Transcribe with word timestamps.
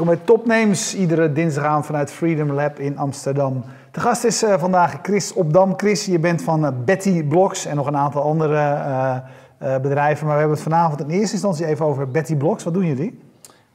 Welkom 0.00 0.18
bij 0.18 0.26
Topnames, 0.26 0.94
iedere 0.94 1.32
dinsdagavond 1.32 1.86
vanuit 1.86 2.12
Freedom 2.12 2.52
Lab 2.52 2.78
in 2.78 2.98
Amsterdam. 2.98 3.64
De 3.90 4.00
gast 4.00 4.24
is 4.24 4.42
uh, 4.42 4.58
vandaag 4.58 4.98
Chris 5.02 5.32
Opdam. 5.32 5.74
Chris, 5.76 6.04
je 6.04 6.18
bent 6.18 6.42
van 6.42 6.64
uh, 6.64 6.70
Betty 6.84 7.24
Blocks 7.24 7.66
en 7.66 7.76
nog 7.76 7.86
een 7.86 7.96
aantal 7.96 8.22
andere 8.22 8.56
uh, 9.62 9.76
bedrijven. 9.76 10.26
Maar 10.26 10.34
we 10.34 10.40
hebben 10.40 10.56
het 10.56 10.68
vanavond 10.68 11.00
in 11.00 11.10
eerste 11.10 11.32
instantie 11.32 11.66
even 11.66 11.86
over 11.86 12.08
Betty 12.08 12.36
Blocks. 12.36 12.64
Wat 12.64 12.74
doen 12.74 12.86
jullie? 12.86 13.20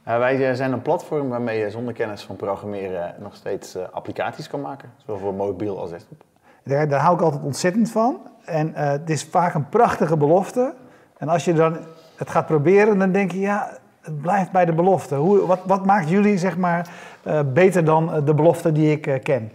wij 0.04 0.54
zijn 0.54 0.72
een 0.72 0.82
platform 0.82 1.28
waarmee 1.28 1.58
je 1.58 1.70
zonder 1.70 1.94
kennis 1.94 2.22
van 2.22 2.36
programmeren 2.36 3.14
nog 3.18 3.34
steeds 3.34 3.76
applicaties 3.92 4.48
kan 4.48 4.60
maken. 4.60 4.88
Zowel 4.96 5.20
voor 5.20 5.34
mobiel 5.34 5.80
als 5.80 5.90
desktop. 5.90 6.22
Daar, 6.62 6.88
daar 6.88 7.00
hou 7.00 7.14
ik 7.14 7.22
altijd 7.22 7.42
ontzettend 7.42 7.90
van. 7.90 8.18
En 8.44 8.74
het 8.74 9.10
is 9.10 9.24
vaak 9.24 9.54
een 9.54 9.68
prachtige 9.68 10.16
belofte. 10.16 10.74
En 11.18 11.28
als 11.28 11.44
je 11.44 11.52
dan 11.52 11.76
het 12.16 12.30
gaat 12.30 12.46
proberen, 12.46 12.98
dan 12.98 13.12
denk 13.12 13.32
je, 13.32 13.40
ja, 13.40 13.78
het 14.06 14.20
blijft 14.20 14.52
bij 14.52 14.64
de 14.64 14.72
belofte. 14.72 15.14
Hoe, 15.14 15.46
wat, 15.46 15.60
wat 15.64 15.86
maakt 15.86 16.08
jullie 16.08 16.38
zeg 16.38 16.56
maar, 16.56 16.88
uh, 17.26 17.40
beter 17.52 17.84
dan 17.84 18.24
de 18.24 18.34
belofte 18.34 18.72
die 18.72 18.90
ik 18.90 19.06
uh, 19.06 19.22
ken? 19.22 19.52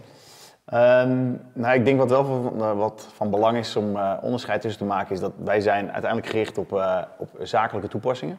Um, 0.74 1.40
nou, 1.52 1.74
ik 1.74 1.84
denk 1.84 1.98
wat 1.98 2.10
wel 2.10 2.24
van, 2.24 2.76
wat 2.76 3.08
van 3.14 3.30
belang 3.30 3.56
is 3.56 3.76
om 3.76 3.98
onderscheid 4.20 4.60
tussen 4.60 4.80
te 4.80 4.86
maken, 4.86 5.14
is 5.14 5.20
dat 5.20 5.32
wij 5.44 5.60
zijn 5.60 5.92
uiteindelijk 5.92 6.30
gericht 6.30 6.58
op, 6.58 6.72
op 7.18 7.28
zakelijke 7.40 7.88
toepassingen. 7.88 8.38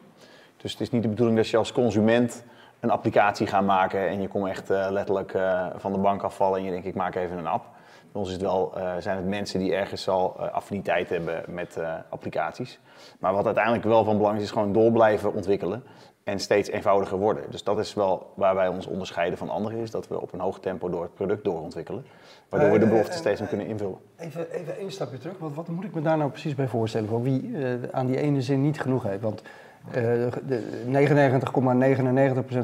Dus 0.56 0.72
het 0.72 0.80
is 0.80 0.90
niet 0.90 1.02
de 1.02 1.08
bedoeling 1.08 1.36
dat 1.36 1.48
je 1.48 1.56
als 1.56 1.72
consument 1.72 2.44
een 2.80 2.90
applicatie 2.90 3.46
gaat 3.46 3.64
maken 3.64 4.08
en 4.08 4.20
je 4.20 4.28
komt 4.28 4.48
echt 4.48 4.68
letterlijk 4.68 5.38
van 5.76 5.92
de 5.92 5.98
bank 5.98 6.22
afvallen 6.22 6.58
en 6.58 6.64
je 6.64 6.70
denkt 6.70 6.86
ik 6.86 6.94
maak 6.94 7.14
even 7.14 7.38
een 7.38 7.46
app. 7.46 7.64
Bij 8.12 8.22
ons 8.22 8.28
is 8.28 8.34
het 8.34 8.42
wel, 8.42 8.72
zijn 8.98 9.16
het 9.16 9.26
mensen 9.26 9.58
die 9.58 9.74
ergens 9.74 10.08
al 10.08 10.40
affiniteit 10.40 11.08
hebben 11.08 11.42
met 11.48 11.78
applicaties. 12.08 12.80
Maar 13.18 13.32
wat 13.32 13.44
uiteindelijk 13.46 13.84
wel 13.84 14.04
van 14.04 14.16
belang 14.16 14.36
is, 14.36 14.42
is 14.42 14.50
gewoon 14.50 14.72
door 14.72 14.92
blijven 14.92 15.34
ontwikkelen 15.34 15.84
en 16.24 16.40
steeds 16.40 16.68
eenvoudiger 16.68 17.18
worden. 17.18 17.44
Dus 17.50 17.64
dat 17.64 17.78
is 17.78 17.94
wel 17.94 18.32
waar 18.34 18.54
wij 18.54 18.68
ons 18.68 18.86
onderscheiden 18.86 19.38
van 19.38 19.48
anderen, 19.48 19.78
is 19.78 19.90
dat 19.90 20.08
we 20.08 20.20
op 20.20 20.32
een 20.32 20.40
hoog 20.40 20.60
tempo 20.60 20.88
door 20.88 21.02
het 21.02 21.14
product 21.14 21.44
doorontwikkelen. 21.44 22.04
Waardoor 22.48 22.70
we 22.70 22.78
de 22.78 22.86
belofte 22.86 23.16
steeds 23.16 23.40
aan 23.40 23.48
kunnen 23.48 23.66
invullen. 23.66 23.96
Even, 24.16 24.50
even 24.50 24.78
één 24.78 24.92
stapje 24.92 25.18
terug, 25.18 25.38
wat, 25.38 25.54
wat 25.54 25.68
moet 25.68 25.84
ik 25.84 25.94
me 25.94 26.02
daar 26.02 26.16
nou 26.16 26.30
precies 26.30 26.54
bij 26.54 26.68
voorstellen 26.68 27.08
voor 27.08 27.22
wie 27.22 27.56
aan 27.90 28.06
die 28.06 28.16
ene 28.16 28.42
zin 28.42 28.62
niet 28.62 28.80
genoeg 28.80 29.02
heeft? 29.02 29.22
Want 29.22 29.42
99,99% 29.42 29.46
,99 29.92 29.96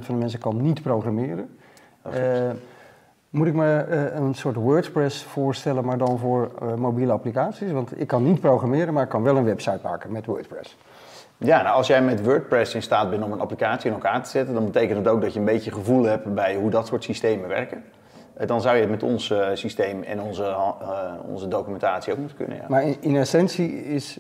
van 0.01 0.07
de 0.07 0.13
mensen 0.13 0.39
kan 0.39 0.63
niet 0.63 0.83
programmeren. 0.83 1.59
Moet 3.31 3.47
ik 3.47 3.55
me 3.55 3.85
een 4.15 4.35
soort 4.35 4.57
WordPress 4.57 5.23
voorstellen, 5.23 5.85
maar 5.85 5.99
dan 5.99 6.19
voor 6.19 6.51
mobiele 6.77 7.13
applicaties? 7.13 7.73
Want 7.73 8.01
ik 8.01 8.07
kan 8.07 8.23
niet 8.23 8.41
programmeren, 8.41 8.95
maar 8.95 9.03
ik 9.03 9.09
kan 9.09 9.23
wel 9.23 9.37
een 9.37 9.45
website 9.45 9.81
maken 9.83 10.13
met 10.13 10.27
WordPress. 10.27 10.77
Ja, 11.45 11.63
nou 11.63 11.77
als 11.77 11.87
jij 11.87 12.03
met 12.03 12.25
WordPress 12.25 12.75
in 12.75 12.83
staat 12.83 13.11
bent 13.11 13.23
om 13.23 13.33
een 13.33 13.41
applicatie 13.41 13.89
in 13.89 13.95
elkaar 13.95 14.23
te 14.23 14.31
zetten, 14.31 14.55
dan 14.55 14.65
betekent 14.65 14.99
het 14.99 15.09
ook 15.09 15.21
dat 15.21 15.33
je 15.33 15.39
een 15.39 15.45
beetje 15.45 15.73
gevoel 15.73 16.05
hebt 16.05 16.35
bij 16.35 16.55
hoe 16.55 16.71
dat 16.71 16.87
soort 16.87 17.05
systemen 17.05 17.49
werken. 17.49 17.85
Uh, 18.41 18.47
dan 18.47 18.61
zou 18.61 18.75
je 18.75 18.81
het 18.81 18.91
met 18.91 19.03
ons 19.03 19.35
systeem 19.55 20.03
en 20.03 20.21
onze, 20.21 20.57
onze 21.27 21.49
documentatie 21.49 22.13
ook 22.13 22.19
moeten 22.19 22.37
kunnen. 22.37 22.57
Ja. 22.57 22.65
Maar 22.69 22.83
in, 22.83 22.97
in, 23.01 23.17
essentie 23.17 23.85
is, 23.85 24.19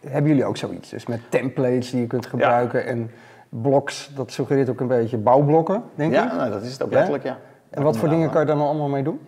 hebben 0.00 0.30
jullie 0.30 0.44
ook 0.44 0.56
zoiets? 0.56 0.88
Dus 0.90 1.06
met 1.06 1.20
templates 1.28 1.90
die 1.90 2.00
je 2.00 2.06
kunt 2.06 2.26
gebruiken 2.26 2.80
ja. 2.80 2.86
en 2.86 3.10
blocks, 3.48 4.10
dat 4.14 4.32
suggereert 4.32 4.68
ook 4.68 4.80
een 4.80 4.86
beetje 4.86 5.16
bouwblokken, 5.16 5.82
denk 5.94 6.12
ja, 6.12 6.24
ik? 6.24 6.30
Ja, 6.30 6.36
nou, 6.36 6.50
dat 6.50 6.62
is 6.62 6.72
het 6.72 6.82
ook 6.82 6.92
letterlijk, 6.92 7.24
ja. 7.24 7.38
En 7.70 7.82
wat 7.82 7.96
voor 7.96 8.08
dingen 8.08 8.30
kan 8.30 8.40
je 8.40 8.46
daar 8.46 8.56
dan 8.56 8.66
allemaal 8.66 8.88
mee 8.88 9.02
doen? 9.02 9.20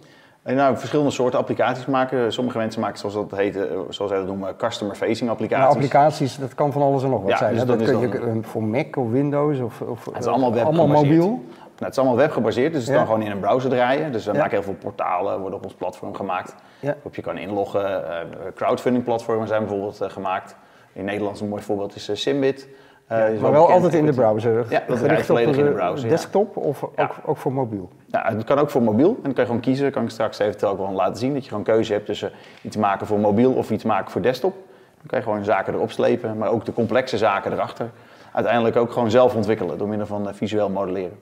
En 0.49 0.55
nou, 0.55 0.77
verschillende 0.77 1.11
soorten 1.11 1.39
applicaties 1.39 1.87
maken. 1.87 2.33
Sommige 2.33 2.59
mensen 2.59 2.81
maken, 2.81 2.99
zoals 2.99 3.15
dat 3.15 3.31
heet, 3.37 3.55
zoals 3.89 4.11
zij 4.11 4.19
dat 4.19 4.27
noemen, 4.27 4.57
customer-facing 4.57 5.31
applicaties. 5.31 5.65
Nou, 5.65 5.75
applicaties, 5.75 6.39
dat 6.39 6.55
kan 6.55 6.73
van 6.73 6.83
alles 6.83 7.03
en 7.03 7.11
nog 7.11 7.21
wat 7.21 7.31
ja, 7.31 7.37
zijn. 7.37 7.55
Dus 7.55 7.65
dat, 7.65 7.83
kun 7.83 8.01
je 8.01 8.39
voor 8.43 8.63
Mac 8.63 8.97
of 8.97 9.11
Windows 9.11 9.59
of, 9.59 9.81
of 9.81 10.05
het 10.05 10.19
is 10.19 10.27
allemaal, 10.27 10.53
web 10.53 10.65
allemaal 10.65 10.87
mobiel. 10.87 11.27
Nou, 11.27 11.45
het 11.79 11.91
is 11.91 11.99
allemaal 11.99 12.17
webgebaseerd, 12.17 12.73
dus 12.73 12.83
het 12.83 12.91
ja. 12.91 12.97
kan 12.97 13.07
gewoon 13.07 13.23
in 13.23 13.31
een 13.31 13.41
browser 13.41 13.71
draaien. 13.71 14.13
Dus 14.13 14.25
we 14.25 14.33
ja. 14.33 14.39
maken 14.39 14.53
heel 14.53 14.63
veel 14.63 14.75
portalen, 14.75 15.41
worden 15.41 15.59
op 15.59 15.65
ons 15.65 15.75
platform 15.75 16.15
gemaakt. 16.15 16.55
Ja. 16.81 16.93
Waarop 16.93 17.15
je 17.15 17.23
kan 17.23 17.39
inloggen. 17.39 18.03
Crowdfunding 18.55 19.05
platformen 19.05 19.49
zijn 19.49 19.61
bijvoorbeeld 19.61 20.01
gemaakt. 20.03 20.57
In 20.93 21.05
Nederland 21.05 21.41
een 21.41 21.49
mooi 21.49 21.63
voorbeeld 21.63 21.95
is 21.95 22.11
Simbit. 22.13 22.69
Uh, 23.13 23.41
maar 23.41 23.53
wel 23.53 23.71
altijd 23.71 23.95
in 23.95 24.07
de 24.07 24.13
browser. 24.13 24.67
Ja, 24.69 24.83
dat 24.87 24.99
draait 24.99 25.27
volledig 25.27 25.57
in 25.57 25.65
de 25.65 25.71
browser. 25.71 26.09
Desktop 26.09 26.55
ja. 26.55 26.61
of 26.61 26.83
ook, 26.83 27.15
ook, 27.27 27.37
voor 27.37 27.53
mobiel? 27.53 27.89
Ja, 28.07 28.33
het 28.35 28.45
kan 28.45 28.59
ook 28.59 28.71
voor 28.71 28.83
mobiel. 28.83 29.09
En 29.09 29.23
dan 29.23 29.33
kan 29.33 29.45
je 29.45 29.47
gewoon 29.47 29.61
kiezen. 29.61 29.91
kan 29.91 30.03
ik 30.03 30.11
straks 30.11 30.39
eventueel 30.39 30.73
ook 30.73 30.79
wel 30.79 30.93
laten 30.93 31.17
zien. 31.17 31.33
Dat 31.33 31.43
je 31.43 31.49
gewoon 31.49 31.65
keuze 31.65 31.93
hebt 31.93 32.07
tussen 32.07 32.31
iets 32.63 32.77
maken 32.77 33.07
voor 33.07 33.19
mobiel 33.19 33.53
of 33.53 33.71
iets 33.71 33.85
maken 33.85 34.11
voor 34.11 34.23
desktop. 34.23 34.53
Dan 34.99 35.07
kan 35.07 35.19
je 35.19 35.25
gewoon 35.25 35.45
zaken 35.45 35.75
erop 35.75 35.91
slepen, 35.91 36.39
maar 36.39 36.49
ook 36.49 36.65
de 36.65 36.73
complexe 36.73 37.19
zaken 37.19 37.53
erachter. 37.53 37.91
Uiteindelijk 38.33 38.77
ook 38.77 38.93
gewoon 38.93 39.11
zelf 39.11 39.35
ontwikkelen 39.35 39.79
door 39.79 39.89
middel 39.89 40.07
van 40.07 40.29
uh, 40.29 40.33
visueel 40.33 40.71
modelleren. 40.71 41.19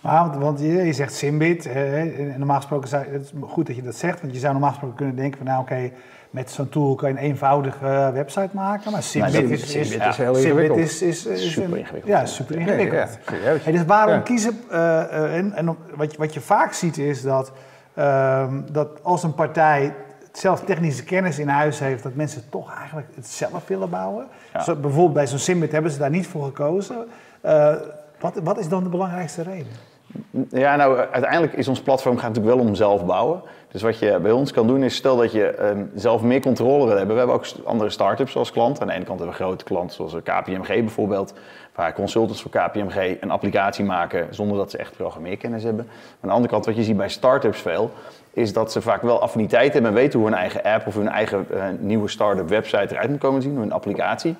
Maar, 0.00 0.38
want 0.38 0.60
je, 0.60 0.66
je 0.66 0.92
zegt 0.92 1.14
Simbit. 1.14 1.66
Eh, 1.66 2.36
normaal 2.36 2.56
gesproken 2.56 2.88
zou, 2.88 3.04
het 3.04 3.22
is 3.22 3.32
goed 3.42 3.66
dat 3.66 3.76
je 3.76 3.82
dat 3.82 3.94
zegt. 3.94 4.20
Want 4.20 4.32
je 4.32 4.38
zou 4.38 4.52
normaal 4.52 4.70
gesproken 4.70 4.96
kunnen 4.96 5.16
denken 5.16 5.38
van 5.38 5.46
nou 5.46 5.60
oké, 5.60 5.72
okay, 5.72 5.92
met 6.30 6.50
zo'n 6.50 6.68
tool 6.68 6.94
kan 6.94 7.08
je 7.08 7.14
een 7.14 7.22
eenvoudige 7.22 8.10
website 8.14 8.50
maken. 8.52 8.92
Maar 8.92 9.02
Simbit, 9.02 9.50
is, 9.50 9.74
is, 9.74 9.90
is, 9.90 10.16
heel 10.16 10.36
ingewikkeld. 10.36 10.78
Is, 10.78 11.02
is, 11.02 11.26
is, 11.26 11.52
super 11.52 11.78
ingewikkeld. 11.78 12.06
Ja, 12.06 12.26
super 12.26 12.56
ingewikkeld. 12.56 13.18
Ja, 13.26 13.36
ja. 13.36 13.56
Hey, 13.62 13.72
dus 13.72 13.84
waarom 13.84 14.22
kiezen... 14.22 14.60
Uh, 14.70 15.36
en, 15.36 15.52
en 15.52 15.76
wat, 15.94 16.12
je, 16.12 16.18
wat 16.18 16.34
je 16.34 16.40
vaak 16.40 16.72
ziet 16.72 16.98
is 16.98 17.22
dat, 17.22 17.52
uh, 17.98 18.52
dat 18.70 18.88
als 19.02 19.22
een 19.22 19.34
partij 19.34 19.94
zelf 20.32 20.60
technische 20.64 21.04
kennis 21.04 21.38
in 21.38 21.48
huis 21.48 21.78
heeft, 21.78 22.02
dat 22.02 22.14
mensen 22.14 22.42
toch 22.50 22.74
eigenlijk 22.74 23.08
het 23.14 23.26
zelf 23.26 23.66
willen 23.66 23.90
bouwen. 23.90 24.26
Zo, 24.62 24.74
bijvoorbeeld 24.74 25.14
bij 25.14 25.26
zo'n 25.26 25.38
Simbit 25.38 25.72
hebben 25.72 25.90
ze 25.90 25.98
daar 25.98 26.10
niet 26.10 26.26
voor 26.26 26.44
gekozen. 26.44 27.06
Uh, 27.44 27.74
wat, 28.20 28.40
wat 28.42 28.58
is 28.58 28.68
dan 28.68 28.82
de 28.82 28.88
belangrijkste 28.88 29.42
reden? 29.42 29.89
Ja, 30.50 30.76
nou, 30.76 30.98
uiteindelijk 30.98 31.52
is 31.52 31.68
ons 31.68 31.80
platform 31.80 32.18
gaat 32.18 32.28
natuurlijk 32.28 32.56
wel 32.56 32.66
om 32.66 32.74
zelf 32.74 33.04
bouwen. 33.06 33.42
Dus 33.68 33.82
wat 33.82 33.98
je 33.98 34.18
bij 34.22 34.30
ons 34.30 34.52
kan 34.52 34.66
doen 34.66 34.82
is, 34.82 34.94
stel 34.94 35.16
dat 35.16 35.32
je 35.32 35.62
um, 35.62 35.90
zelf 35.94 36.22
meer 36.22 36.40
controle 36.40 36.86
wil 36.86 36.96
hebben. 36.96 37.14
We 37.14 37.18
hebben 37.18 37.36
ook 37.36 37.46
andere 37.64 37.90
start-ups 37.90 38.36
als 38.36 38.52
klant. 38.52 38.80
Aan 38.80 38.86
de 38.86 38.92
ene 38.92 39.04
kant 39.04 39.18
hebben 39.18 39.36
we 39.36 39.42
grote 39.42 39.64
klanten 39.64 39.96
zoals 39.96 40.14
KPMG 40.22 40.66
bijvoorbeeld, 40.66 41.34
waar 41.74 41.92
consultants 41.92 42.42
voor 42.42 42.50
KPMG 42.50 43.16
een 43.20 43.30
applicatie 43.30 43.84
maken 43.84 44.26
zonder 44.30 44.56
dat 44.56 44.70
ze 44.70 44.78
echt 44.78 44.96
programmeerkennis 44.96 45.62
hebben. 45.62 45.86
Aan 45.90 46.28
de 46.28 46.34
andere 46.34 46.52
kant, 46.52 46.66
wat 46.66 46.76
je 46.76 46.82
ziet 46.82 46.96
bij 46.96 47.08
start-ups 47.08 47.60
veel, 47.60 47.90
is 48.32 48.52
dat 48.52 48.72
ze 48.72 48.80
vaak 48.80 49.02
wel 49.02 49.20
affiniteit 49.20 49.72
hebben 49.72 49.90
en 49.90 49.96
weten 49.96 50.18
hoe 50.18 50.28
hun 50.28 50.38
eigen 50.38 50.62
app 50.62 50.86
of 50.86 50.94
hun 50.94 51.08
eigen 51.08 51.46
uh, 51.50 51.64
nieuwe 51.78 52.08
start-up 52.08 52.48
website 52.48 52.94
eruit 52.94 53.10
moet 53.10 53.18
komen 53.18 53.42
zien, 53.42 53.56
hun 53.56 53.72
applicatie. 53.72 54.36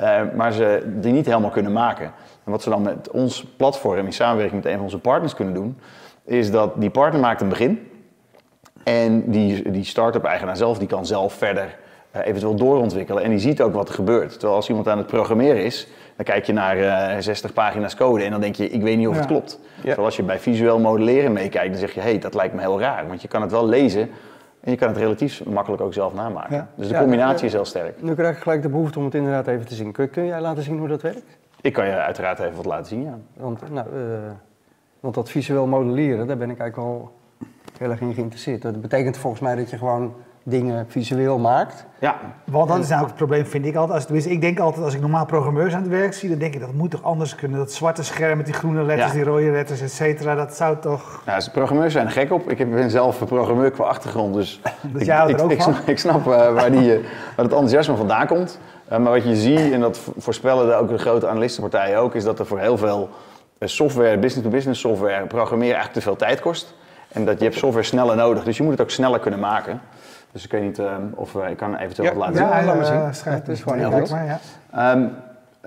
Uh, 0.00 0.20
maar 0.36 0.52
ze 0.52 0.82
die 0.86 1.12
niet 1.12 1.26
helemaal 1.26 1.50
kunnen 1.50 1.72
maken. 1.72 2.12
En 2.48 2.54
wat 2.54 2.62
ze 2.62 2.70
dan 2.70 2.82
met 2.82 3.10
ons 3.10 3.44
platform 3.56 4.06
in 4.06 4.12
samenwerking 4.12 4.62
met 4.62 4.70
een 4.70 4.76
van 4.76 4.84
onze 4.84 4.98
partners 4.98 5.34
kunnen 5.34 5.54
doen, 5.54 5.78
is 6.24 6.50
dat 6.50 6.80
die 6.80 6.90
partner 6.90 7.20
maakt 7.20 7.40
een 7.40 7.48
begin. 7.48 7.90
En 8.84 9.30
die, 9.30 9.70
die 9.70 9.84
start-up 9.84 10.24
eigenaar 10.24 10.56
zelf, 10.56 10.78
die 10.78 10.88
kan 10.88 11.06
zelf 11.06 11.32
verder 11.32 11.76
uh, 12.16 12.26
eventueel 12.26 12.54
doorontwikkelen. 12.54 13.22
En 13.22 13.30
die 13.30 13.38
ziet 13.38 13.60
ook 13.62 13.72
wat 13.74 13.88
er 13.88 13.94
gebeurt. 13.94 14.30
Terwijl 14.30 14.54
als 14.54 14.68
iemand 14.68 14.88
aan 14.88 14.98
het 14.98 15.06
programmeren 15.06 15.64
is, 15.64 15.88
dan 16.16 16.24
kijk 16.24 16.44
je 16.44 16.52
naar 16.52 16.76
uh, 17.16 17.20
60 17.20 17.52
pagina's 17.52 17.96
code 17.96 18.24
en 18.24 18.30
dan 18.30 18.40
denk 18.40 18.54
je, 18.54 18.68
ik 18.68 18.82
weet 18.82 18.96
niet 18.96 19.08
of 19.08 19.14
het 19.14 19.24
ja. 19.24 19.30
klopt. 19.30 19.60
Ja. 19.76 19.82
Terwijl 19.82 20.04
als 20.04 20.16
je 20.16 20.22
bij 20.22 20.38
visueel 20.38 20.78
modelleren 20.78 21.32
meekijkt, 21.32 21.70
dan 21.70 21.80
zeg 21.80 21.94
je, 21.94 22.00
hé, 22.00 22.10
hey, 22.10 22.18
dat 22.18 22.34
lijkt 22.34 22.54
me 22.54 22.60
heel 22.60 22.80
raar. 22.80 23.08
Want 23.08 23.22
je 23.22 23.28
kan 23.28 23.42
het 23.42 23.50
wel 23.50 23.66
lezen 23.66 24.10
en 24.60 24.70
je 24.70 24.76
kan 24.76 24.88
het 24.88 24.96
relatief 24.96 25.44
makkelijk 25.44 25.82
ook 25.82 25.92
zelf 25.92 26.14
namaken. 26.14 26.56
Ja. 26.56 26.68
Dus 26.74 26.88
de 26.88 26.98
combinatie 26.98 27.46
is 27.46 27.52
heel 27.52 27.64
sterk. 27.64 28.02
Nu 28.02 28.14
krijg 28.14 28.36
ik 28.36 28.42
gelijk 28.42 28.62
de 28.62 28.68
behoefte 28.68 28.98
om 28.98 29.04
het 29.04 29.14
inderdaad 29.14 29.46
even 29.46 29.66
te 29.66 29.74
zien. 29.74 29.92
Kun, 29.92 30.10
kun 30.10 30.26
jij 30.26 30.40
laten 30.40 30.62
zien 30.62 30.78
hoe 30.78 30.88
dat 30.88 31.02
werkt? 31.02 31.38
Ik 31.68 31.74
kan 31.74 31.86
je 31.86 31.92
uiteraard 31.92 32.38
even 32.38 32.56
wat 32.56 32.64
laten 32.64 32.86
zien, 32.86 33.02
ja. 33.02 33.18
Want, 33.36 33.70
nou, 33.70 33.86
uh, 33.94 34.30
want 35.00 35.14
dat 35.14 35.30
visueel 35.30 35.66
modelleren, 35.66 36.26
daar 36.26 36.36
ben 36.36 36.50
ik 36.50 36.58
eigenlijk 36.58 36.88
wel 36.88 37.12
heel 37.78 37.90
erg 37.90 38.00
in 38.00 38.14
geïnteresseerd. 38.14 38.62
Dat 38.62 38.80
betekent 38.80 39.16
volgens 39.16 39.42
mij 39.42 39.54
dat 39.54 39.70
je 39.70 39.78
gewoon 39.78 40.14
dingen 40.42 40.86
visueel 40.88 41.38
maakt. 41.38 41.86
Ja, 41.98 42.16
want 42.44 42.68
dat 42.68 42.78
is 42.78 42.88
nou 42.88 43.04
het 43.04 43.14
probleem, 43.14 43.46
vind 43.46 43.66
ik 43.66 43.74
altijd. 43.74 43.94
Als, 43.94 44.04
tenminste, 44.04 44.30
ik 44.30 44.40
denk 44.40 44.58
altijd, 44.58 44.84
als 44.84 44.94
ik 44.94 45.00
normaal 45.00 45.26
programmeurs 45.26 45.74
aan 45.74 45.80
het 45.80 45.90
werk 45.90 46.14
zie, 46.14 46.28
dan 46.28 46.38
denk 46.38 46.54
ik 46.54 46.60
dat 46.60 46.72
moet 46.72 46.90
toch 46.90 47.02
anders 47.02 47.34
kunnen. 47.34 47.58
Dat 47.58 47.72
zwarte 47.72 48.04
scherm 48.04 48.36
met 48.36 48.46
die 48.46 48.54
groene 48.54 48.82
letters, 48.82 49.08
ja. 49.08 49.14
die 49.14 49.24
rode 49.24 49.50
letters, 49.50 49.80
et 49.80 49.92
cetera, 49.92 50.34
dat 50.34 50.54
zou 50.54 50.78
toch... 50.78 51.22
Ja, 51.26 51.34
dus 51.34 51.48
programmeurs 51.48 51.92
zijn 51.92 52.06
er 52.06 52.12
gek 52.12 52.32
op. 52.32 52.50
Ik 52.50 52.70
ben 52.70 52.90
zelf 52.90 53.26
programmeur 53.26 53.70
qua 53.70 53.84
achtergrond, 53.84 54.34
dus, 54.34 54.60
dus 54.92 55.00
ik, 55.00 55.06
jij 55.06 55.16
er 55.16 55.42
ook 55.42 55.50
ik, 55.50 55.62
van? 55.62 55.72
ik, 55.72 55.86
ik 55.86 55.98
snap 55.98 56.26
uh, 56.26 56.52
waar, 56.52 56.70
die, 56.70 56.98
uh, 56.98 57.04
waar 57.36 57.44
het 57.44 57.52
enthousiasme 57.52 57.96
vandaan 57.96 58.26
komt. 58.26 58.58
Uh, 58.92 58.98
maar 58.98 59.12
wat 59.12 59.24
je 59.24 59.36
ziet, 59.36 59.72
en 59.72 59.80
dat 59.80 60.00
voorspellen 60.16 60.66
de, 60.66 60.74
ook 60.74 60.88
de 60.88 60.98
grote 60.98 61.28
analistenpartijen 61.28 61.98
ook, 61.98 62.14
is 62.14 62.24
dat 62.24 62.38
er 62.38 62.46
voor 62.46 62.58
heel 62.58 62.78
veel 62.78 63.08
software, 63.60 64.18
business-to-business 64.18 64.80
software, 64.80 65.26
programmeren 65.26 65.74
eigenlijk 65.74 65.94
te 65.94 66.00
veel 66.00 66.16
tijd 66.16 66.40
kost. 66.40 66.74
En 67.08 67.24
dat 67.24 67.38
je 67.38 67.44
hebt 67.44 67.56
software 67.56 67.86
sneller 67.86 68.16
nodig, 68.16 68.44
dus 68.44 68.56
je 68.56 68.62
moet 68.62 68.72
het 68.72 68.80
ook 68.80 68.90
sneller 68.90 69.20
kunnen 69.20 69.40
maken. 69.40 69.80
Dus 70.32 70.44
ik 70.44 70.50
weet 70.50 70.62
niet 70.62 70.78
uh, 70.78 70.96
of 71.14 71.34
uh, 71.34 71.50
ik 71.50 71.56
kan 71.56 71.76
eventueel 71.76 72.08
ja, 72.08 72.14
wat 72.14 72.26
laten 72.26 72.42
ja, 72.42 72.56
zien. 72.56 72.66
laat 72.66 72.76
maar 72.76 72.84
zien. 72.84 73.14
Schrijf, 73.14 73.38
het 73.38 73.48
is 73.48 73.62
gewoon 73.62 73.78
heel 73.78 73.90
heel 73.90 73.98
goed. 73.98 74.08
goed. 74.08 74.40
Ja. 74.72 74.92
Um, 74.92 75.10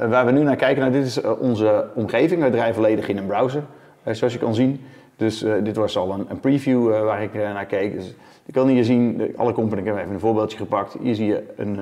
waar 0.09 0.25
we 0.25 0.31
nu 0.31 0.43
naar 0.43 0.55
kijken, 0.55 0.81
nou, 0.81 0.93
dit 0.93 1.05
is 1.05 1.21
onze 1.21 1.87
omgeving. 1.93 2.43
We 2.43 2.49
draaien 2.49 2.73
volledig 2.73 3.07
in 3.07 3.17
een 3.17 3.25
browser, 3.25 3.63
zoals 4.05 4.33
je 4.33 4.39
kan 4.39 4.55
zien. 4.55 4.85
Dus 5.15 5.45
dit 5.63 5.75
was 5.75 5.97
al 5.97 6.11
een, 6.11 6.25
een 6.29 6.39
preview 6.39 7.03
waar 7.03 7.23
ik 7.23 7.33
naar 7.33 7.65
keek. 7.65 7.95
Dus 7.95 8.13
je 8.45 8.51
kan 8.51 8.67
hier 8.67 8.83
zien, 8.83 9.33
alle 9.37 9.53
componenten, 9.53 9.91
ik 9.91 9.97
heb 9.97 10.03
even 10.03 10.13
een 10.13 10.19
voorbeeldje 10.19 10.57
gepakt. 10.57 10.95
Hier 11.01 11.15
zie 11.15 11.25
je 11.25 11.43
een, 11.57 11.79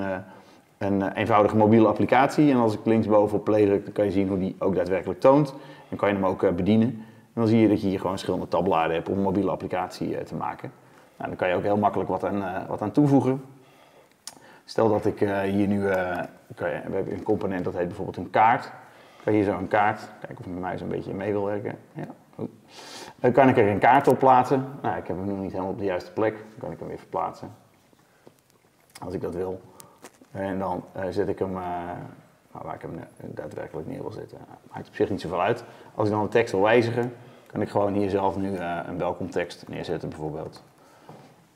een 0.79 1.11
eenvoudige 1.11 1.55
mobiele 1.55 1.87
applicatie. 1.87 2.51
En 2.51 2.57
als 2.57 2.73
ik 2.73 2.79
linksboven 2.83 3.37
op 3.37 3.43
play 3.43 3.65
druk, 3.65 3.83
dan 3.83 3.93
kan 3.93 4.05
je 4.05 4.11
zien 4.11 4.27
hoe 4.27 4.39
die 4.39 4.55
ook 4.59 4.75
daadwerkelijk 4.75 5.19
toont. 5.19 5.53
Dan 5.89 5.97
kan 5.97 6.09
je 6.09 6.15
hem 6.15 6.25
ook 6.25 6.55
bedienen. 6.55 6.87
En 6.87 7.45
dan 7.45 7.47
zie 7.47 7.59
je 7.59 7.67
dat 7.67 7.81
je 7.81 7.87
hier 7.87 7.97
gewoon 7.97 8.11
verschillende 8.11 8.47
tabbladen 8.47 8.95
hebt 8.95 9.09
om 9.09 9.17
een 9.17 9.23
mobiele 9.23 9.51
applicatie 9.51 10.17
eh, 10.17 10.25
te 10.25 10.35
maken. 10.35 10.71
Nou, 11.19 11.29
dan 11.29 11.39
kan 11.39 11.49
je 11.49 11.55
ook 11.55 11.63
heel 11.63 11.77
makkelijk 11.77 12.09
wat 12.09 12.25
aan, 12.25 12.43
eh, 12.43 12.67
wat 12.67 12.81
aan 12.81 12.91
toevoegen. 12.91 13.41
Stel 14.65 14.89
dat 14.89 15.05
ik 15.05 15.21
eh, 15.21 15.39
hier 15.39 15.67
nu, 15.67 15.87
eh, 15.87 16.17
kan 16.55 16.67
we 16.67 16.79
hebben 16.81 17.13
een 17.13 17.23
component 17.23 17.63
dat 17.63 17.73
heet 17.73 17.87
bijvoorbeeld 17.87 18.17
een 18.17 18.29
kaart. 18.29 18.71
Kan 19.23 19.33
je 19.33 19.39
hier 19.39 19.51
zo 19.51 19.57
een 19.57 19.67
kaart, 19.67 20.09
kijken 20.19 20.37
of 20.39 20.45
mijn 20.45 20.59
muis 20.59 20.81
een 20.81 20.87
beetje 20.87 21.13
mee 21.13 21.31
wil 21.31 21.45
werken. 21.45 21.77
Ja. 21.93 22.07
Dan 23.19 23.31
kan 23.31 23.49
ik 23.49 23.57
er 23.57 23.67
een 23.67 23.79
kaart 23.79 24.07
op 24.07 24.19
plaatsen. 24.19 24.65
Nou, 24.81 24.97
ik 24.97 25.07
heb 25.07 25.17
hem 25.17 25.25
nu 25.25 25.33
niet 25.33 25.51
helemaal 25.51 25.71
op 25.71 25.77
de 25.77 25.85
juiste 25.85 26.11
plek. 26.11 26.33
Dan 26.33 26.59
kan 26.59 26.71
ik 26.71 26.79
hem 26.79 26.87
weer 26.87 26.97
verplaatsen. 26.97 27.51
Als 29.03 29.13
ik 29.13 29.21
dat 29.21 29.35
wil. 29.35 29.61
En 30.31 30.59
dan 30.59 30.83
eh, 30.91 31.03
zet 31.09 31.27
ik 31.27 31.39
hem, 31.39 31.57
eh, 31.57 31.63
nou, 32.51 32.65
waar 32.65 32.75
ik 32.75 32.81
hem 32.81 32.99
daadwerkelijk 33.21 33.87
neer 33.87 34.01
wil 34.01 34.11
zetten. 34.11 34.37
Maakt 34.71 34.87
op 34.87 34.95
zich 34.95 35.09
niet 35.09 35.21
zoveel 35.21 35.41
uit. 35.41 35.63
Als 35.95 36.07
ik 36.07 36.13
dan 36.13 36.23
de 36.23 36.29
tekst 36.29 36.51
wil 36.51 36.61
wijzigen, 36.61 37.13
kan 37.51 37.61
ik 37.61 37.69
gewoon 37.69 37.93
hier 37.93 38.09
zelf 38.09 38.37
nu 38.37 38.55
eh, 38.55 38.79
een 38.87 38.97
welkomtekst 38.97 39.67
neerzetten 39.67 40.09
bijvoorbeeld. 40.09 40.63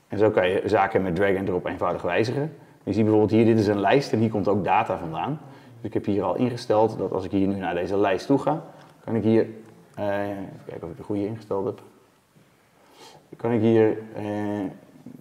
En 0.08 0.18
zo 0.18 0.30
kan 0.30 0.48
je 0.48 0.62
zaken 0.64 1.02
met 1.02 1.16
drag 1.16 1.36
and 1.36 1.46
drop 1.46 1.66
eenvoudig 1.66 2.02
wijzigen. 2.02 2.56
Je 2.82 2.92
ziet 2.92 3.02
bijvoorbeeld 3.02 3.30
hier, 3.30 3.44
dit 3.44 3.58
is 3.58 3.66
een 3.66 3.80
lijst 3.80 4.12
en 4.12 4.18
hier 4.18 4.30
komt 4.30 4.48
ook 4.48 4.64
data 4.64 4.98
vandaan. 4.98 5.38
Dus 5.76 5.84
ik 5.84 5.94
heb 5.94 6.04
hier 6.04 6.22
al 6.22 6.34
ingesteld 6.34 6.98
dat 6.98 7.12
als 7.12 7.24
ik 7.24 7.30
hier 7.30 7.46
nu 7.46 7.54
naar 7.54 7.74
deze 7.74 7.96
lijst 7.96 8.26
toe 8.26 8.38
ga, 8.38 8.62
kan 9.04 9.14
ik 9.14 9.22
hier, 9.22 9.46
eh, 9.94 10.28
even 10.28 10.60
kijken 10.66 10.84
of 10.84 10.90
ik 10.90 10.96
de 10.96 11.02
goede 11.02 11.26
ingesteld 11.26 11.64
heb. 11.64 11.82
Kan 13.36 13.52
ik 13.52 13.60
hier, 13.60 13.98
eh, 14.14 14.24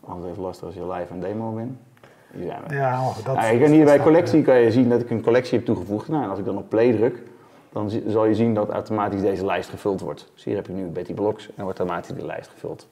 altijd 0.01 0.38
lastig 0.38 0.65
als 0.65 0.75
je 0.75 0.88
live 0.88 1.13
een 1.13 1.19
demo 1.19 1.51
bent. 1.51 1.77
Hier 2.35 2.45
zijn 2.45 2.62
we. 2.68 2.75
Ja, 2.75 3.01
oh, 3.01 3.15
dat 3.25 3.35
Nou, 3.35 3.59
kan 3.59 3.71
hier 3.71 3.85
bij 3.85 4.00
collectie 4.00 4.41
kan 4.41 4.59
je 4.59 4.71
zien 4.71 4.89
dat 4.89 5.01
ik 5.01 5.09
een 5.09 5.21
collectie 5.21 5.57
heb 5.57 5.65
toegevoegd. 5.65 6.07
Nou, 6.07 6.24
en 6.24 6.30
als 6.30 6.39
ik 6.39 6.45
dan 6.45 6.57
op 6.57 6.69
play 6.69 6.91
druk, 6.91 7.21
dan 7.71 7.91
zal 8.07 8.25
je 8.25 8.35
zien 8.35 8.53
dat 8.53 8.69
automatisch 8.69 9.21
deze 9.21 9.45
lijst 9.45 9.69
gevuld 9.69 10.01
wordt. 10.01 10.31
Dus 10.33 10.44
hier 10.44 10.56
heb 10.56 10.68
je 10.68 10.74
nu 10.74 10.85
Betty 10.85 11.13
Blocks 11.13 11.50
en 11.56 11.63
wordt 11.63 11.80
automatisch 11.80 12.15
die 12.15 12.25
lijst 12.25 12.50
gevuld. 12.50 12.88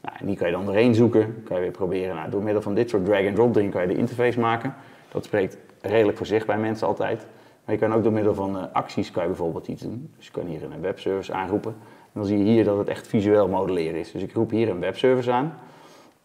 Nou, 0.00 0.16
en 0.20 0.26
die 0.26 0.36
kan 0.36 0.46
je 0.46 0.52
dan 0.52 0.64
doorheen 0.64 0.94
zoeken. 0.94 1.42
Kan 1.44 1.56
je 1.56 1.62
weer 1.62 1.70
proberen. 1.70 2.14
Nou, 2.16 2.30
door 2.30 2.42
middel 2.42 2.62
van 2.62 2.74
dit 2.74 2.90
soort 2.90 3.04
drag-and-drop 3.04 3.54
dingen 3.54 3.70
kan 3.70 3.82
je 3.82 3.88
de 3.88 3.96
interface 3.96 4.40
maken. 4.40 4.74
Dat 5.12 5.24
spreekt 5.24 5.56
redelijk 5.80 6.16
voor 6.16 6.26
zich 6.26 6.46
bij 6.46 6.58
mensen 6.58 6.86
altijd. 6.86 7.26
Maar 7.64 7.74
je 7.74 7.80
kan 7.80 7.94
ook 7.94 8.02
door 8.02 8.12
middel 8.12 8.34
van 8.34 8.58
eh, 8.58 8.64
acties 8.72 9.10
kan 9.10 9.22
je 9.22 9.28
bijvoorbeeld 9.28 9.68
iets 9.68 9.82
doen. 9.82 10.10
Dus 10.16 10.26
je 10.26 10.32
kan 10.32 10.46
hier 10.46 10.62
een 10.62 10.80
webservice 10.80 11.32
aanroepen. 11.32 11.74
En 11.80 12.20
dan 12.20 12.24
zie 12.24 12.38
je 12.38 12.44
hier 12.44 12.64
dat 12.64 12.78
het 12.78 12.88
echt 12.88 13.06
visueel 13.06 13.48
modelleren 13.48 14.00
is. 14.00 14.12
Dus 14.12 14.22
ik 14.22 14.32
roep 14.32 14.50
hier 14.50 14.68
een 14.68 14.80
webservice 14.80 15.30
aan. 15.30 15.54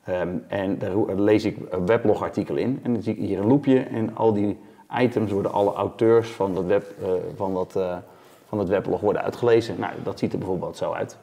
Ehm, 0.10 0.28
en 0.48 0.78
daar 0.78 1.16
lees 1.16 1.46
ik 1.46 1.58
een 1.70 1.86
weblogartikel 1.86 2.56
in. 2.56 2.80
En 2.84 2.94
dan 2.94 3.02
zie 3.02 3.14
ik 3.14 3.20
hier 3.20 3.40
een 3.40 3.48
loopje. 3.48 3.80
En 3.80 4.16
al 4.16 4.34
die 4.34 4.58
items 5.00 5.32
worden 5.32 5.52
alle 5.52 5.74
auteurs 5.74 6.30
van 6.30 6.54
dat, 6.54 6.66
web, 6.66 6.94
eh, 7.02 7.10
van 7.36 7.54
dat, 7.54 7.76
eh, 7.76 7.98
van 8.48 8.58
dat 8.58 8.68
weblog 8.68 9.02
worden 9.02 9.22
uitgelezen. 9.22 9.76
Nou, 9.80 9.94
dat 10.04 10.20
ziet 10.20 10.32
er 10.32 10.38
bijvoorbeeld 10.38 10.78
zo 10.78 10.92
uit. 10.92 11.18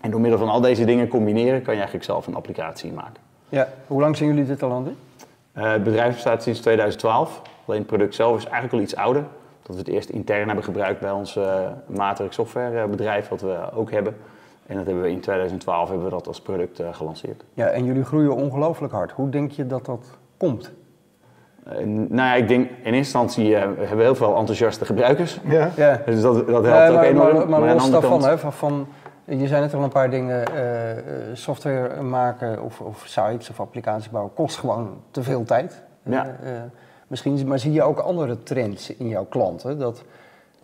En 0.00 0.10
door 0.10 0.20
middel 0.20 0.38
van 0.38 0.48
al 0.48 0.60
deze 0.60 0.84
dingen 0.84 1.08
combineren 1.08 1.62
kan 1.62 1.72
je 1.72 1.80
eigenlijk 1.80 2.04
zelf 2.04 2.26
een 2.26 2.34
applicatie 2.34 2.92
maken. 2.92 3.22
Ja, 3.48 3.68
hoe 3.86 4.00
lang 4.00 4.16
zijn 4.16 4.28
jullie 4.28 4.44
dit 4.44 4.62
al 4.62 4.70
aan 4.70 4.76
het 4.76 4.84
doen? 4.84 4.96
Eh, 5.52 5.72
het 5.72 5.84
bedrijf 5.84 6.14
bestaat 6.14 6.42
sinds 6.42 6.60
2012. 6.60 7.42
Alleen 7.66 7.78
het 7.78 7.88
product 7.88 8.14
zelf 8.14 8.36
is 8.36 8.44
eigenlijk 8.44 8.74
al 8.74 8.80
iets 8.80 8.96
ouder. 8.96 9.24
Dat 9.62 9.74
we 9.74 9.82
het 9.82 9.90
eerst 9.90 10.08
intern 10.08 10.46
hebben 10.46 10.64
gebruikt 10.64 11.00
bij 11.00 11.10
ons 11.10 11.36
eh 11.36 11.66
Matrix 11.86 12.34
softwarebedrijf, 12.34 13.28
wat 13.28 13.40
we 13.40 13.58
ook 13.74 13.90
hebben. 13.90 14.16
En 14.66 14.76
dat 14.76 14.86
hebben 14.86 15.02
we 15.02 15.10
in 15.10 15.20
2012 15.20 15.88
hebben 15.88 16.04
we 16.06 16.12
dat 16.12 16.26
als 16.26 16.40
product 16.40 16.80
eh, 16.80 16.94
gelanceerd. 16.94 17.44
Ja, 17.54 17.66
en 17.66 17.84
jullie 17.84 18.04
groeien 18.04 18.34
ongelooflijk 18.34 18.92
hard. 18.92 19.12
Hoe 19.12 19.28
denk 19.28 19.50
je 19.50 19.66
dat 19.66 19.84
dat 19.86 20.06
komt? 20.36 20.72
Eh, 21.64 21.76
nou 21.86 22.14
ja, 22.14 22.34
ik 22.34 22.48
denk 22.48 22.68
in 22.70 22.74
eerste 22.74 22.96
instantie 22.96 23.56
eh, 23.56 23.62
we 23.78 23.86
hebben 23.86 24.04
heel 24.04 24.14
veel 24.14 24.36
enthousiaste 24.36 24.84
gebruikers. 24.84 25.40
Ja. 25.44 25.70
Ja, 25.76 26.00
Dus 26.06 26.20
dat, 26.20 26.34
dat 26.34 26.64
helpt 26.64 26.66
Ja, 26.78 26.88
ook 26.88 26.94
maar, 26.94 27.04
enorm. 27.04 27.36
maar, 27.36 27.60
maar 27.60 27.68
de 27.68 27.74
los 27.74 27.90
daarvan, 27.90 28.10
kant- 28.10 28.24
hè, 28.24 28.38
van, 28.38 28.52
van, 28.52 28.86
je 29.24 29.46
zei 29.46 29.60
net 29.60 29.74
al 29.74 29.82
een 29.82 29.88
paar 29.90 30.10
dingen, 30.10 30.46
eh, 30.46 30.90
eh, 30.90 31.02
software 31.32 32.02
maken 32.02 32.62
of, 32.62 32.80
of 32.80 33.02
sites 33.06 33.50
of 33.50 33.60
applicaties 33.60 34.10
bouwen 34.10 34.34
kost 34.34 34.58
gewoon 34.58 35.00
te 35.10 35.22
veel 35.22 35.44
tijd. 35.44 35.82
Ja. 36.02 36.36
Misschien, 37.06 37.46
maar 37.48 37.58
zie 37.58 37.72
je 37.72 37.82
ook 37.82 37.98
andere 37.98 38.42
trends 38.42 38.96
in 38.96 39.08
jouw 39.08 39.24
klanten? 39.24 39.78
Dat, 39.78 40.04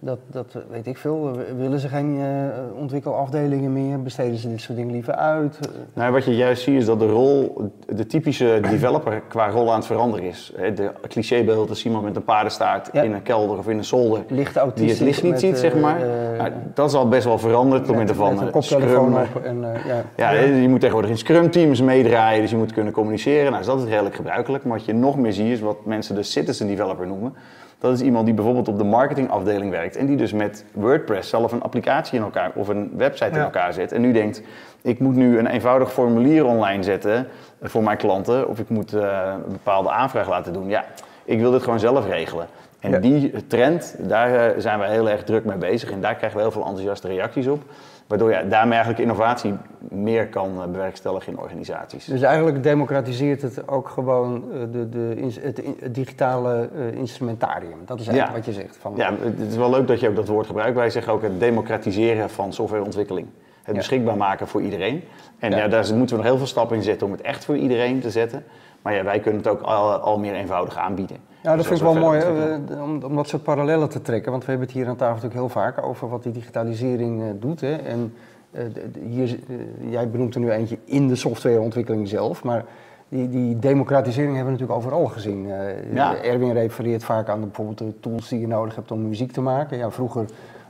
dat, 0.01 0.19
dat 0.31 0.47
eh, 0.55 0.61
weet 0.71 0.87
ik 0.87 0.97
veel, 0.99 1.31
willen 1.57 1.81
ze 1.81 1.89
geen 1.89 2.19
eh, 2.21 2.81
ontwikkelafdelingen 2.81 3.73
meer? 3.73 4.03
Besteden 4.03 4.37
ze 4.37 4.49
dit 4.49 4.61
soort 4.61 4.79
dingen 4.79 4.93
liever 4.93 5.15
uit? 5.15 5.59
Eh, 5.63 5.71
Nou, 5.95 6.13
wat 6.13 6.25
je 6.25 6.37
juist 6.37 6.63
ziet 6.63 6.77
is 6.77 6.85
dat 6.87 6.99
de 6.99 7.07
rol, 7.11 7.63
de 7.87 8.07
typische 8.07 8.59
developer 8.71 9.23
qua 9.29 9.51
rol 9.51 9.71
aan 9.71 9.77
het 9.79 9.87
veranderen 9.87 10.25
is. 10.27 10.53
De 10.75 10.91
clichébeeld 11.09 11.71
is 11.71 11.85
iemand 11.85 12.05
met 12.05 12.17
een 12.17 12.25
paardenstaart 12.25 12.89
Ja. 12.93 13.03
in 13.03 13.13
een 13.13 13.23
kelder 13.23 13.59
of 13.59 13.69
in 13.69 13.79
een 13.79 13.85
zolder. 13.85 14.25
licht 14.29 14.55
Die 14.75 14.89
het 14.91 15.01
licht 15.01 15.23
niet 15.23 15.41
ziet, 15.41 15.55
eh, 15.55 15.61
zeg 15.61 15.75
maar. 15.77 16.03
eh, 16.03 16.39
Nou, 16.39 16.51
dat 16.75 16.89
is 16.89 16.95
al 16.95 17.09
best 17.09 17.25
wel 17.25 17.39
veranderd 17.39 17.87
door 17.87 17.97
middel 17.97 18.15
van 18.15 18.39
een 18.43 18.53
eh, 18.53 18.61
Scrum. 18.61 19.15
op 19.15 19.43
en 19.45 19.75
eh, 19.75 19.87
ja. 19.87 20.03
Ja, 20.17 20.29
hè, 20.39 20.45
je 20.45 20.69
moet 20.69 20.81
tegenwoordig 20.81 21.11
in 21.11 21.19
Scrum 21.19 21.51
teams 21.51 21.83
meedraaien, 21.83 22.41
dus 22.41 22.51
je 22.51 22.57
moet 22.57 22.73
kunnen 22.73 22.93
communiceren. 22.93 23.45
Nou, 23.45 23.57
dus 23.57 23.67
dat 23.67 23.79
is 23.83 23.89
redelijk 23.89 24.15
gebruikelijk. 24.15 24.65
Maar 24.65 24.77
wat 24.77 24.87
je 24.87 24.93
nog 24.95 25.17
meer 25.19 25.33
ziet 25.33 25.53
is 25.53 25.61
wat 25.61 25.85
mensen 25.85 26.15
de 26.15 26.23
citizen 26.23 26.67
developer 26.67 27.07
noemen. 27.07 27.35
Dat 27.81 27.93
is 27.93 28.01
iemand 28.01 28.25
die 28.27 28.35
bijvoorbeeld 28.35 28.69
op 28.69 28.79
de 28.79 28.85
marketingafdeling 28.85 29.71
werkt 29.71 29.88
en 29.97 30.07
die 30.07 30.17
dus 30.17 30.33
met 30.33 30.65
WordPress 30.73 31.31
zelf 31.31 31.53
een 31.53 31.63
applicatie 31.63 32.19
in 32.19 32.25
elkaar 32.25 32.51
of 32.55 32.69
een 32.69 32.91
website 32.97 33.31
in 33.31 33.37
elkaar 33.41 33.73
zet. 33.73 33.93
En 33.93 34.01
nu 34.01 34.13
denkt, 34.13 34.43
ik 34.83 34.99
moet 34.99 35.15
nu 35.15 35.39
een 35.39 35.47
eenvoudig 35.47 35.93
formulier 35.93 36.45
online 36.47 36.83
zetten 36.83 37.29
voor 37.63 37.83
mijn 37.83 37.97
klanten 37.97 38.49
of 38.49 38.59
ik 38.59 38.69
moet 38.69 38.93
eh, 38.93 39.33
een 39.47 39.53
bepaalde 39.53 39.91
aanvraag 39.91 40.29
laten 40.29 40.53
doen. 40.53 40.69
Ja, 40.69 40.85
ik 41.25 41.39
wil 41.41 41.51
dit 41.51 41.63
gewoon 41.63 41.81
zelf 41.81 42.07
regelen. 42.07 42.47
En 42.81 42.91
Ja. 42.91 42.99
die 42.99 43.47
trend, 43.47 43.95
daar 43.99 44.35
eh, 44.35 44.55
zijn 44.61 44.79
we 44.79 44.87
heel 44.87 45.09
erg 45.11 45.25
druk 45.25 45.45
mee 45.45 45.57
bezig 45.57 45.91
en 45.91 46.01
daar 46.01 46.15
krijgen 46.15 46.37
we 46.39 46.43
heel 46.45 46.53
veel 46.53 46.65
enthousiaste 46.65 47.09
reacties 47.09 47.47
op. 47.47 47.63
Waardoor 48.09 48.31
je 48.33 48.49
daarmee 48.49 48.73
eigenlijk 48.79 48.99
innovatie 49.03 49.55
meer 49.79 50.29
kan 50.29 50.63
eh, 50.63 50.67
bewerkstelligen 50.69 51.33
in 51.33 51.39
organisaties. 51.39 52.05
Dus 52.05 52.23
eigenlijk 52.23 52.63
democratiseert 52.63 53.43
het 53.43 53.69
ook 53.69 53.89
gewoon 53.89 54.45
eh, 54.53 54.59
de, 54.73 54.89
de, 54.89 55.31
het, 55.41 55.61
het 55.81 55.95
digitale 55.95 56.69
eh, 56.77 56.93
instrumentarium. 56.99 57.79
Dat 57.85 58.01
is 58.01 58.07
eigenlijk 58.09 58.39
Ja. 58.39 58.45
wat 58.53 58.55
je 58.55 58.61
zegt. 58.63 58.77
Van, 58.81 58.93
Ja, 58.97 59.13
het 59.21 59.51
is 59.51 59.57
wel 59.57 59.71
leuk 59.71 59.87
dat 59.87 60.01
je 60.01 60.09
ook 60.09 60.17
dat 60.17 60.29
woord 60.29 60.47
gebruikt. 60.47 60.77
Wij 60.77 60.91
zeggen 60.91 61.13
ook 61.13 61.23
het 61.23 61.41
democratiseren 61.41 62.31
van 62.31 62.53
softwareontwikkeling. 62.53 63.27
Het 63.63 63.67
Ja. 63.67 63.73
beschikbaar 63.83 64.17
maken 64.17 64.49
voor 64.49 64.63
iedereen. 64.63 65.03
En 65.39 65.51
Ja. 65.51 65.57
ja. 65.57 65.69
daar 65.69 65.95
moeten 65.95 66.17
we 66.17 66.23
nog 66.23 66.31
heel 66.31 66.37
veel 66.39 66.47
stappen 66.47 66.77
in 66.77 66.83
zetten 66.83 67.07
om 67.07 67.13
het 67.13 67.21
echt 67.23 67.45
voor 67.45 67.57
iedereen 67.57 68.01
te 68.01 68.11
zetten. 68.11 68.45
Maar 68.83 68.95
ja, 68.95 69.05
wij 69.05 69.21
kunnen 69.21 69.41
het 69.43 69.51
ook 69.51 69.61
al, 69.61 69.93
al 69.93 70.19
meer 70.19 70.35
eenvoudig 70.35 70.77
aanbieden. 70.77 71.17
Ja, 71.43 71.57
dat 71.57 71.57
Dus 71.57 71.67
vind 71.67 71.79
ik 71.79 71.85
wel 71.85 71.95
we 71.95 72.01
mooi 72.01 72.81
om, 72.81 73.03
om 73.03 73.17
dat 73.17 73.29
soort 73.29 73.43
parallellen 73.43 73.89
te 73.89 74.03
trekken. 74.03 74.31
Want 74.31 74.45
we 74.45 74.51
hebben 74.51 74.69
het 74.69 74.77
hier 74.77 74.89
aan 74.89 74.97
tafel 74.97 75.15
natuurlijk 75.15 75.41
heel 75.41 75.63
vaak 75.63 75.83
over 75.83 76.09
wat 76.09 76.23
die 76.23 76.33
digitalisering 76.33 77.23
eh, 77.23 77.29
doet. 77.41 77.61
Hè. 77.61 77.77
En 77.77 78.15
eh, 78.51 78.63
hier, 79.09 79.39
eh, 79.49 79.57
jij 79.91 80.11
benoemt 80.11 80.35
er 80.35 80.41
nu 80.41 80.51
eentje 80.51 80.79
in 80.85 81.09
de 81.09 81.15
softwareontwikkeling 81.15 82.09
zelf. 82.09 82.45
Maar 82.45 82.65
die, 83.09 83.29
die 83.29 83.59
democratisering 83.59 84.35
hebben 84.35 84.55
we 84.55 84.61
natuurlijk 84.61 84.87
overal 84.87 85.07
gezien. 85.07 85.47
Ja. 85.93 86.23
Erwin 86.23 86.53
refereert 86.53 87.05
vaak 87.05 87.29
aan 87.29 87.41
de, 87.41 87.47
bijvoorbeeld 87.47 87.79
de 87.79 88.01
tools 88.01 88.29
die 88.29 88.41
je 88.41 88.47
nodig 88.47 88.75
hebt 88.75 88.91
om 88.91 89.09
muziek 89.09 89.33
te 89.33 89.41
maken. 89.41 89.79
Ja, 89.79 89.91
vroeger 89.91 90.25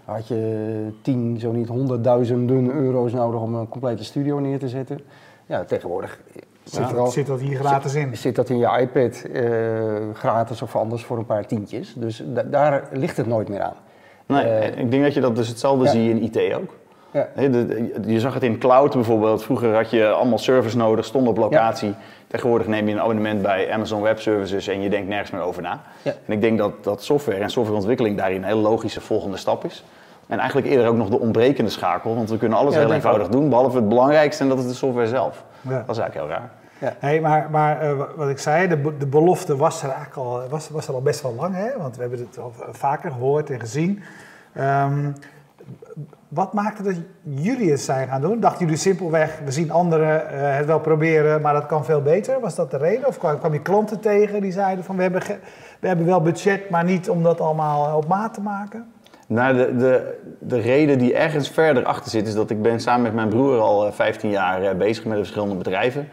had 0.05 0.29
je 0.29 0.89
tien, 1.03 1.39
zo 1.41 1.53
niet 1.53 1.69
honderdduizenden 1.69 2.71
euro's 2.71 3.13
nodig 3.13 3.41
om 3.41 3.55
een 3.55 3.69
complete 3.69 4.05
studio 4.05 4.39
neer 4.39 4.59
te 4.59 4.69
zetten. 4.69 5.01
Ja, 5.47 5.65
tegenwoordig 5.65 6.21
zit 6.71 6.89
er 6.89 6.95
Ja, 6.95 7.01
al 7.01 7.07
zit 7.07 7.27
dat 7.27 7.41
hier 7.41 7.59
gratis 7.59 7.95
in? 7.95 8.17
zit 8.17 8.35
dat 8.37 8.49
in 8.49 8.59
je 8.59 8.79
iPad 8.81 9.23
eh, 9.33 9.43
gratis 10.13 10.63
of 10.63 10.77
anders 10.77 11.05
voor 11.05 11.19
een 11.19 11.27
paar 11.27 11.47
tientjes. 11.47 11.95
Dus 11.97 12.23
da- 12.27 12.43
daar 12.43 12.89
ligt 12.93 13.17
het 13.17 13.27
nooit 13.27 13.49
meer 13.49 13.61
aan. 13.63 13.75
Nee, 14.27 14.43
Eh, 14.45 14.79
ik 14.81 14.91
denk 14.91 15.03
dat 15.03 15.15
je 15.15 15.21
dat 15.21 15.37
dus 15.37 15.49
hetzelfde 15.49 15.85
ja. 15.85 15.91
zie 15.91 16.03
je 16.05 16.11
in 16.11 16.23
IT 16.23 16.55
ook. 16.55 16.75
Ja. 17.11 17.29
Hè, 17.35 17.51
de- 17.51 17.67
de- 17.67 18.13
je 18.13 18.21
zag 18.21 18.35
het 18.35 18.43
in 18.43 18.59
cloud 18.59 18.93
bijvoorbeeld. 18.95 19.43
Vroeger 19.43 19.75
had 19.75 19.91
je 19.91 20.09
allemaal 20.09 20.39
servers 20.39 20.75
nodig, 20.75 21.05
stonden 21.05 21.31
op 21.31 21.39
locatie. 21.39 21.95
Tegenwoordig 22.27 22.67
neem 22.67 22.87
je 22.89 22.95
een 22.95 23.01
abonnement 23.01 23.43
bij 23.43 23.73
Amazon 23.73 24.03
Web 24.03 24.21
Services 24.21 24.67
en 24.67 24.81
je 24.81 24.89
denkt 24.91 25.09
nergens 25.09 25.31
meer 25.31 25.41
over 25.41 25.63
na. 25.63 25.81
Ja. 26.03 26.13
En 26.27 26.33
ik 26.33 26.41
denk 26.41 26.59
dat, 26.59 26.73
dat 26.85 27.03
software 27.03 27.39
en 27.39 27.51
softwareontwikkeling 27.51 28.17
daarin 28.17 28.37
een 28.37 28.45
hele 28.49 28.61
logische 28.61 29.01
volgende 29.01 29.37
stap 29.37 29.65
is. 29.65 29.85
En 30.27 30.39
eigenlijk 30.39 30.69
eerder 30.69 30.87
ook 30.87 30.97
nog 30.97 31.09
de 31.09 31.19
ontbrekende 31.19 31.71
schakel, 31.71 32.15
want 32.15 32.31
we 32.31 32.37
kunnen 32.39 32.59
alles 32.59 32.75
Ja, 32.75 32.81
heel 32.81 32.93
eenvoudig 32.93 33.29
doen, 33.29 33.49
behalve 33.49 33.77
het 33.77 33.89
belangrijkste 33.89 34.43
en 34.43 34.49
dat 34.49 34.59
is 34.59 34.67
de 34.67 34.75
software 34.75 35.07
zelf. 35.09 35.45
Ja. 35.61 35.71
Dat 35.87 35.97
is 35.97 35.99
eigenlijk 36.03 36.15
heel 36.15 36.39
raar. 36.39 36.51
Hey, 36.79 37.21
maar 37.21 37.51
maar 37.51 37.81
eh, 37.81 37.93
wat 38.17 38.29
ik 38.29 38.39
zei, 38.39 38.69
de, 38.69 38.97
de 38.99 39.07
belofte 39.07 39.57
was 39.57 39.83
er 39.83 39.89
eigenlijk 39.91 40.17
al, 40.17 40.43
was, 40.49 40.69
was 40.69 40.89
er 40.89 40.95
al 40.95 41.03
best 41.03 41.23
wel 41.23 41.35
lang, 41.35 41.55
hè? 41.55 41.69
want 41.79 41.95
we 41.97 42.01
hebben 42.01 42.19
het 42.19 42.39
al 42.39 42.53
vaker 42.71 43.11
gehoord 43.11 43.51
en 43.51 43.61
gezien. 43.61 44.03
Ehm, 44.53 45.11
wat 46.29 46.53
maakte 46.53 46.83
dat 46.83 46.95
jullie 47.23 47.71
het 47.71 47.81
zijn 47.81 48.09
gaan 48.09 48.21
doen? 48.21 48.41
Dachten 48.41 48.65
jullie 48.65 48.81
simpelweg, 48.81 49.39
we 49.45 49.51
zien 49.51 49.71
anderen 49.71 50.29
eh, 50.31 50.57
het 50.57 50.67
wel 50.67 50.81
proberen, 50.81 51.41
maar 51.41 51.53
dat 51.53 51.67
kan 51.67 51.85
veel 51.85 52.03
beter? 52.03 52.41
Was 52.41 52.55
dat 52.55 52.71
de 52.71 52.77
reden? 52.77 53.07
Of 53.07 53.19
kwam, 53.19 53.39
kwam 53.39 53.53
je 53.53 53.61
klanten 53.63 54.01
tegen 54.01 54.41
die 54.41 54.53
zeiden 54.53 54.85
van 54.85 54.97
we 54.97 55.03
hebben, 55.03 55.23
ge- 55.23 55.39
we 55.81 55.87
hebben 55.89 56.07
wel 56.07 56.21
budget, 56.23 56.71
maar 56.71 56.85
niet 56.85 57.11
om 57.11 57.23
dat 57.23 57.41
allemaal 57.41 57.87
eh, 57.89 57.97
op 57.97 58.07
maat 58.09 58.35
te 58.35 58.41
maken? 58.41 58.93
Nou, 59.27 59.57
de, 59.57 59.77
de, 59.77 60.19
de 60.39 60.61
reden 60.61 60.99
die 60.99 61.15
ergens 61.15 61.51
verder 61.51 61.85
achter 61.85 62.11
zit, 62.11 62.27
is 62.27 62.35
dat 62.35 62.51
ik 62.51 62.63
ben 62.63 62.81
samen 62.81 63.03
met 63.03 63.15
mijn 63.15 63.29
broer 63.29 63.59
al 63.61 63.87
eh, 63.87 63.93
15 63.93 64.31
jaar 64.31 64.63
eh, 64.63 64.75
bezig 64.77 65.05
met 65.05 65.13
de 65.13 65.19
verschillende 65.19 65.55
bedrijven. 65.55 66.09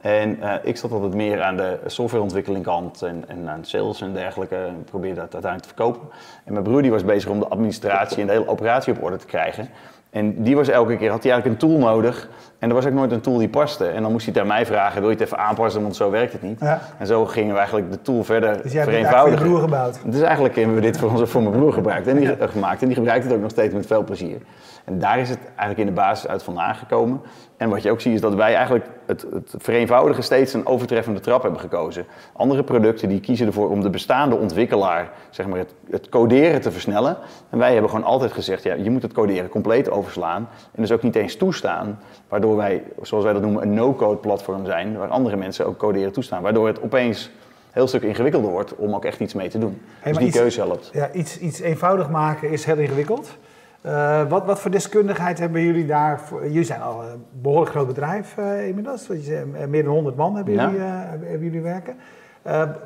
En 0.00 0.42
eh, 0.42 0.52
ik 0.62 0.76
zat 0.76 0.92
altijd 0.92 1.14
meer 1.14 1.42
aan 1.42 1.56
de 1.56 1.78
softwareontwikkeling 1.86 2.64
kant 2.64 3.02
en, 3.02 3.24
en 3.26 3.48
aan 3.48 3.64
sales 3.64 4.00
en 4.00 4.12
dergelijke. 4.12 4.56
En 4.56 4.84
probeerde 4.84 5.20
dat 5.20 5.32
uiteindelijk 5.32 5.62
te 5.62 5.76
verkopen. 5.76 6.08
En 6.44 6.52
mijn 6.52 6.64
broer 6.64 6.82
die 6.82 6.90
was 6.90 7.04
bezig 7.04 7.30
om 7.30 7.38
de 7.38 7.48
administratie 7.48 8.20
en 8.20 8.26
de 8.26 8.32
hele 8.32 8.48
operatie 8.48 8.92
op 8.92 9.02
orde 9.02 9.16
te 9.16 9.26
krijgen. 9.26 9.68
En 10.10 10.42
die 10.42 10.56
was 10.56 10.68
elke 10.68 10.96
keer, 10.96 11.10
had 11.10 11.22
hij 11.22 11.32
eigenlijk 11.32 11.62
een 11.62 11.68
tool 11.68 11.78
nodig. 11.78 12.28
En 12.58 12.68
er 12.68 12.74
was 12.74 12.86
ook 12.86 12.92
nooit 12.92 13.12
een 13.12 13.20
tool 13.20 13.38
die 13.38 13.48
paste. 13.48 13.86
En 13.86 14.02
dan 14.02 14.12
moest 14.12 14.24
hij 14.24 14.34
het 14.34 14.42
aan 14.42 14.48
mij 14.48 14.66
vragen, 14.66 15.00
wil 15.00 15.10
je 15.10 15.16
het 15.16 15.24
even 15.24 15.38
aanpassen, 15.38 15.82
want 15.82 15.96
zo 15.96 16.10
werkt 16.10 16.32
het 16.32 16.42
niet. 16.42 16.60
Ja. 16.60 16.80
En 16.98 17.06
zo 17.06 17.26
gingen 17.26 17.52
we 17.52 17.58
eigenlijk 17.58 17.90
de 17.90 18.02
tool 18.02 18.24
verder 18.24 18.62
Dus 18.62 18.72
jij 18.72 18.84
vereenvoudigen. 18.84 19.46
broer 19.46 19.60
gebouwd. 19.60 20.00
Dus 20.04 20.20
eigenlijk 20.20 20.56
hebben 20.56 20.74
we 20.74 20.80
dit 20.80 20.98
voor, 20.98 21.10
onze, 21.10 21.26
voor 21.26 21.42
mijn 21.42 21.54
broer 21.54 21.72
gebruikt 21.72 22.06
en 22.06 22.16
die, 22.16 22.36
gemaakt. 22.48 22.80
En 22.80 22.86
die 22.86 22.96
gebruikt 22.96 23.24
het 23.24 23.32
ook 23.32 23.40
nog 23.40 23.50
steeds 23.50 23.74
met 23.74 23.86
veel 23.86 24.04
plezier. 24.04 24.38
En 24.84 24.98
daar 24.98 25.18
is 25.18 25.28
het 25.28 25.38
eigenlijk 25.46 25.78
in 25.78 25.86
de 25.86 26.00
basis 26.00 26.28
uit 26.28 26.42
vandaan 26.42 26.74
gekomen. 26.74 27.20
En 27.56 27.68
wat 27.68 27.82
je 27.82 27.90
ook 27.90 28.00
ziet 28.00 28.14
is 28.14 28.20
dat 28.20 28.34
wij 28.34 28.54
eigenlijk 28.54 28.86
het, 29.06 29.26
het 29.32 29.54
vereenvoudigen 29.58 30.22
steeds 30.22 30.52
een 30.52 30.66
overtreffende 30.66 31.20
trap 31.20 31.42
hebben 31.42 31.60
gekozen. 31.60 32.06
Andere 32.32 32.62
producten 32.62 33.08
die 33.08 33.20
kiezen 33.20 33.46
ervoor 33.46 33.70
om 33.70 33.80
de 33.80 33.90
bestaande 33.90 34.36
ontwikkelaar 34.36 35.10
zeg 35.30 35.46
maar, 35.46 35.58
het, 35.58 35.74
het 35.90 36.08
coderen 36.08 36.60
te 36.60 36.70
versnellen. 36.70 37.16
En 37.50 37.58
wij 37.58 37.72
hebben 37.72 37.90
gewoon 37.90 38.04
altijd 38.04 38.32
gezegd, 38.32 38.62
ja, 38.62 38.74
je 38.74 38.90
moet 38.90 39.02
het 39.02 39.12
coderen 39.12 39.48
compleet 39.48 39.90
overslaan. 39.90 40.48
En 40.74 40.82
dus 40.82 40.92
ook 40.92 41.02
niet 41.02 41.16
eens 41.16 41.36
toestaan. 41.36 41.98
Waardoor 42.28 42.56
wij, 42.56 42.82
zoals 43.02 43.24
wij 43.24 43.32
dat 43.32 43.42
noemen, 43.42 43.62
een 43.62 43.74
no-code 43.74 44.16
platform 44.20 44.64
zijn. 44.66 44.96
Waar 44.96 45.08
andere 45.08 45.36
mensen 45.36 45.66
ook 45.66 45.76
coderen 45.76 46.12
toestaan. 46.12 46.42
Waardoor 46.42 46.66
het 46.66 46.82
opeens 46.82 47.24
een 47.24 47.30
heel 47.70 47.88
stuk 47.88 48.02
ingewikkelder 48.02 48.50
wordt 48.50 48.76
om 48.76 48.94
ook 48.94 49.04
echt 49.04 49.20
iets 49.20 49.34
mee 49.34 49.48
te 49.48 49.58
doen. 49.58 49.80
Hey, 50.00 50.12
dus 50.12 50.18
die 50.20 50.28
iets- 50.28 50.38
keuze 50.38 50.60
helpt. 50.60 50.90
Ja, 50.92 51.12
iets, 51.12 51.38
iets 51.38 51.60
eenvoudig 51.60 52.10
maken 52.10 52.50
is 52.50 52.64
heel 52.64 52.76
ingewikkeld. 52.78 53.36
Eh, 53.80 54.28
wat, 54.28 54.44
wat 54.46 54.60
voor 54.60 54.70
deskundigheid 54.70 55.38
hebben 55.38 55.60
jullie 55.62 55.86
daar? 55.86 56.20
Voor? 56.20 56.46
Jullie 56.46 56.64
zijn 56.64 56.82
al 56.82 57.02
een 57.02 57.24
behoorlijk 57.32 57.70
groot 57.70 57.86
bedrijf 57.86 58.36
eh, 58.36 58.66
inmiddels. 58.66 59.06
Je 59.06 59.44
eh, 59.54 59.66
meer 59.66 59.84
dan 59.84 59.92
100 59.92 60.16
man 60.16 60.36
hebben 60.36 60.54
Ja. 60.54 60.64
jullie, 60.70 60.80
hebben, 60.86 61.40
jullie 61.40 61.60
werken. 61.60 61.96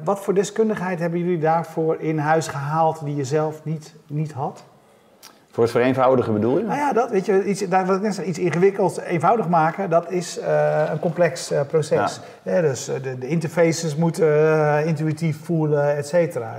Wat 0.04 0.20
voor 0.20 0.34
deskundigheid 0.34 0.98
hebben 0.98 1.18
jullie 1.18 1.38
daarvoor 1.38 1.96
in 2.00 2.18
huis 2.18 2.46
gehaald 2.48 3.04
die 3.04 3.16
je 3.16 3.24
zelf 3.24 3.64
niet, 3.64 3.94
niet 4.06 4.32
had? 4.32 4.64
Voor 5.50 5.62
het 5.62 5.72
vereenvoudigen 5.72 6.32
bedoel 6.32 6.58
je? 6.58 6.64
Nou 6.64 6.78
ja, 6.78 6.92
dat, 6.92 7.10
weet 7.10 7.26
je, 7.26 7.44
iets, 7.44 7.68
daar, 7.68 7.86
wat 7.86 7.96
ik 7.96 8.02
net 8.02 8.14
zei, 8.14 8.26
iets 8.26 8.38
ingewikkelds 8.38 9.00
eenvoudig 9.00 9.48
maken, 9.48 9.90
dat 9.90 10.10
is 10.10 10.40
een 10.90 10.98
complex 10.98 11.52
proces. 11.68 12.20
Ja, 12.42 12.60
dus 12.60 12.88
eh, 12.88 13.02
de, 13.02 13.18
de 13.18 13.28
interfaces 13.28 13.96
moeten 13.96 14.86
intuïtief 14.86 15.44
voelen, 15.44 15.96
et 15.96 16.06
cetera. 16.08 16.56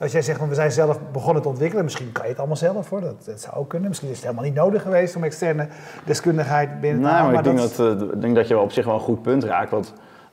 Als 0.00 0.12
jij 0.12 0.22
zegt, 0.22 0.38
van, 0.38 0.48
we 0.48 0.54
zijn 0.54 0.72
zelf 0.72 0.98
begonnen 1.12 1.42
te 1.42 1.48
ontwikkelen, 1.48 1.84
misschien 1.84 2.12
kan 2.12 2.22
je 2.24 2.28
het 2.30 2.38
allemaal 2.38 2.56
zelf 2.56 2.88
hoor, 2.90 3.00
dat, 3.00 3.24
dat 3.24 3.40
zou 3.40 3.56
ook 3.56 3.68
kunnen. 3.68 3.88
Misschien 3.88 4.08
is 4.08 4.16
het 4.16 4.24
helemaal 4.24 4.44
niet 4.44 4.54
nodig 4.54 4.82
geweest 4.82 5.16
om 5.16 5.24
externe 5.24 5.68
deskundigheid 6.04 6.80
binnen 6.80 7.00
te 7.02 7.06
Nou, 7.06 7.14
halen. 7.16 7.32
maar 7.32 7.46
ik 7.46 7.56
denk 7.56 7.76
dat, 7.76 8.12
ik 8.14 8.20
denk 8.20 8.34
dat 8.34 8.48
je 8.48 8.54
wel 8.54 8.62
op 8.62 8.72
zich 8.72 8.84
wel 8.84 8.94
een 8.94 9.00
goed 9.00 9.22
punt 9.22 9.44
raakt. 9.44 9.70
Want 9.70 9.92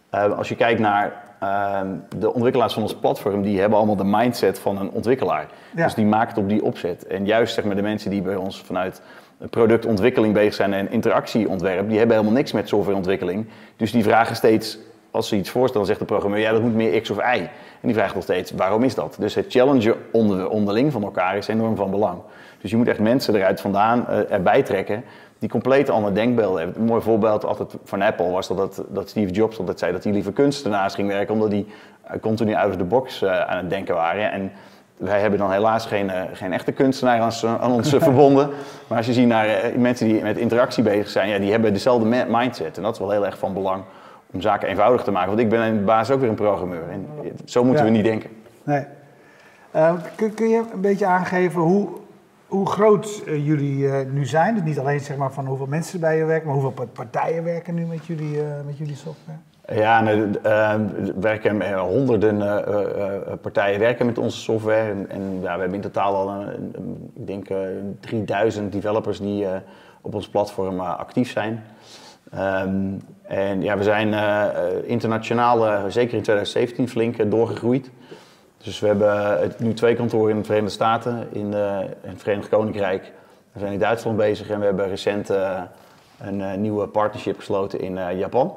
eh, 0.10 0.38
als 0.38 0.50
je 0.50 0.56
kijkt 0.56 0.80
naar 0.80 1.14
eh, 1.40 1.82
de 2.18 2.34
ontwikkelaars 2.34 2.74
van 2.74 2.82
ons 2.82 2.96
platform, 2.96 3.42
die 3.42 3.60
hebben 3.60 3.78
allemaal 3.78 3.96
de 3.96 4.04
mindset 4.04 4.60
van 4.60 4.78
een 4.78 4.90
ontwikkelaar. 4.92 5.48
Ja. 5.76 5.84
Dus 5.84 5.94
die 5.94 6.06
maken 6.06 6.30
het 6.30 6.38
op 6.38 6.50
die 6.50 6.64
opzet. 6.64 7.08
En 7.08 7.26
juist 7.26 7.54
zeg 7.54 7.66
maar, 7.66 7.76
de 7.76 7.82
mensen 7.82 8.10
die 8.10 8.22
bij 8.22 8.36
ons 8.36 8.62
vanuit 8.62 9.02
productontwikkeling 9.50 10.34
bezig 10.34 10.54
zijn 10.54 10.74
en 10.74 10.92
interactieontwerp, 10.92 11.90
die 11.90 11.98
hebben 11.98 12.16
helemaal 12.16 12.38
niks 12.38 12.52
met 12.52 12.68
softwareontwikkeling. 12.68 13.48
Dus 13.76 13.92
die 13.92 14.04
vragen 14.04 14.36
steeds, 14.36 14.80
als 15.18 15.28
ze 15.28 15.36
iets 15.36 15.50
voorstellen, 15.50 15.88
zegt 15.88 16.00
de 16.00 16.06
programmeur, 16.06 16.40
ja 16.42 16.52
dat 16.52 16.62
moet 16.62 16.74
meer 16.76 17.02
X 17.02 17.10
of 17.10 17.18
Y. 17.18 17.22
En 17.82 17.88
die 17.88 17.94
vraagt 17.94 18.14
nog 18.14 18.24
steeds, 18.24 18.52
waarom 18.52 18.84
is 18.84 18.96
dat? 18.96 19.16
Dus 19.20 19.36
het 19.36 19.46
challengen 19.50 19.96
onder, 20.12 20.50
onderling 20.50 20.92
van 20.92 21.04
elkaar 21.04 21.38
is 21.38 21.48
enorm 21.48 21.76
van 21.76 21.92
belang. 21.92 22.20
Dus 22.62 22.72
je 22.72 22.78
moet 22.78 22.88
echt 22.88 23.00
mensen 23.00 23.36
eruit 23.36 23.62
vandaan 23.62 24.08
eh, 24.08 24.32
erbij 24.32 24.64
trekken 24.64 25.04
die 25.40 25.50
compleet 25.50 25.90
andere 25.90 26.14
denkbeelden 26.14 26.62
hebben. 26.62 26.82
Een 26.82 26.88
mooi 26.88 27.02
voorbeeld 27.02 27.46
altijd 27.46 27.76
van 27.84 28.02
Apple 28.02 28.30
was 28.32 28.48
dat, 28.48 28.58
dat, 28.58 28.84
dat 28.90 29.10
Steve 29.10 29.32
Jobs 29.32 29.60
altijd 29.60 29.80
zei 29.80 29.92
dat 29.92 30.04
hij 30.04 30.14
liever 30.14 30.32
kunstenaars 30.32 30.94
ging 30.96 31.08
werken, 31.08 31.34
omdat 31.34 31.50
die 31.52 31.68
eh, 32.04 32.20
continu 32.22 32.56
out 32.56 32.70
of 32.70 32.76
the 32.78 32.84
box 32.84 33.22
eh, 33.22 33.42
aan 33.42 33.58
het 33.58 33.70
denken 33.70 33.96
waren. 33.96 34.32
En 34.32 34.52
wij 34.98 35.20
hebben 35.20 35.40
dan 35.40 35.52
helaas 35.52 35.86
geen, 35.86 36.12
geen 36.34 36.54
echte 36.54 36.72
kunstenaar 36.72 37.20
aan, 37.20 37.26
ons- 37.26 37.46
aan 37.46 37.72
ons 37.72 37.90
verbonden. 38.10 38.50
Maar 38.88 38.98
als 38.98 39.08
je 39.08 39.14
ziet 39.14 39.28
naar 39.28 39.48
mensen 39.78 40.08
die 40.08 40.22
met 40.22 40.38
interactie 40.38 40.84
bezig 40.84 41.10
zijn, 41.10 41.30
ja, 41.30 41.40
die 41.40 41.52
hebben 41.52 41.74
dezelfde 41.74 42.26
mindset. 42.30 42.78
En 42.78 42.84
dat 42.84 42.94
is 42.94 43.00
wel 43.00 43.12
heel 43.12 43.26
erg 43.26 43.38
van 43.38 43.54
belang 43.54 43.84
om 44.32 44.42
zaken 44.42 44.68
eenvoudig 44.68 45.04
te 45.04 45.12
maken. 45.12 45.28
Want 45.30 45.40
ik 45.40 45.50
ben 45.50 45.64
in 45.68 45.78
de 45.78 45.84
basis 45.84 46.16
ook 46.16 46.20
weer 46.22 46.30
een 46.30 46.36
programmeur. 46.36 46.84
En 46.92 47.08
zo 47.46 47.64
moeten 47.64 47.86
Ja. 47.86 47.92
we 47.92 47.96
niet 47.98 48.06
denken. 48.06 48.30
Nee. 48.64 48.86
Eh, 49.72 49.94
kun, 50.16 50.34
kun 50.34 50.50
je 50.50 50.64
een 50.74 50.82
beetje 50.82 51.06
aangeven 51.06 51.62
hoe, 51.62 51.88
hoe 52.48 52.68
groot 52.70 53.24
eh, 53.28 53.46
jullie 53.46 53.90
eh, 53.90 54.06
nu 54.12 54.26
zijn? 54.26 54.54
Dus 54.56 54.64
niet 54.64 54.80
alleen 54.80 55.00
zeg 55.00 55.18
maar, 55.18 55.32
van 55.32 55.46
hoeveel 55.46 55.66
mensen 55.68 56.00
bij 56.00 56.18
je 56.18 56.26
werken, 56.26 56.46
maar 56.46 56.54
hoeveel 56.56 56.72
pa- 56.86 56.92
partijen 56.94 57.44
werken 57.44 57.74
nu 57.74 57.86
met 57.86 58.06
jullie, 58.06 58.40
eh, 58.40 58.46
met 58.66 58.78
jullie 58.78 58.96
software? 58.96 59.38
Ja, 59.74 60.02
nee, 60.02 60.30
d- 60.30 60.42
eh, 60.42 60.72
er 60.72 61.14
werken 61.20 61.78
honderden 61.80 62.38
partijen 63.42 63.80
werken 63.80 64.06
met 64.06 64.18
onze 64.18 64.38
software. 64.38 64.90
En, 64.92 65.06
en 65.10 65.22
ja, 65.42 65.54
we 65.54 65.60
hebben 65.60 65.74
in 65.74 65.82
totaal 65.82 66.16
al, 66.16 66.42
ik 67.16 67.28
denk, 67.28 67.50
eh 67.50 67.58
3000 68.00 68.72
developers 68.72 69.20
die 69.20 69.46
op 70.02 70.16
ons 70.16 70.30
platform 70.30 70.80
actief 70.80 71.32
zijn. 71.32 71.64
Ehm, 72.32 72.94
en 73.28 73.62
ja, 73.62 73.78
we 73.78 73.84
zijn 73.84 74.14
eh, 74.14 74.46
eh, 74.46 74.84
internationaal, 74.84 75.68
eh, 75.68 75.84
zeker 75.88 76.18
in 76.18 76.24
2017, 76.24 76.90
flink 76.90 77.32
doorgegroeid. 77.32 77.90
Dus 78.64 78.80
we 78.80 78.88
hebben 78.88 79.52
nu 79.58 79.74
twee 79.74 79.96
kantoren 79.96 80.32
in 80.32 80.38
de 80.38 80.44
Verenigde 80.44 80.74
Staten, 80.74 81.28
in, 81.32 81.54
in 82.02 82.10
het 82.10 82.22
Verenigd 82.22 82.50
Koninkrijk. 82.50 83.12
We 83.52 83.60
zijn 83.60 83.72
in 83.72 83.80
Duitsland 83.80 84.18
bezig 84.18 84.50
en 84.50 84.60
we 84.60 84.66
hebben 84.66 84.88
recent 84.88 85.30
een 86.20 86.62
nieuwe 86.62 86.88
partnership 86.88 87.38
gesloten 87.38 87.80
in 87.80 88.18
Japan. 88.18 88.54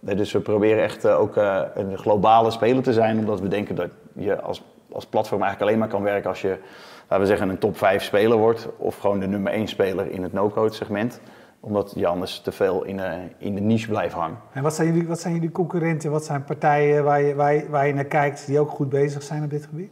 Dus 0.00 0.32
we 0.32 0.40
proberen 0.40 0.82
echt 0.82 1.06
ook 1.06 1.36
een 1.74 1.98
globale 1.98 2.50
speler 2.50 2.82
te 2.82 2.92
zijn, 2.92 3.18
omdat 3.18 3.40
we 3.40 3.48
denken 3.48 3.74
dat 3.74 3.90
je 4.12 4.40
als, 4.40 4.62
als 4.92 5.06
platform 5.06 5.42
eigenlijk 5.42 5.70
alleen 5.70 5.80
maar 5.80 5.94
kan 5.96 6.02
werken 6.02 6.30
als 6.30 6.40
je, 6.40 6.58
laten 7.00 7.20
we 7.20 7.26
zeggen, 7.26 7.48
een 7.48 7.58
top 7.58 7.76
5 7.76 8.02
speler 8.02 8.36
wordt. 8.36 8.68
Of 8.76 8.96
gewoon 8.98 9.20
de 9.20 9.26
nummer 9.26 9.52
1 9.52 9.68
speler 9.68 10.10
in 10.10 10.22
het 10.22 10.32
no-code 10.32 10.74
segment. 10.74 11.20
Omdat 11.66 11.92
je 11.96 12.06
anders 12.06 12.40
te 12.40 12.52
veel 12.52 12.84
in, 12.84 13.00
eh, 13.00 13.12
in 13.38 13.54
de 13.54 13.60
niche 13.60 13.88
blijft 13.88 14.14
hangen. 14.14 14.38
En 14.52 14.62
wat 14.62 14.74
zijn 14.74 14.88
jullie, 14.92 15.08
wat 15.08 15.20
zijn 15.20 15.34
jullie 15.34 15.52
concurrenten? 15.52 16.10
Wat 16.10 16.24
zijn 16.24 16.44
partijen 16.44 17.04
waar 17.04 17.22
je, 17.22 17.34
waar, 17.34 17.54
je, 17.54 17.66
waar 17.70 17.86
je 17.86 17.94
naar 17.94 18.04
kijkt 18.04 18.46
die 18.46 18.60
ook 18.60 18.70
goed 18.70 18.88
bezig 18.88 19.22
zijn 19.22 19.44
op 19.44 19.50
dit 19.50 19.66
gebied? 19.66 19.90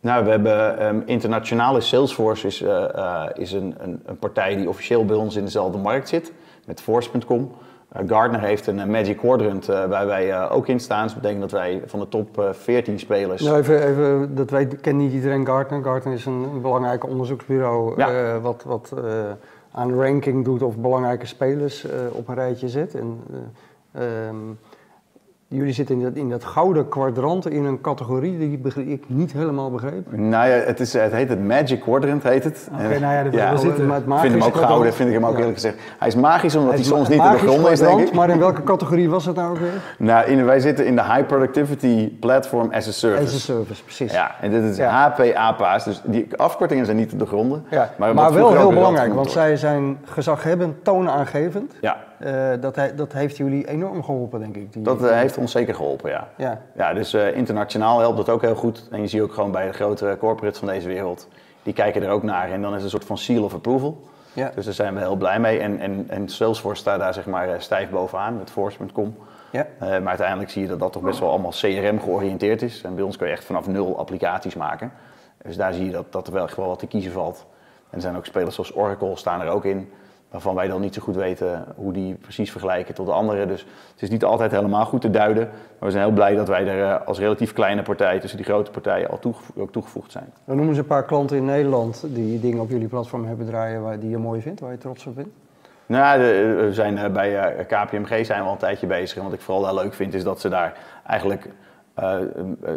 Nou, 0.00 0.24
we 0.24 0.30
hebben 0.30 0.78
ehm, 0.78 1.00
internationale 1.06 1.80
Salesforce 1.80 2.46
is, 2.46 2.62
eh, 2.62 2.94
eh, 2.94 3.24
is 3.34 3.52
een, 3.52 3.74
een, 3.78 4.02
een 4.06 4.18
partij 4.18 4.56
die 4.56 4.68
officieel 4.68 5.04
bij 5.04 5.16
ons 5.16 5.36
in 5.36 5.44
dezelfde 5.44 5.78
markt 5.78 6.08
zit, 6.08 6.32
met 6.66 6.80
Force.com. 6.80 7.50
Eh, 7.88 8.02
Gartner 8.06 8.40
heeft 8.40 8.66
een 8.66 8.90
Magic 8.90 9.16
Quadrant 9.16 9.68
eh, 9.68 9.84
waar 9.84 10.06
wij 10.06 10.30
eh, 10.32 10.52
ook 10.52 10.66
in 10.68 10.80
staan. 10.80 11.02
Dus 11.02 11.12
dat 11.12 11.22
betekent 11.22 11.50
dat 11.50 11.60
wij 11.60 11.82
van 11.86 12.00
de 12.00 12.08
top 12.08 12.38
eh, 12.38 12.52
14 12.52 12.98
spelers... 12.98 13.42
Nou, 13.42 13.58
even, 13.58 13.86
even, 13.88 14.34
dat 14.34 14.50
weet, 14.50 14.80
kent 14.80 14.96
niet 14.96 15.12
iedereen 15.12 15.46
Gartner. 15.46 15.82
Gartner 15.82 16.14
is 16.14 16.26
een, 16.26 16.42
een 16.54 16.60
belangrijk 16.60 17.06
onderzoeksbureau 17.06 17.94
Ja. 17.96 18.08
eh, 18.34 18.42
wat, 18.42 18.62
wat 18.66 18.92
eh, 18.96 19.02
aan 19.72 19.94
ranking 19.94 20.44
doet 20.44 20.62
of 20.62 20.76
belangrijke 20.76 21.26
spelers 21.26 21.84
eh, 21.84 22.00
op 22.12 22.28
een 22.28 22.34
rijtje 22.34 22.68
zet. 22.68 22.94
En, 22.94 23.20
eh, 23.92 24.26
ehm, 24.26 24.36
jullie 25.52 25.72
zitten 25.72 25.94
in 25.96 26.02
dat, 26.02 26.12
in 26.14 26.30
dat 26.30 26.44
gouden 26.44 26.88
kwadrant 26.88 27.48
in 27.50 27.64
een 27.64 27.80
categorie 27.80 28.38
die 28.38 28.60
ik 28.92 29.04
niet 29.06 29.32
helemaal 29.32 29.70
begreep. 29.70 30.06
Nou 30.16 30.48
ja, 30.48 30.54
het, 30.54 30.80
is, 30.80 30.92
het 30.92 31.12
heet 31.12 31.28
het 31.28 31.44
Magic 31.44 31.80
Quadrant, 31.80 32.22
heet 32.22 32.44
het. 32.44 32.68
Oké, 32.72 32.98
nou 32.98 33.14
ja, 33.14 33.22
dat- 33.22 33.32
ja, 33.32 33.56
zitten- 33.56 33.86
Maar 33.86 33.96
het 33.96 34.06
ik 34.06 34.18
vind 34.18 34.32
hem 34.32 34.42
ook 34.42 34.56
gouden, 34.56 34.94
vind 34.94 35.08
ik 35.08 35.14
hem 35.14 35.24
ook 35.24 35.32
Ja. 35.32 35.38
eerlijk 35.38 35.54
gezegd. 35.54 35.76
Hij 35.98 36.08
is 36.08 36.14
magisch 36.14 36.56
omdat 36.56 36.74
hij, 36.74 36.82
soms 36.82 37.08
niet 37.08 37.18
te 37.18 37.24
magisch 37.24 37.40
doorgronden 37.40 37.72
is, 37.72 37.78
denk 37.78 38.00
ik. 38.00 38.12
Maar 38.14 38.30
in 38.30 38.38
welke 38.38 38.62
categorie 38.62 39.10
was 39.10 39.26
het 39.26 39.36
nou 39.36 39.50
ook 39.50 39.58
weer? 39.58 39.70
Nou, 40.08 40.26
in, 40.30 40.44
wij 40.44 40.60
zitten 40.60 40.86
in 40.86 40.96
de 40.96 41.02
High 41.02 41.26
Productivity 41.26 42.10
Platform 42.18 42.70
as 42.72 42.88
a 42.88 42.92
Service. 42.92 43.22
As 43.22 43.34
a 43.34 43.38
service, 43.38 43.82
precies. 43.84 44.12
Ja, 44.12 44.30
en 44.40 44.50
dit 44.50 44.62
is 44.62 44.76
Ja. 44.76 44.90
HPAPA's, 44.90 45.84
dus 45.84 46.00
die 46.04 46.26
afkortingen 46.36 46.84
zijn 46.84 46.96
niet 46.96 47.08
te 47.08 47.16
doorgronden. 47.16 47.64
Ja, 47.70 47.90
maar 47.96 48.14
maar, 48.14 48.32
wel 48.32 48.56
heel 48.56 48.72
belangrijk, 48.72 49.14
want 49.14 49.30
zij 49.30 49.56
zijn 49.56 49.98
gezaghebbend, 50.04 50.84
toonaangevend. 50.84 51.72
Ja, 51.80 51.96
Eh, 52.22 52.50
dat, 52.60 52.78
dat 52.96 53.12
heeft 53.12 53.36
jullie 53.36 53.68
enorm 53.68 54.04
geholpen, 54.04 54.40
denk 54.40 54.56
ik. 54.56 54.72
Die, 54.72 54.82
dat 54.82 55.02
eh, 55.04 55.10
heeft 55.10 55.36
ons 55.36 55.52
zeker 55.52 55.74
geholpen, 55.74 56.10
ja. 56.10 56.28
ja. 56.36 56.60
Ja, 56.76 56.94
dus 56.94 57.14
eh, 57.14 57.36
internationaal 57.36 58.00
helpt 58.00 58.16
dat 58.16 58.28
ook 58.28 58.42
heel 58.42 58.54
goed. 58.54 58.88
En 58.90 59.00
je 59.00 59.06
ziet 59.06 59.20
ook 59.20 59.32
gewoon 59.32 59.50
bij 59.50 59.66
de 59.66 59.72
grote 59.72 60.16
corporates 60.18 60.58
van 60.58 60.68
deze 60.68 60.88
wereld, 60.88 61.28
die 61.62 61.72
kijken 61.72 62.02
er 62.02 62.10
ook 62.10 62.22
naar. 62.22 62.50
En 62.50 62.62
dan 62.62 62.70
is 62.70 62.74
het 62.74 62.84
een 62.84 62.90
soort 62.90 63.04
van 63.04 63.18
seal 63.18 63.44
of 63.44 63.54
approval. 63.54 64.00
Ja. 64.32 64.52
Dus 64.54 64.64
daar 64.64 64.74
zijn 64.74 64.94
we 64.94 65.00
heel 65.00 65.16
blij 65.16 65.40
mee. 65.40 65.58
En, 65.58 65.78
en, 65.78 66.04
en 66.08 66.28
Salesforce 66.28 66.80
staat 66.80 66.98
daar 66.98 67.14
zeg 67.14 67.26
maar 67.26 67.62
stijf 67.62 67.90
bovenaan 67.90 68.36
met 68.36 68.50
Force.com. 68.50 69.16
Ja. 69.50 69.66
Maar 69.78 70.06
uiteindelijk 70.06 70.50
zie 70.50 70.62
je 70.62 70.68
dat 70.68 70.78
dat 70.78 70.92
toch 70.92 71.02
best 71.02 71.18
wel 71.18 71.30
allemaal 71.30 71.50
CRM 71.50 72.00
georiënteerd 72.00 72.62
is. 72.62 72.82
En 72.82 72.94
bij 72.94 73.04
ons 73.04 73.16
kun 73.16 73.26
je 73.26 73.32
echt 73.32 73.44
vanaf 73.44 73.66
nul 73.66 73.98
applicaties 73.98 74.54
maken. 74.54 74.92
Dus 75.42 75.56
daar 75.56 75.72
zie 75.72 75.84
je 75.84 75.90
dat, 75.90 76.12
dat 76.12 76.26
er 76.26 76.32
wel 76.32 76.44
echt 76.44 76.56
wel 76.56 76.66
wat 76.66 76.78
te 76.78 76.86
kiezen 76.86 77.12
valt. 77.12 77.46
En 77.90 77.96
er 77.96 78.00
zijn 78.00 78.16
ook 78.16 78.26
spelers 78.26 78.54
zoals 78.54 78.76
Oracle 78.76 79.16
staan 79.16 79.40
er 79.40 79.48
ook 79.48 79.64
in. 79.64 79.92
Waarvan 80.32 80.54
wij 80.54 80.68
dan 80.68 80.80
niet 80.80 80.94
zo 80.94 81.02
goed 81.02 81.16
weten 81.16 81.64
hoe 81.76 81.92
die 81.92 82.14
precies 82.14 82.50
vergelijken 82.50 82.94
tot 82.94 83.06
de 83.06 83.12
anderen. 83.12 83.48
Dus 83.48 83.66
het 83.92 84.02
is 84.02 84.10
niet 84.10 84.24
altijd 84.24 84.50
helemaal 84.50 84.84
goed 84.84 85.00
te 85.00 85.10
duiden. 85.10 85.48
Maar 85.48 85.88
we 85.88 85.90
zijn 85.90 86.04
heel 86.04 86.12
blij 86.12 86.34
dat 86.34 86.48
wij 86.48 86.66
er 86.66 86.84
eh, 86.84 87.06
als 87.06 87.18
relatief 87.18 87.52
kleine 87.52 87.82
partij 87.82 88.18
tussen 88.18 88.38
die 88.38 88.46
grote 88.46 88.70
partijen 88.70 89.10
al 89.10 89.18
toegevo- 89.18 89.60
ook 89.60 89.72
toegevoegd 89.72 90.12
zijn. 90.12 90.32
Dan 90.44 90.56
noemen 90.56 90.74
ze 90.74 90.80
een 90.80 90.86
paar 90.86 91.04
klanten 91.04 91.36
in 91.36 91.44
Nederland 91.44 92.04
die 92.06 92.40
dingen 92.40 92.60
op 92.60 92.70
jullie 92.70 92.88
platform 92.88 93.24
hebben 93.24 93.46
draaien 93.46 93.82
waar, 93.82 93.98
die 93.98 94.10
je 94.10 94.18
mooi 94.18 94.40
vindt, 94.40 94.60
waar 94.60 94.72
je 94.72 94.78
trots 94.78 95.06
op 95.06 95.14
bent. 95.14 95.28
Nou, 95.86 96.20
we 96.20 96.68
zijn 96.72 96.98
eh, 96.98 97.10
bij 97.10 97.38
eh, 97.38 97.66
KPMG 97.66 98.26
zijn 98.26 98.40
we 98.40 98.46
al 98.46 98.52
een 98.52 98.58
tijdje 98.58 98.86
bezig. 98.86 99.16
En 99.16 99.24
wat 99.24 99.32
ik 99.32 99.40
vooral 99.40 99.62
wel 99.62 99.74
leuk 99.74 99.94
vind 99.94 100.14
is 100.14 100.24
dat 100.24 100.40
ze 100.40 100.48
daar 100.48 100.78
eigenlijk 101.06 101.48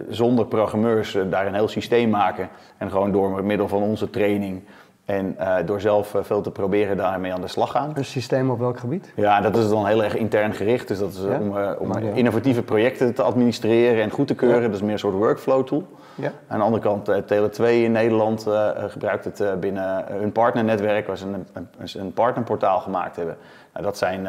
zonder 0.09 0.45
programmeurs 0.45 1.17
daar 1.29 1.47
een 1.47 1.53
heel 1.53 1.67
systeem 1.67 2.09
maken. 2.09 2.49
En 2.77 2.89
gewoon 2.89 3.11
door 3.11 3.43
middel 3.43 3.67
van 3.67 3.81
onze 3.81 4.09
training 4.09 4.63
En 5.05 5.35
uh, 5.39 5.55
door 5.65 5.81
zelf 5.81 6.13
uh, 6.13 6.23
veel 6.23 6.41
te 6.41 6.51
proberen 6.51 6.97
daarmee 6.97 7.33
aan 7.33 7.41
de 7.41 7.47
slag 7.47 7.71
gaan. 7.71 7.91
Een 7.93 8.05
systeem 8.05 8.49
op 8.49 8.59
welk 8.59 8.79
gebied? 8.79 9.11
Ja, 9.15 9.41
dat 9.41 9.57
is 9.57 9.69
dan 9.69 9.85
heel 9.85 10.03
erg 10.03 10.15
intern 10.15 10.53
gericht. 10.53 10.87
Dus 10.87 10.99
dat 10.99 11.13
is 11.13 11.19
ja? 11.23 11.39
om, 11.39 11.57
uh, 11.57 11.71
om 11.79 11.91
innovatieve 11.97 12.63
projecten 12.63 13.13
te 13.13 13.21
administreren 13.21 14.03
en 14.03 14.09
goed 14.09 14.27
te 14.27 14.35
keuren. 14.35 14.61
Ja. 14.61 14.67
Dat 14.67 14.75
is 14.75 14.81
meer 14.81 14.91
een 14.91 14.99
soort 14.99 15.13
workflow 15.13 15.65
tool. 15.65 15.87
Ja. 16.15 16.31
Aan 16.47 16.57
de 16.57 16.65
andere 16.65 16.83
kant, 16.83 17.09
Tele2 17.33 17.63
in 17.63 17.91
Nederland 17.91 18.47
gebruikt 18.77 19.25
het 19.25 19.59
binnen 19.59 20.05
hun 20.07 20.31
partnernetwerk, 20.31 21.07
waar 21.07 21.17
ze 21.17 21.25
een, 21.25 21.47
een, 21.53 21.67
een 21.93 22.13
partnerportaal 22.13 22.79
gemaakt 22.79 23.15
hebben. 23.15 23.37
Nou, 23.73 23.85
dat 23.85 23.97
zijn 23.97 24.27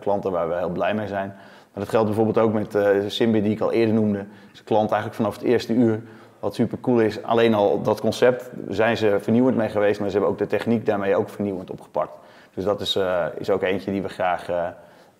klanten 0.00 0.32
waar 0.32 0.48
we 0.48 0.54
heel 0.54 0.68
blij 0.68 0.94
mee 0.94 1.06
zijn. 1.06 1.28
Maar 1.72 1.82
dat 1.84 1.88
geldt 1.88 2.06
bijvoorbeeld 2.06 2.38
ook 2.38 2.52
met 2.52 2.78
Simbi, 3.06 3.42
die 3.42 3.52
ik 3.52 3.60
al 3.60 3.72
eerder 3.72 3.94
noemde. 3.94 4.18
is 4.52 4.58
een 4.58 4.64
klant 4.64 4.90
eigenlijk 4.90 5.14
vanaf 5.14 5.34
het 5.34 5.44
eerste 5.44 5.72
uur 5.72 6.00
wat 6.40 6.54
super 6.54 6.78
cool 6.80 7.00
is, 7.00 7.22
alleen 7.22 7.54
al 7.54 7.82
dat 7.82 8.00
concept 8.00 8.50
zijn 8.68 8.96
ze 8.96 9.16
vernieuwend 9.20 9.56
mee 9.56 9.68
geweest, 9.68 10.00
maar 10.00 10.08
ze 10.08 10.14
hebben 10.16 10.32
ook 10.32 10.38
de 10.38 10.46
techniek 10.46 10.86
daarmee 10.86 11.16
ook 11.16 11.28
vernieuwend 11.28 11.70
opgepakt. 11.70 12.12
Dus 12.54 12.64
dat 12.64 12.80
is, 12.80 12.96
uh, 12.96 13.26
is 13.38 13.50
ook 13.50 13.62
eentje 13.62 13.90
die 13.90 14.02
we 14.02 14.08
graag, 14.08 14.50
uh, 14.50 14.66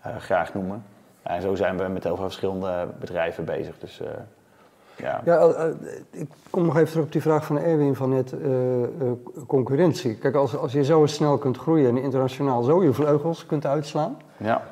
uh, 0.06 0.16
graag 0.16 0.54
noemen. 0.54 0.84
En 1.22 1.42
zo 1.42 1.54
zijn 1.54 1.78
we 1.78 1.88
met 1.88 2.04
heel 2.04 2.16
veel 2.16 2.24
verschillende 2.24 2.86
bedrijven 3.00 3.44
bezig. 3.44 3.78
Dus, 3.78 4.00
ja. 4.96 5.20
ja 5.24 5.52
ik 6.10 6.28
kom 6.50 6.64
nog 6.64 6.76
even 6.76 6.88
terug 6.88 7.04
op 7.04 7.12
die 7.12 7.22
vraag 7.22 7.44
van 7.44 7.58
Erwin 7.58 7.94
van 7.94 8.08
net 8.08 8.34
concurrentie. 9.46 10.16
Kijk, 10.16 10.34
als, 10.34 10.56
als 10.56 10.72
je 10.72 10.84
zo 10.84 11.06
snel 11.06 11.38
kunt 11.38 11.56
groeien 11.56 11.88
en 11.88 12.02
internationaal 12.02 12.62
zo 12.62 12.82
je 12.82 12.92
vleugels 12.92 13.46
kunt 13.46 13.66
uitslaan, 13.66 14.16
ja. 14.36 14.62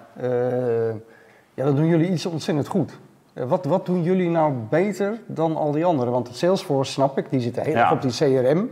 ja, 1.54 1.64
dan 1.64 1.74
doen 1.74 1.86
jullie 1.86 2.10
iets 2.10 2.26
ontzettend 2.26 2.68
goed. 2.68 2.98
Wat, 3.44 3.64
wat 3.64 3.86
doen 3.86 4.02
jullie 4.02 4.30
nou 4.30 4.52
beter 4.70 5.20
dan 5.26 5.56
al 5.56 5.72
die 5.72 5.84
anderen? 5.84 6.12
Want 6.12 6.30
Salesforce, 6.32 6.92
snap 6.92 7.18
ik, 7.18 7.30
die 7.30 7.40
zitten 7.40 7.62
heel 7.62 7.74
erg 7.74 7.92
op 7.92 8.02
die 8.02 8.10
CRM. 8.10 8.70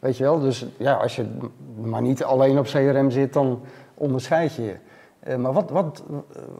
Weet 0.00 0.16
je 0.16 0.24
wel? 0.24 0.40
Dus 0.40 0.66
ja, 0.76 0.92
als 0.92 1.16
je 1.16 1.26
maar 1.82 2.02
niet 2.02 2.24
alleen 2.24 2.58
op 2.58 2.66
CRM 2.66 3.10
zit, 3.10 3.32
dan 3.32 3.60
onderscheid 3.94 4.54
je 4.54 4.62
je. 4.62 4.76
Uh, 5.28 5.36
maar 5.36 5.52
wat, 5.52 5.70
wat, 5.70 6.02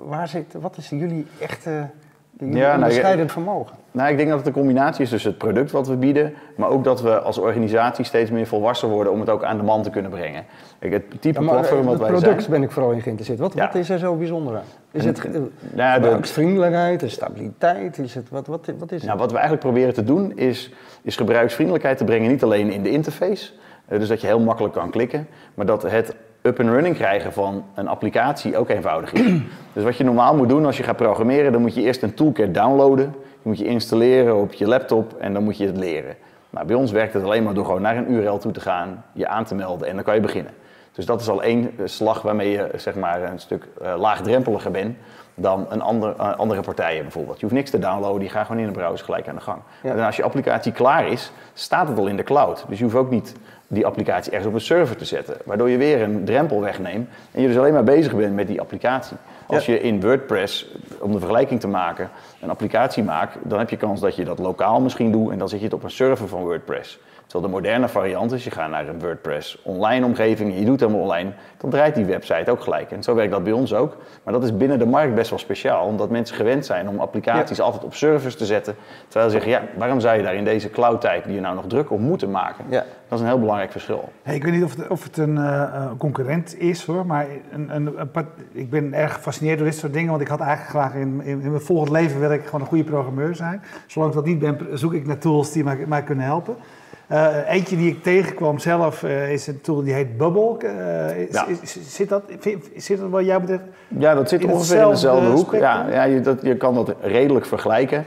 waar 0.04 0.28
zit, 0.28 0.54
wat 0.60 0.76
is 0.76 0.88
jullie 0.88 1.26
echte 1.40 1.90
ja, 2.38 2.74
onderscheidend 2.74 3.16
nou, 3.16 3.30
vermogen? 3.30 3.76
Nou, 3.90 4.10
ik 4.10 4.16
denk 4.16 4.28
dat 4.28 4.38
het 4.38 4.46
een 4.46 4.52
combinatie 4.52 5.02
is 5.02 5.10
tussen 5.10 5.30
het 5.30 5.38
product 5.38 5.70
wat 5.70 5.88
we 5.88 5.96
bieden, 5.96 6.34
maar 6.56 6.68
ook 6.68 6.84
dat 6.84 7.02
we 7.02 7.20
als 7.20 7.38
organisatie 7.38 8.04
steeds 8.04 8.30
meer 8.30 8.46
volwassen 8.46 8.88
worden 8.88 9.12
om 9.12 9.20
het 9.20 9.28
ook 9.28 9.44
aan 9.44 9.56
de 9.56 9.62
man 9.62 9.82
te 9.82 9.90
kunnen 9.90 10.10
brengen. 10.10 10.44
Kijk, 10.78 10.92
het 10.92 11.20
type 11.20 11.42
ja, 11.42 11.50
platform 11.50 11.84
wat 11.84 11.98
wij 11.98 12.08
zijn... 12.08 12.20
Product 12.20 12.48
ben 12.48 12.62
ik 12.62 12.70
vooral 12.70 12.92
in 12.92 13.00
geïnteresseerd. 13.00 13.38
Wat, 13.38 13.54
wat 13.54 13.74
is 13.74 13.90
er 13.90 13.98
zo 13.98 14.14
bijzonder 14.14 14.56
aan? 14.56 14.62
Is 14.90 15.04
het 15.04 15.16
de 15.16 15.50
gebruiksvriendelijkheid, 15.94 17.00
de 17.00 17.08
stabiliteit? 17.08 17.98
Is 17.98 18.14
het, 18.14 18.30
wat, 18.30 18.46
wat, 18.46 18.70
wat 18.78 18.92
is 18.92 18.98
het? 18.98 19.06
Nou, 19.06 19.18
wat 19.18 19.30
we 19.30 19.36
eigenlijk 19.36 19.66
proberen 19.66 19.94
te 19.94 20.04
doen 20.04 20.36
is, 20.36 20.72
is 21.02 21.16
gebruiksvriendelijkheid 21.16 21.98
te 21.98 22.04
brengen, 22.04 22.30
niet 22.30 22.42
alleen 22.42 22.70
in 22.70 22.82
de 22.82 22.90
interface, 22.90 23.52
uh, 23.88 23.98
dus 23.98 24.08
dat 24.08 24.20
je 24.20 24.26
heel 24.26 24.40
makkelijk 24.40 24.74
kan 24.74 24.90
klikken, 24.90 25.26
maar 25.54 25.66
dat 25.66 25.82
het 25.82 26.14
up 26.46 26.60
and 26.60 26.68
running 26.68 26.96
krijgen 26.96 27.32
van 27.32 27.64
een 27.74 27.88
applicatie 27.88 28.56
ook 28.56 28.68
eenvoudig 28.68 29.12
dus 29.74 29.84
wat 29.84 29.96
je 29.96 30.04
normaal 30.04 30.36
moet 30.36 30.48
doen 30.48 30.66
als 30.66 30.76
je 30.76 30.82
gaat 30.82 30.96
programmeren, 30.96 31.52
dan 31.52 31.60
moet 31.60 31.74
je 31.74 31.82
eerst 31.82 32.02
een 32.02 32.14
toolkit 32.14 32.54
downloaden, 32.54 33.10
die 33.12 33.42
moet 33.42 33.58
je 33.58 33.64
installeren 33.64 34.36
op 34.36 34.52
je 34.52 34.66
laptop 34.66 35.14
en 35.18 35.32
dan 35.32 35.42
moet 35.42 35.56
je 35.56 35.66
het 35.66 35.76
leren. 35.76 36.16
Nou, 36.50 36.66
bij 36.66 36.76
ons 36.76 36.90
werkt 36.90 37.14
het 37.14 37.22
alleen 37.22 37.42
maar 37.42 37.54
door 37.54 37.64
gewoon 37.64 37.82
naar 37.82 37.96
een 37.96 38.12
URL 38.12 38.38
toe 38.38 38.52
te 38.52 38.60
gaan, 38.60 39.04
je 39.12 39.28
aan 39.28 39.44
te 39.44 39.54
melden 39.54 39.88
en 39.88 39.94
dan 39.94 40.04
kan 40.04 40.14
je 40.14 40.20
beginnen. 40.20 40.52
Dus 40.92 41.06
dat 41.06 41.20
is 41.20 41.28
al 41.28 41.42
één 41.42 41.70
eh, 41.78 41.86
slag 41.86 42.22
waarmee 42.22 42.50
je 42.50 42.70
zeg 42.76 42.94
maar, 42.94 43.22
een 43.22 43.38
stuk 43.38 43.68
uh, 43.82 43.94
laagdrempeliger 43.98 44.70
bent 44.70 44.96
dan 45.34 45.66
een 45.68 45.82
ander, 45.82 46.14
uh, 46.20 46.36
andere 46.36 46.60
partijen 46.60 47.02
bijvoorbeeld. 47.02 47.36
Je 47.36 47.42
hoeft 47.42 47.56
niks 47.56 47.70
te 47.70 47.78
downloaden, 47.78 48.20
die 48.20 48.28
gaan 48.28 48.46
gewoon 48.46 48.60
in 48.60 48.66
de 48.66 48.72
browser 48.72 49.04
gelijk 49.04 49.28
aan 49.28 49.34
de 49.34 49.40
gang. 49.40 49.58
En 49.82 50.00
als 50.00 50.16
je 50.16 50.22
applicatie 50.22 50.72
klaar 50.72 51.08
is, 51.08 51.32
staat 51.52 51.88
het 51.88 51.98
al 51.98 52.06
in 52.06 52.16
de 52.16 52.22
cloud. 52.22 52.64
Dus 52.68 52.78
je 52.78 52.84
hoeft 52.84 52.96
ook 52.96 53.10
niet 53.10 53.34
die 53.68 53.86
applicatie 53.86 54.32
ergens 54.32 54.48
op 54.48 54.54
een 54.54 54.60
server 54.60 54.96
te 54.96 55.04
zetten. 55.04 55.36
Waardoor 55.44 55.70
je 55.70 55.76
weer 55.76 56.02
een 56.02 56.24
drempel 56.24 56.60
wegneemt 56.60 57.08
en 57.32 57.42
je 57.42 57.48
dus 57.48 57.56
alleen 57.56 57.72
maar 57.72 57.84
bezig 57.84 58.14
bent 58.14 58.34
met 58.34 58.46
die 58.46 58.60
applicatie. 58.60 59.16
Als 59.46 59.66
je 59.66 59.80
in 59.80 60.00
WordPress, 60.00 60.66
om 60.98 61.12
de 61.12 61.18
vergelijking 61.18 61.60
te 61.60 61.68
maken, 61.68 62.10
een 62.40 62.50
applicatie 62.50 63.02
maakt, 63.02 63.36
dan 63.42 63.58
heb 63.58 63.70
je 63.70 63.76
kans 63.76 64.00
dat 64.00 64.16
je 64.16 64.24
dat 64.24 64.38
lokaal 64.38 64.80
misschien 64.80 65.12
doet 65.12 65.30
en 65.30 65.38
dan 65.38 65.48
zet 65.48 65.58
je 65.58 65.64
het 65.64 65.74
op 65.74 65.82
een 65.82 65.90
server 65.90 66.28
van 66.28 66.42
WordPress. 66.42 66.98
Terwijl 67.26 67.52
de 67.52 67.60
moderne 67.60 67.88
variant 67.88 68.32
is, 68.32 68.44
je 68.44 68.50
gaat 68.50 68.70
naar 68.70 68.88
een 68.88 69.00
WordPress 69.00 69.62
online 69.62 70.06
omgeving 70.06 70.52
en 70.52 70.58
je 70.58 70.64
doet 70.64 70.80
helemaal 70.80 71.00
online, 71.00 71.32
dan 71.56 71.70
draait 71.70 71.94
die 71.94 72.04
website 72.04 72.50
ook 72.50 72.60
gelijk. 72.60 72.90
En 72.90 73.02
zo 73.02 73.14
werkt 73.14 73.32
dat 73.32 73.44
bij 73.44 73.52
ons 73.52 73.74
ook. 73.74 73.96
Maar 74.22 74.32
dat 74.32 74.42
is 74.42 74.56
binnen 74.56 74.78
de 74.78 74.86
markt 74.86 75.14
best 75.14 75.30
wel 75.30 75.38
speciaal, 75.38 75.86
omdat 75.86 76.10
mensen 76.10 76.36
gewend 76.36 76.66
zijn 76.66 76.88
om 76.88 76.98
applicaties 77.00 77.60
altijd 77.60 77.84
op 77.84 77.94
servers 77.94 78.36
te 78.36 78.46
zetten. 78.46 78.76
Terwijl 79.08 79.30
ze 79.30 79.36
zeggen, 79.36 79.50
ja, 79.50 79.62
waarom 79.78 80.00
zou 80.00 80.16
je 80.16 80.22
daar 80.22 80.34
in 80.34 80.44
deze 80.44 80.70
cloud-tijd 80.70 81.24
die 81.24 81.34
je 81.34 81.40
nou 81.40 81.54
nog 81.54 81.66
druk 81.66 81.90
op 81.90 82.00
moeten 82.00 82.30
maken? 82.30 82.64
Ja. 82.68 82.84
Dat 83.08 83.18
is 83.18 83.20
een 83.20 83.30
heel 83.30 83.40
belangrijk 83.40 83.72
verschil. 83.72 84.12
Hey, 84.22 84.34
ik 84.34 84.44
weet 84.44 84.52
niet 84.52 84.64
of 84.64 84.76
het, 84.76 84.88
of 84.88 85.02
het 85.02 85.16
een 85.16 85.36
uh, 85.36 85.90
concurrent 85.98 86.58
is 86.58 86.84
hoor, 86.84 87.06
maar 87.06 87.26
een, 87.52 87.74
een, 87.74 88.00
een, 88.00 88.26
ik 88.52 88.70
ben 88.70 88.92
erg 88.92 89.12
gefascineerd 89.12 89.58
door 89.58 89.66
dit 89.66 89.76
soort 89.76 89.92
dingen, 89.92 90.10
want 90.10 90.22
ik 90.22 90.28
had 90.28 90.40
eigenlijk 90.40 90.70
graag 90.70 90.94
in, 90.94 91.20
in, 91.22 91.40
in 91.40 91.50
mijn 91.50 91.62
volgend 91.62 91.90
leven 91.90 92.20
wil 92.20 92.32
ik 92.32 92.44
gewoon 92.44 92.60
een 92.60 92.66
goede 92.66 92.84
programmeur 92.84 93.34
zijn. 93.34 93.62
Zolang 93.86 94.10
ik 94.10 94.16
dat 94.16 94.26
niet 94.26 94.38
ben, 94.38 94.78
zoek 94.78 94.92
ik 94.92 95.06
naar 95.06 95.18
tools 95.18 95.52
die 95.52 95.64
mij, 95.64 95.84
mij 95.86 96.02
kunnen 96.02 96.24
helpen. 96.24 96.56
Uh, 97.10 97.50
eentje 97.50 97.76
die 97.76 97.90
ik 97.90 98.02
tegenkwam 98.02 98.58
zelf 98.58 99.02
uh, 99.02 99.32
is 99.32 99.46
een 99.46 99.60
tool 99.60 99.82
die 99.82 99.92
heet 99.92 100.16
Bubble. 100.16 100.56
Uh, 100.62 101.20
is, 101.20 101.28
ja. 101.30 101.46
is, 101.46 101.94
zit, 101.94 102.08
dat, 102.08 102.22
zit 102.76 102.98
dat 103.00 103.10
wat 103.10 103.24
jou 103.24 103.40
betreft? 103.40 103.62
Ja, 103.98 104.14
dat 104.14 104.28
zit 104.28 104.44
ongeveer 104.44 104.82
in 104.82 104.88
dezelfde 104.88 105.30
hoek. 105.30 105.54
Ja, 105.54 105.86
ja 105.90 106.02
je, 106.02 106.20
dat, 106.20 106.42
je 106.42 106.56
kan 106.56 106.74
dat 106.74 106.94
redelijk 107.00 107.46
vergelijken. 107.46 108.04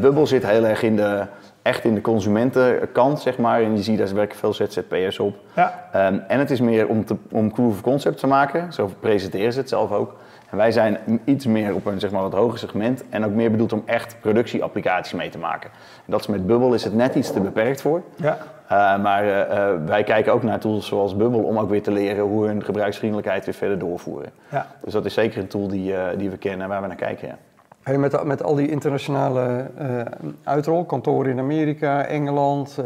Bubble 0.00 0.26
zit 0.26 0.46
heel 0.46 0.64
erg 0.64 0.82
in 0.82 0.96
de, 0.96 1.26
echt 1.62 1.84
in 1.84 1.94
de 1.94 2.00
consumentenkant, 2.00 3.20
zeg 3.20 3.38
maar. 3.38 3.62
En 3.62 3.76
je 3.76 3.82
ziet, 3.82 3.98
daar 3.98 4.14
werken 4.14 4.38
veel 4.38 4.52
ZZP'ers 4.52 5.18
op. 5.18 5.36
Ja. 5.54 5.88
Um, 5.94 6.22
en 6.28 6.38
het 6.38 6.50
is 6.50 6.60
meer 6.60 6.88
om, 6.88 7.04
te, 7.04 7.16
om 7.30 7.52
proof 7.52 7.72
of 7.72 7.80
concept 7.80 8.18
te 8.18 8.26
maken. 8.26 8.72
Zo 8.72 8.90
presenteren 9.00 9.52
ze 9.52 9.58
het 9.58 9.68
zelf 9.68 9.92
ook. 9.92 10.14
En 10.50 10.56
wij 10.56 10.72
zijn 10.72 10.98
iets 11.24 11.46
meer 11.46 11.74
op 11.74 11.86
een 11.86 12.00
zeg 12.00 12.10
maar, 12.10 12.22
wat 12.22 12.32
hoger 12.32 12.58
segment 12.58 13.04
en 13.08 13.24
ook 13.24 13.32
meer 13.32 13.50
bedoeld 13.50 13.72
om 13.72 13.82
echt 13.86 14.16
productieapplicaties 14.20 15.12
mee 15.12 15.30
te 15.30 15.38
maken. 15.38 15.70
En 15.94 16.12
dat 16.12 16.20
is 16.20 16.26
met 16.26 16.46
Bubble 16.46 16.74
is 16.74 16.84
het 16.84 16.94
net 16.94 17.14
iets 17.14 17.32
te 17.32 17.40
beperkt 17.40 17.80
voor. 17.80 18.02
Ja. 18.16 18.38
Uh, 18.72 19.02
maar 19.02 19.24
uh, 19.24 19.86
wij 19.86 20.04
kijken 20.04 20.32
ook 20.32 20.42
naar 20.42 20.58
tools 20.58 20.86
zoals 20.86 21.16
Bubble 21.16 21.42
om 21.42 21.58
ook 21.58 21.68
weer 21.70 21.82
te 21.82 21.90
leren 21.90 22.24
hoe 22.24 22.46
hun 22.46 22.64
gebruiksvriendelijkheid 22.64 23.44
weer 23.44 23.54
verder 23.54 23.78
doorvoeren. 23.78 24.30
Ja. 24.50 24.66
Dus 24.84 24.92
dat 24.92 25.04
is 25.04 25.14
zeker 25.14 25.40
een 25.40 25.48
tool 25.48 25.68
die, 25.68 25.94
die 26.16 26.30
we 26.30 26.36
kennen 26.36 26.62
en 26.62 26.68
waar 26.68 26.80
we 26.80 26.86
naar 26.86 26.96
kijken. 26.96 27.28
Ja. 27.28 27.36
Hey, 27.82 27.98
met, 27.98 28.24
met 28.24 28.42
al 28.42 28.54
die 28.54 28.70
internationale 28.70 29.70
uitrol, 30.44 30.84
kantoren 30.84 31.30
in 31.30 31.38
Amerika, 31.38 32.04
Engeland, 32.04 32.78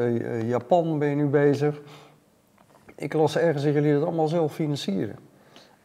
Japan 0.47 0.99
ben 0.99 1.09
je 1.09 1.15
nu 1.15 1.27
bezig. 1.27 1.81
Ik 2.97 3.13
las 3.13 3.39
ergens 3.39 3.65
dat 3.65 3.75
jullie 3.75 3.93
dat 3.93 4.03
allemaal 4.03 4.29
zelf 4.29 4.53
financieren. 4.53 5.17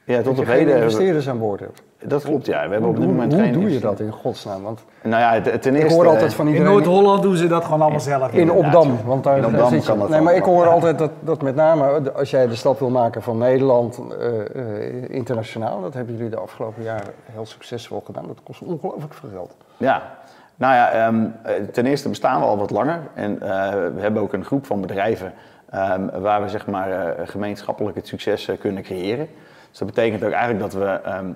Ja, 0.08 0.22
tot 0.22 0.40
op 0.40 0.46
heden. 0.46 0.76
investeerders 0.76 1.30
aan 1.30 1.40
boord 1.40 1.60
hebt. 1.60 1.82
Dat 2.04 2.24
klopt, 2.24 2.46
ja. 2.46 2.66
We 2.66 2.72
hebben 2.72 2.90
op 2.90 2.96
dit 2.96 3.06
moment 3.06 3.34
hoe, 3.34 3.42
hoe 3.42 3.52
doe 3.52 3.72
je 3.72 3.80
dat 3.80 4.00
in 4.00 4.12
godsnaam? 4.12 4.64
Want 4.64 4.84
nou 5.04 5.22
ja, 5.22 5.42
ten 5.42 5.76
eerste, 5.76 5.80
ik 5.88 5.90
hoor 5.90 6.08
altijd 6.08 6.34
van 6.34 6.48
iedereen... 6.48 6.68
In 6.68 6.74
Noord-Holland 6.74 7.22
doen 7.22 7.36
ze 7.36 7.48
dat 7.48 7.64
gewoon 7.64 7.82
allemaal 7.82 8.00
zelf. 8.00 8.32
In 8.32 8.52
Opdam. 8.52 8.98
Want 9.06 9.24
daar, 9.24 9.38
in 9.38 9.46
Opdam 9.46 9.70
zit 9.70 9.86
je. 9.86 10.06
Nee, 10.10 10.22
maar 10.22 10.36
ik 10.36 10.44
hoor 10.44 10.68
altijd 10.68 10.98
dat, 10.98 11.12
dat 11.20 11.42
met 11.42 11.56
name 11.56 12.12
als 12.12 12.30
jij 12.30 12.48
de 12.48 12.56
stap 12.56 12.80
wil 12.80 12.90
maken 12.90 13.22
van 13.22 13.38
Nederland 13.38 14.00
uh, 14.20 14.28
uh, 14.56 15.10
internationaal, 15.10 15.82
dat 15.82 15.94
hebben 15.94 16.16
jullie 16.16 16.30
de 16.30 16.38
afgelopen 16.38 16.84
jaren 16.84 17.14
heel 17.32 17.46
succesvol 17.46 18.02
gedaan. 18.06 18.28
Dat 18.28 18.40
kost 18.44 18.62
ongelooflijk 18.62 19.14
veel 19.14 19.30
geld. 19.34 19.56
Ja, 19.78 20.02
nou 20.56 20.74
ja, 20.74 21.08
um, 21.08 21.36
ten 21.72 21.86
eerste 21.86 22.10
bestaan 22.10 22.40
we 22.40 22.46
al 22.46 22.58
wat 22.58 22.72
langer 22.72 23.00
en 23.14 23.32
uh, 23.32 23.40
we 23.96 24.00
hebben 24.02 24.22
ook 24.22 24.34
een 24.34 24.46
groep 24.46 24.66
van 24.66 24.82
bedrijven 24.82 25.34
um, 25.76 26.10
waar 26.22 26.42
we 26.42 26.50
zeg 26.50 26.68
maar 26.68 27.16
gemeenschappelijk 27.26 27.96
het 27.96 28.08
succes 28.08 28.52
kunnen 28.60 28.84
creëren. 28.84 29.28
Dus 29.70 29.80
dat 29.80 29.88
betekent 29.88 30.24
ook 30.24 30.32
eigenlijk 30.32 30.72
dat 30.72 30.74
we 30.74 31.00
um, 31.18 31.36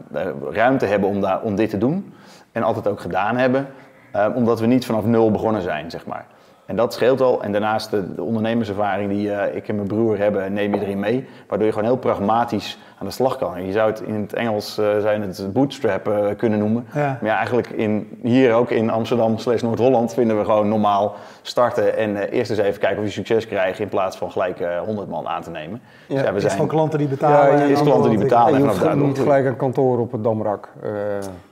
ruimte 0.51 0.85
hebben 0.85 1.09
om, 1.09 1.21
daar, 1.21 1.55
dit 1.55 1.69
te 1.69 1.77
doen. 1.77 2.13
En 2.51 2.63
altijd 2.63 2.87
ook 2.87 2.99
gedaan 2.99 3.37
hebben. 3.37 3.67
Um, 4.15 4.33
omdat 4.33 4.59
we 4.59 4.65
niet 4.65 4.85
vanaf 4.85 5.05
nul 5.05 5.31
begonnen 5.31 5.61
zijn, 5.61 5.91
zeg 5.91 6.05
maar. 6.05 6.25
En 6.65 6.75
dat 6.75 6.93
scheelt 6.93 7.21
al. 7.21 7.43
En 7.43 7.51
daarnaast 7.51 7.91
de, 7.91 8.13
de 8.13 8.23
ondernemerservaring 8.23 9.09
die 9.09 9.27
uh, 9.27 9.55
ik 9.55 9.67
en 9.67 9.75
mijn 9.75 9.87
broer 9.87 10.17
hebben, 10.17 10.53
neem 10.53 10.75
je 10.75 10.81
erin 10.81 10.99
mee. 10.99 11.27
Waardoor 11.47 11.67
je 11.67 11.73
gewoon 11.73 11.87
heel 11.87 11.97
pragmatisch 11.97 12.77
aan 13.01 13.07
de 13.07 13.13
slag 13.13 13.37
kan. 13.37 13.65
Je 13.65 13.71
zou 13.71 13.89
het 13.89 14.01
in 14.01 14.21
het 14.21 14.33
Engels 14.33 14.79
uh, 14.79 14.99
zijn 14.99 15.21
het 15.21 15.53
bootstrap 15.53 16.07
uh, 16.07 16.25
kunnen 16.37 16.59
noemen. 16.59 16.87
Ja. 16.93 17.17
Maar 17.21 17.29
ja, 17.29 17.35
eigenlijk 17.35 17.69
in, 17.69 18.19
hier 18.21 18.53
ook 18.53 18.69
in 18.69 18.89
Amsterdam 18.89 19.37
slash 19.37 19.61
Noord-Holland 19.61 20.13
vinden 20.13 20.37
we 20.37 20.45
gewoon 20.45 20.67
normaal 20.67 21.15
starten. 21.41 21.97
En 21.97 22.17
eerst 22.17 22.49
eens 22.49 22.59
even 22.59 22.79
kijken 22.79 22.99
of 22.99 23.03
je 23.03 23.11
succes 23.11 23.47
krijgt 23.47 23.79
in 23.79 23.87
plaats 23.87 24.17
van 24.17 24.31
gelijk 24.31 24.57
100 24.85 25.09
man 25.09 25.27
aan 25.27 25.41
te 25.41 25.49
nemen. 25.49 25.81
Ja, 26.07 26.15
dus 26.15 26.25
ja, 26.25 26.33
we 26.33 26.39
zijn, 26.39 26.57
van 26.57 26.67
klanten 26.67 26.99
die 26.99 27.07
betalen. 27.07 27.57
Ja, 27.57 27.63
is 27.63 27.81
klanten 27.81 28.09
die 28.09 28.19
betalen. 28.19 28.53
En 28.53 28.61
je 28.61 28.67
hoeft 28.67 28.95
niet 28.95 29.19
gelijk 29.19 29.45
een 29.45 29.55
kantoor 29.55 29.99
op 29.99 30.11
het 30.11 30.23
Damrak. 30.23 30.69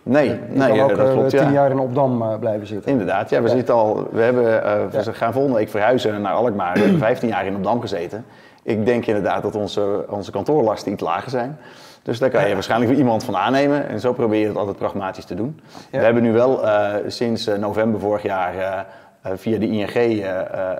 nee, 0.04 0.30
je 0.30 0.40
nee, 0.50 0.68
kan 0.68 0.80
ook 0.80 0.96
dat 0.96 1.12
klopt, 1.12 1.30
tien 1.30 1.52
jaar 1.52 1.72
in 1.72 1.80
Opdam 1.80 2.40
blijven 2.40 2.68
zitten. 2.68 2.92
Inderdaad, 2.92 3.30
ja, 3.30 3.42
we 3.42 3.50
zitten 3.50 3.76
al, 3.76 4.08
we 4.12 4.22
hebben, 4.22 4.44
we 4.92 5.14
gaan 5.14 5.34
volgende 5.34 5.58
week 5.58 5.70
verhuizen 5.70 6.22
naar 6.22 6.34
Alkmaar. 6.34 6.74
We 6.74 6.80
hebben 6.80 7.00
15 7.10 7.30
jaar 7.30 7.46
in 7.46 7.56
Opdam 7.56 7.82
gezeten. 7.82 8.26
Ik 8.70 8.86
denk 8.86 9.06
inderdaad 9.06 9.42
dat 9.42 9.56
onze, 9.56 10.06
onze 10.10 10.32
kantoorlasten 10.32 10.92
iets 10.92 11.04
lager 11.04 11.30
zijn. 11.30 11.58
Dus 12.04 12.20
daar 12.20 12.30
kan 12.30 12.48
je 12.48 12.54
waarschijnlijk 12.54 12.92
weer 12.92 13.00
iemand 13.00 13.24
van 13.24 13.38
aannemen. 13.38 13.88
En 13.88 14.00
zo 14.00 14.14
probeer 14.14 14.40
je 14.40 14.48
het 14.48 14.56
altijd 14.58 14.78
pragmatisch 14.78 15.26
te 15.26 15.36
doen. 15.36 15.60
We 15.92 15.98
hebben 15.98 16.24
nu 16.24 16.32
wel 16.32 16.66
uh, 16.66 16.94
sinds 17.08 17.48
uh, 17.48 17.58
november 17.58 18.00
vorig 18.00 18.24
jaar 18.24 18.56
uh, 18.56 19.32
via 19.36 19.58
de 19.58 19.68
ING 19.68 20.24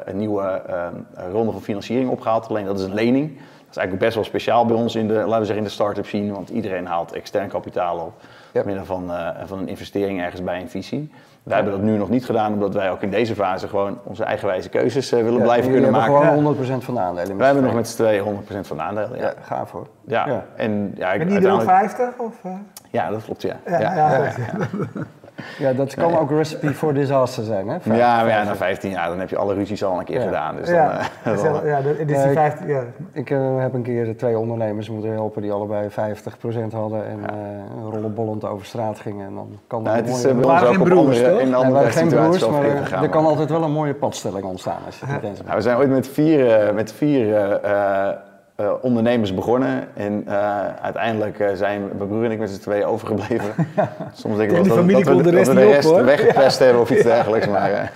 een 0.06 0.18
nieuwe 0.18 0.62
ronde 1.32 1.52
van 1.52 1.62
financiering 1.62 2.10
opgehaald. 2.10 2.48
Alleen 2.48 2.66
dat 2.66 2.80
is 2.80 2.86
een 2.86 2.94
lening. 2.94 3.28
Dat 3.38 3.70
is 3.70 3.78
eigenlijk 3.78 4.00
best 4.00 4.16
wel 4.16 4.24
speciaal 4.24 4.66
bij 4.66 4.76
ons 4.76 4.96
in 4.96 5.08
de, 5.08 5.14
laten 5.14 5.40
we 5.40 5.46
zeggen, 5.46 5.58
in 5.58 5.64
de 5.64 5.70
start-up 5.70 6.06
scene. 6.06 6.32
Want 6.32 6.50
iedereen 6.50 6.86
haalt 6.86 7.12
extern 7.12 7.50
kapitaal 7.50 7.98
op. 7.98 8.14
Ja. 8.54 8.62
Middel 8.66 8.86
van, 8.86 9.12
van 9.46 9.60
een 9.60 9.68
investering 9.68 10.22
ergens 10.22 10.44
bij 10.44 10.62
een 10.62 10.70
visie. 10.70 11.12
Wij 11.44 11.56
hebben 11.56 11.74
dat 11.74 11.84
nu 11.84 11.98
nog 11.98 12.10
niet 12.10 12.26
gedaan, 12.26 12.54
omdat 12.54 12.74
wij 12.74 12.92
ook 12.92 13.02
in 13.02 13.12
deze 13.12 13.36
fase 13.36 13.68
gewoon 13.68 14.00
onze 14.04 14.24
eigenwijze 14.24 14.70
keuzes 14.70 15.14
uh, 15.14 15.24
willen 15.24 15.42
blijven 15.42 15.72
kunnen 15.72 15.92
maken. 15.92 16.14
We 16.14 16.26
hebben 16.26 16.56
gewoon 16.56 16.82
100% 16.82 16.84
van 16.84 16.94
de 16.94 17.00
aandelen. 17.00 17.38
Wij 17.38 17.46
hebben 17.46 17.64
nog 17.66 17.74
met 17.74 17.88
z'n 17.88 17.96
tweeën 17.96 18.24
100% 18.24 18.60
van 18.62 18.78
de 18.78 18.84
aandelen. 18.84 19.18
Ja, 19.18 19.24
ja 19.24 19.34
gaaf 19.42 19.72
hoor. 19.72 19.88
Ja. 20.06 20.46
En, 20.56 20.94
ja, 20.96 21.14
en 21.14 21.28
die 21.28 21.48
er 21.48 21.62
50? 21.62 22.10
Of, 22.18 22.36
uh... 22.46 22.52
Ja, 22.92 23.10
dat 23.10 23.24
klopt, 23.24 23.42
ja. 23.42 23.56
ja, 23.66 23.80
ja, 23.80 24.32
dat 25.76 25.94
kan 25.94 26.18
ook 26.18 26.30
een 26.30 26.38
recipe 26.38 26.74
voor 26.74 26.94
disaster 26.94 27.44
zijn, 27.44 27.68
hè? 27.68 27.80
Vijf, 27.80 27.98
ja, 27.98 28.16
maar 28.16 28.30
ja, 28.30 28.44
na 28.44 28.56
15 28.56 28.90
jaar 28.90 29.10
dan 29.10 29.20
heb 29.20 29.30
je 29.30 29.38
alle 29.38 29.54
ruzies 29.54 29.84
al 29.84 30.00
een 30.00 30.06
keer 30.06 30.22
gedaan. 30.22 30.56
Dus 30.56 30.70
ja, 30.70 31.02
dan, 31.24 31.34
uh, 31.34 31.44
dan, 31.54 31.66
ja, 31.66 31.82
dus 31.82 31.98
die 31.98 32.16
15, 32.16 32.68
ja. 32.68 32.84
Ik 33.12 33.30
uh, 33.30 33.60
heb 33.60 33.74
een 33.74 33.82
keer 33.82 34.18
twee 34.18 34.38
ondernemers 34.38 34.90
moeten 34.90 35.12
helpen 35.12 35.42
die 35.42 35.52
allebei 35.52 35.90
50% 35.90 35.94
hadden 36.72 37.06
en 37.06 37.20
ja. 37.20 37.34
uh, 37.34 37.92
rollenbollend 37.92 38.46
over 38.46 38.66
straat 38.66 39.00
gingen. 39.00 39.28
En 39.28 39.34
dan 39.34 39.60
kan 39.68 39.84
nou, 39.84 39.96
het 39.96 40.08
is 40.08 40.24
mooie... 40.24 40.36
bij 40.36 40.70
ons 40.70 40.78
ook 40.78 40.84
broers, 40.84 41.24
andere, 41.24 41.42
in 41.42 41.56
andere 41.56 41.84
nee, 41.84 41.92
geen 41.92 42.08
broers, 42.08 42.48
maar 42.50 42.64
gegaan, 42.64 43.04
er 43.04 43.10
kan 43.10 43.26
altijd 43.26 43.50
wel 43.50 43.64
een 43.64 43.72
mooie 43.72 43.94
padstelling 43.94 44.44
ontstaan 44.44 44.80
als 44.86 45.00
je 45.00 45.06
het 45.06 45.22
nou, 45.22 45.56
We 45.56 45.62
zijn 45.62 45.78
ooit 45.78 45.90
met 45.90 46.08
vier, 46.08 46.72
met 46.74 46.92
vier 46.92 47.60
uh, 48.60 48.72
ondernemers 48.82 49.34
begonnen. 49.34 49.88
En 49.94 50.24
uh, 50.28 50.58
uiteindelijk 50.82 51.40
uh, 51.40 51.48
zijn 51.54 51.82
mijn 51.98 52.10
broer 52.10 52.24
en 52.26 52.32
ik 52.32 52.40
met 52.40 52.50
z'n 52.50 52.60
tweeën 52.60 52.86
overgebleven. 52.86 53.54
Soms 54.14 54.38
denk 54.38 54.50
ik 54.50 54.56
wel 54.56 54.64
dat, 54.64 54.88
dat, 54.94 55.16
we, 55.16 55.24
de 55.24 55.30
rest, 55.30 55.52
de 55.54 55.66
rest 55.66 56.02
weggepest 56.02 56.60
ja. 56.60 56.64
hebben 56.64 56.82
of 56.82 56.90
iets 56.90 57.04
dergelijks. 57.14 57.48
Maar 57.48 57.92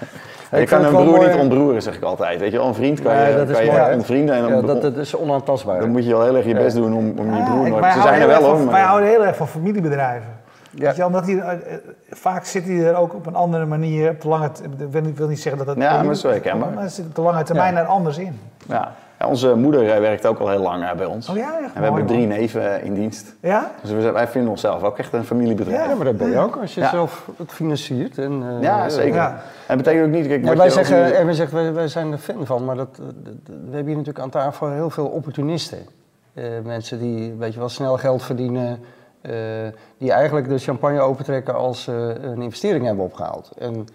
je 0.59 0.65
kan 0.65 0.83
een 0.83 0.91
broer 0.91 1.05
mooi... 1.05 1.27
niet 1.27 1.39
ontbroeren, 1.39 1.81
zeg 1.81 1.95
ik 1.95 2.03
altijd. 2.03 2.39
Weet 2.39 2.51
je 2.51 2.57
wel, 2.57 2.67
een 2.67 2.73
vriend 2.73 3.01
kan 3.01 3.15
je, 3.15 3.45
kan 3.51 3.65
je 3.65 3.93
ontvrienden. 3.93 4.35
En 4.35 4.41
dan, 4.41 4.51
ja, 4.51 4.61
dat, 4.61 4.81
dat, 4.81 4.97
is 4.97 5.15
onaantastbaar. 5.15 5.79
Dan 5.79 5.89
moet 5.89 6.05
je 6.05 6.11
wel 6.11 6.23
heel 6.23 6.35
erg 6.35 6.45
je 6.45 6.53
best 6.53 6.75
doen 6.75 6.93
om, 6.93 7.13
om 7.19 7.35
je 7.35 7.43
broer 7.43 7.69
nooit... 7.69 7.93
Ze 7.93 8.01
zijn 8.01 8.21
er 8.21 8.27
wel 8.27 8.43
hoor. 8.43 8.71
Wij 8.71 8.81
houden 8.81 9.09
heel 9.09 9.25
erg 9.25 9.35
van 9.35 9.47
familiebedrijven. 9.47 10.41
Ja. 10.75 10.93
Je, 10.95 11.05
omdat 11.05 11.25
die, 11.25 11.41
vaak 12.09 12.45
zit 12.45 12.65
hij 12.65 12.85
er 12.85 12.95
ook 12.95 13.13
op 13.13 13.25
een 13.25 13.35
andere 13.35 13.65
manier 13.65 14.09
op 14.09 14.21
de 14.21 14.27
lange 14.27 14.51
termijn. 14.51 15.05
Ik 15.05 15.17
wil 15.17 15.27
niet 15.27 15.41
zeggen 15.41 15.65
dat 15.65 15.75
dat. 15.75 15.85
Ja, 15.85 16.03
maar 16.03 16.15
zo 16.15 16.29
herkenbaar. 16.29 16.71
Maar 16.73 16.89
zit 16.89 17.05
op 17.05 17.15
de 17.15 17.21
lange 17.21 17.43
termijn 17.43 17.75
er 17.75 17.85
anders 17.85 18.17
in. 18.17 18.39
Ja. 18.67 18.91
Ja, 19.23 19.29
onze 19.29 19.55
moeder 19.55 20.01
werkt 20.01 20.25
ook 20.25 20.39
al 20.39 20.49
heel 20.49 20.61
lang 20.61 20.91
bij 20.95 21.05
ons. 21.05 21.29
Oh 21.29 21.35
ja, 21.35 21.59
echt 21.59 21.73
en 21.73 21.79
we 21.79 21.85
hebben 21.85 22.05
drie 22.05 22.27
neven 22.27 22.83
in 22.83 22.93
dienst. 22.93 23.35
Ja? 23.39 23.71
Dus 23.81 23.91
we, 23.91 24.11
wij 24.11 24.27
vinden 24.27 24.51
onszelf 24.51 24.83
ook 24.83 24.97
echt 24.97 25.13
een 25.13 25.23
familiebedrijf. 25.23 25.87
Ja, 25.87 25.95
maar 25.95 26.05
dat 26.05 26.17
ben 26.17 26.29
je 26.29 26.37
ook 26.37 26.55
als 26.55 26.73
je 26.73 26.85
zelf 26.85 27.29
het 27.37 27.51
financiert. 27.51 28.17
En, 28.17 28.41
uh, 28.41 28.61
ja, 28.61 28.89
zeker. 28.89 29.15
Ja. 29.15 29.29
En 29.67 29.77
dat 29.77 29.77
betekent 29.77 30.05
ook 30.05 30.11
niet... 30.11 30.27
Kijk, 30.27 30.45
ja, 30.45 30.55
wij, 30.55 30.69
zeggen, 30.69 31.03
nu... 31.03 31.25
wij, 31.25 31.33
zeggen, 31.33 31.57
wij, 31.57 31.73
wij, 31.73 31.87
zijn 31.87 32.11
er 32.11 32.17
fan 32.17 32.45
van, 32.45 32.65
maar 32.65 32.75
dat, 32.75 32.95
dat, 32.95 33.33
we 33.45 33.53
hebben 33.53 33.85
hier 33.85 33.95
natuurlijk 33.95 34.19
aan 34.19 34.29
tafel 34.29 34.69
heel 34.69 34.89
veel 34.89 35.07
opportunisten. 35.07 35.79
Uh, 36.33 36.43
mensen 36.63 36.99
die 36.99 37.33
weet 37.33 37.53
je 37.53 37.59
wel, 37.59 37.69
snel 37.69 37.97
geld 37.97 38.23
verdienen, 38.23 38.79
uh, 39.21 39.33
die 39.97 40.11
eigenlijk 40.11 40.49
de 40.49 40.57
champagne 40.57 40.99
opentrekken 40.99 41.55
als 41.55 41.83
ze 41.83 42.15
een 42.21 42.41
investering 42.41 42.85
hebben 42.85 43.05
opgehaald. 43.05 43.51
En, 43.57 43.87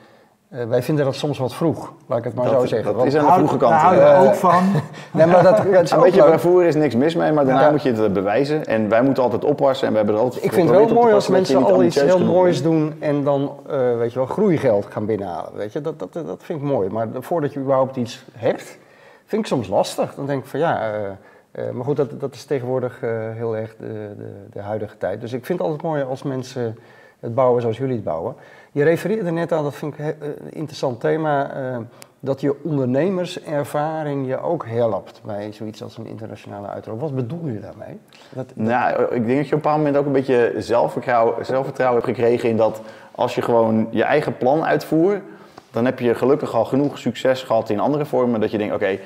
uh, 0.51 0.65
wij 0.65 0.83
vinden 0.83 1.05
dat 1.05 1.15
soms 1.15 1.39
wat 1.39 1.55
vroeg, 1.55 1.93
laat 2.07 2.19
ik 2.19 2.25
het 2.25 2.35
maar 2.35 2.51
dat, 2.51 2.61
zo 2.61 2.67
zeggen. 2.67 2.97
Dat 2.97 3.07
is 3.07 3.17
aan 3.17 3.27
de 3.27 3.33
vroege 3.33 3.57
kant. 3.57 3.71
Daar 3.71 3.81
hou 3.81 3.95
je 3.95 4.01
uh, 4.01 4.23
ook 4.23 4.35
van. 4.35 4.65
nee, 5.13 5.27
maar 5.27 5.43
dat, 5.43 5.57
dat 5.73 5.83
is 5.83 5.91
een 5.91 6.01
beetje 6.01 6.23
vervoer 6.23 6.65
is 6.65 6.75
niks 6.75 6.95
mis 6.95 7.15
mee, 7.15 7.33
maar 7.33 7.45
daarna 7.45 7.65
ja. 7.65 7.71
moet 7.71 7.83
je 7.83 7.93
het 7.93 8.13
bewijzen. 8.13 8.65
En 8.65 8.89
wij 8.89 9.03
moeten 9.03 9.23
altijd 9.23 9.45
oppassen 9.45 9.87
en 9.87 9.93
we 9.93 9.99
hebben 9.99 10.17
er 10.17 10.21
altijd 10.21 10.45
Ik 10.45 10.53
vind 10.53 10.69
het 10.69 10.79
wel 10.79 10.95
mooi 10.95 11.15
als 11.15 11.29
mensen 11.29 11.65
al 11.65 11.85
iets 11.85 12.01
heel 12.01 12.25
moois 12.25 12.63
doen 12.63 12.95
en 12.99 13.25
dan, 13.25 13.53
uh, 13.71 13.97
weet 13.97 14.13
je 14.13 14.19
wel, 14.19 14.29
groeigeld 14.29 14.87
gaan 14.91 15.07
binnenhalen. 15.07 15.57
Weet 15.57 15.73
je, 15.73 15.81
dat, 15.81 15.99
dat, 15.99 16.13
dat 16.13 16.43
vind 16.43 16.61
ik 16.61 16.65
mooi. 16.65 16.89
Maar 16.89 17.09
voordat 17.19 17.53
je 17.53 17.61
überhaupt 17.61 17.97
iets 17.97 18.25
hebt, 18.33 18.79
vind 19.25 19.43
ik 19.43 19.49
soms 19.49 19.69
lastig. 19.69 20.15
Dan 20.15 20.27
denk 20.27 20.43
ik 20.43 20.49
van 20.49 20.61
ja, 20.61 20.93
uh, 20.93 21.71
maar 21.71 21.85
goed, 21.85 21.97
dat, 21.97 22.21
dat 22.21 22.35
is 22.35 22.45
tegenwoordig 22.45 23.01
heel 23.35 23.57
erg 23.57 23.77
de, 23.77 24.15
de, 24.19 24.47
de 24.53 24.61
huidige 24.61 24.97
tijd. 24.99 25.21
Dus 25.21 25.33
ik 25.33 25.45
vind 25.45 25.59
het 25.59 25.69
altijd 25.69 25.87
mooi 25.87 26.03
als 26.03 26.23
mensen 26.23 26.79
het 27.20 27.35
bouwen 27.35 27.61
zoals 27.61 27.78
jullie 27.78 27.94
het 27.94 28.04
bouwen. 28.04 28.35
Je 28.72 28.85
refereerde 28.85 29.31
net 29.31 29.52
aan, 29.52 29.62
dat 29.62 29.74
vind 29.74 29.98
ik 29.98 30.16
een 30.20 30.52
interessant 30.52 31.00
thema, 31.00 31.57
uh, 31.57 31.76
dat 32.20 32.40
je 32.40 32.64
ondernemerservaring 32.64 34.26
je 34.26 34.40
ook 34.40 34.66
helpt 34.66 35.20
bij 35.24 35.52
zoiets 35.52 35.83
als 35.83 35.98
een 35.98 36.07
internationale 36.07 36.66
uitrol. 36.66 36.98
Wat 36.98 37.14
bedoel 37.14 37.46
je 37.46 37.61
daarmee? 37.61 37.98
Dat. 38.28 38.46
Nou, 38.54 39.02
ik 39.02 39.26
denk 39.26 39.37
dat 39.37 39.37
je 39.37 39.37
op 39.37 39.38
een 39.38 39.48
bepaald 39.48 39.76
moment 39.76 39.96
ook 39.96 40.07
een 40.07 40.12
beetje 40.12 40.54
zelfvertrouwen, 40.57 41.35
hebt 41.76 42.04
gekregen 42.04 42.48
in 42.48 42.57
dat 42.57 42.81
als 43.14 43.35
je 43.35 43.42
gewoon 43.42 43.88
je 43.90 44.02
eigen 44.02 44.37
plan 44.37 44.64
uitvoert, 44.64 45.22
dan 45.70 45.85
heb 45.85 45.98
je 45.98 46.14
gelukkig 46.14 46.54
al 46.54 46.64
genoeg 46.64 46.98
succes 46.98 47.42
gehad 47.42 47.70
in 47.70 47.81
andere 47.81 48.04
vormen 48.07 48.40
dat 48.40 48.50
je 48.50 48.59
denkt, 48.59 48.74
oké, 48.74 48.98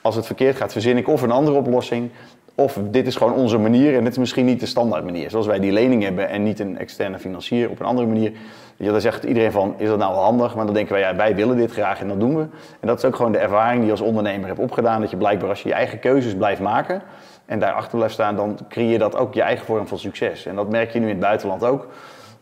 als 0.00 0.14
het 0.14 0.26
verkeerd 0.26 0.56
gaat, 0.56 0.72
verzin 0.72 0.96
ik 0.96 1.08
of 1.08 1.22
een 1.22 1.30
andere 1.30 1.56
oplossing. 1.56 2.10
Of 2.58 2.78
dit 2.90 3.06
is 3.06 3.16
gewoon 3.16 3.32
onze 3.32 3.58
manier 3.58 3.96
en 3.96 4.02
dit 4.02 4.12
is 4.12 4.18
misschien 4.18 4.44
niet 4.44 4.60
de 4.60 4.66
standaard 4.66 5.04
manier. 5.04 5.30
Zoals 5.30 5.46
wij 5.46 5.60
die 5.60 5.72
lening 5.72 6.02
hebben 6.02 6.28
en 6.28 6.42
niet 6.42 6.60
een 6.60 6.78
externe 6.78 7.18
financier 7.18 7.70
op 7.70 7.80
een 7.80 7.86
andere 7.86 8.06
manier. 8.06 8.32
Ja, 8.76 8.90
dan 8.90 9.00
zegt 9.00 9.24
iedereen 9.24 9.52
van, 9.52 9.74
is 9.76 9.88
dat 9.88 9.98
nou 9.98 10.12
wel 10.14 10.22
handig? 10.22 10.54
Maar 10.54 10.64
dan 10.64 10.74
denken 10.74 10.92
wij, 10.92 11.02
ja, 11.02 11.16
wij 11.16 11.34
willen 11.34 11.56
dit 11.56 11.70
graag 11.70 12.00
en 12.00 12.08
dat 12.08 12.20
doen 12.20 12.36
we. 12.36 12.46
En 12.80 12.86
dat 12.88 12.98
is 12.98 13.04
ook 13.04 13.16
gewoon 13.16 13.32
de 13.32 13.38
ervaring 13.38 13.76
die 13.76 13.84
je 13.84 13.90
als 13.90 14.00
ondernemer 14.00 14.46
hebt 14.46 14.58
opgedaan. 14.58 15.00
Dat 15.00 15.10
je 15.10 15.16
blijkbaar 15.16 15.48
als 15.48 15.62
je 15.62 15.68
je 15.68 15.74
eigen 15.74 15.98
keuzes 15.98 16.34
blijft 16.34 16.60
maken 16.60 17.02
en 17.46 17.58
daarachter 17.58 17.96
blijft 17.96 18.14
staan, 18.14 18.36
dan 18.36 18.58
creëer 18.68 18.90
je 18.90 18.98
dat 18.98 19.16
ook 19.16 19.34
je 19.34 19.42
eigen 19.42 19.66
vorm 19.66 19.86
van 19.86 19.98
succes. 19.98 20.46
En 20.46 20.54
dat 20.54 20.70
merk 20.70 20.92
je 20.92 20.98
nu 20.98 21.04
in 21.04 21.10
het 21.10 21.20
buitenland 21.20 21.64
ook. 21.64 21.88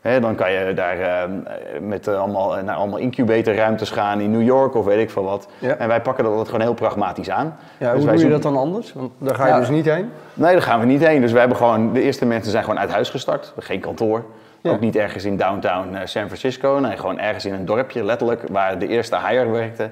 He, 0.05 0.21
dan 0.21 0.35
kan 0.35 0.53
je 0.53 0.75
daar 0.75 0.99
uh, 0.99 1.37
met 1.81 2.07
uh, 2.07 2.19
allemaal, 2.19 2.62
naar 2.62 2.75
allemaal 2.75 2.99
incubatorruimtes 2.99 3.90
gaan 3.90 4.21
in 4.21 4.31
New 4.31 4.43
York 4.43 4.75
of 4.75 4.85
weet 4.85 5.01
ik 5.01 5.11
veel 5.11 5.25
wat. 5.25 5.49
Ja. 5.59 5.77
En 5.77 5.88
wij 5.88 6.01
pakken 6.01 6.25
dat 6.25 6.47
gewoon 6.47 6.61
heel 6.61 6.75
pragmatisch 6.75 7.31
aan. 7.31 7.57
Ja, 7.79 7.93
dus 7.93 8.05
hoe 8.05 8.12
doe 8.12 8.25
je 8.25 8.31
dat 8.31 8.43
dan 8.43 8.57
anders? 8.57 8.93
Want 8.93 9.12
daar 9.19 9.35
ga 9.35 9.47
je 9.47 9.53
ja. 9.53 9.59
dus 9.59 9.69
niet 9.69 9.85
heen? 9.85 10.11
Nee, 10.35 10.53
daar 10.53 10.62
gaan 10.62 10.81
we 10.81 10.87
niet 10.87 11.07
heen. 11.07 11.21
Dus 11.21 11.31
wij 11.31 11.40
hebben 11.40 11.59
gewoon, 11.59 11.93
de 11.93 12.03
eerste 12.03 12.27
mensen 12.27 12.51
zijn 12.51 12.64
gewoon 12.64 12.79
uit 12.79 12.90
huis 12.90 13.11
gestart. 13.11 13.53
Geen 13.59 13.81
kantoor. 13.81 14.25
Ja. 14.61 14.71
Ook 14.71 14.81
niet 14.81 14.97
ergens 14.97 15.25
in 15.25 15.37
downtown 15.37 15.95
uh, 15.95 16.01
San 16.05 16.27
Francisco. 16.27 16.79
Nee, 16.79 16.97
gewoon 16.97 17.19
ergens 17.19 17.45
in 17.45 17.53
een 17.53 17.64
dorpje, 17.64 18.05
letterlijk, 18.05 18.43
waar 18.51 18.79
de 18.79 18.88
eerste 18.88 19.19
hire 19.27 19.51
werkte. 19.51 19.90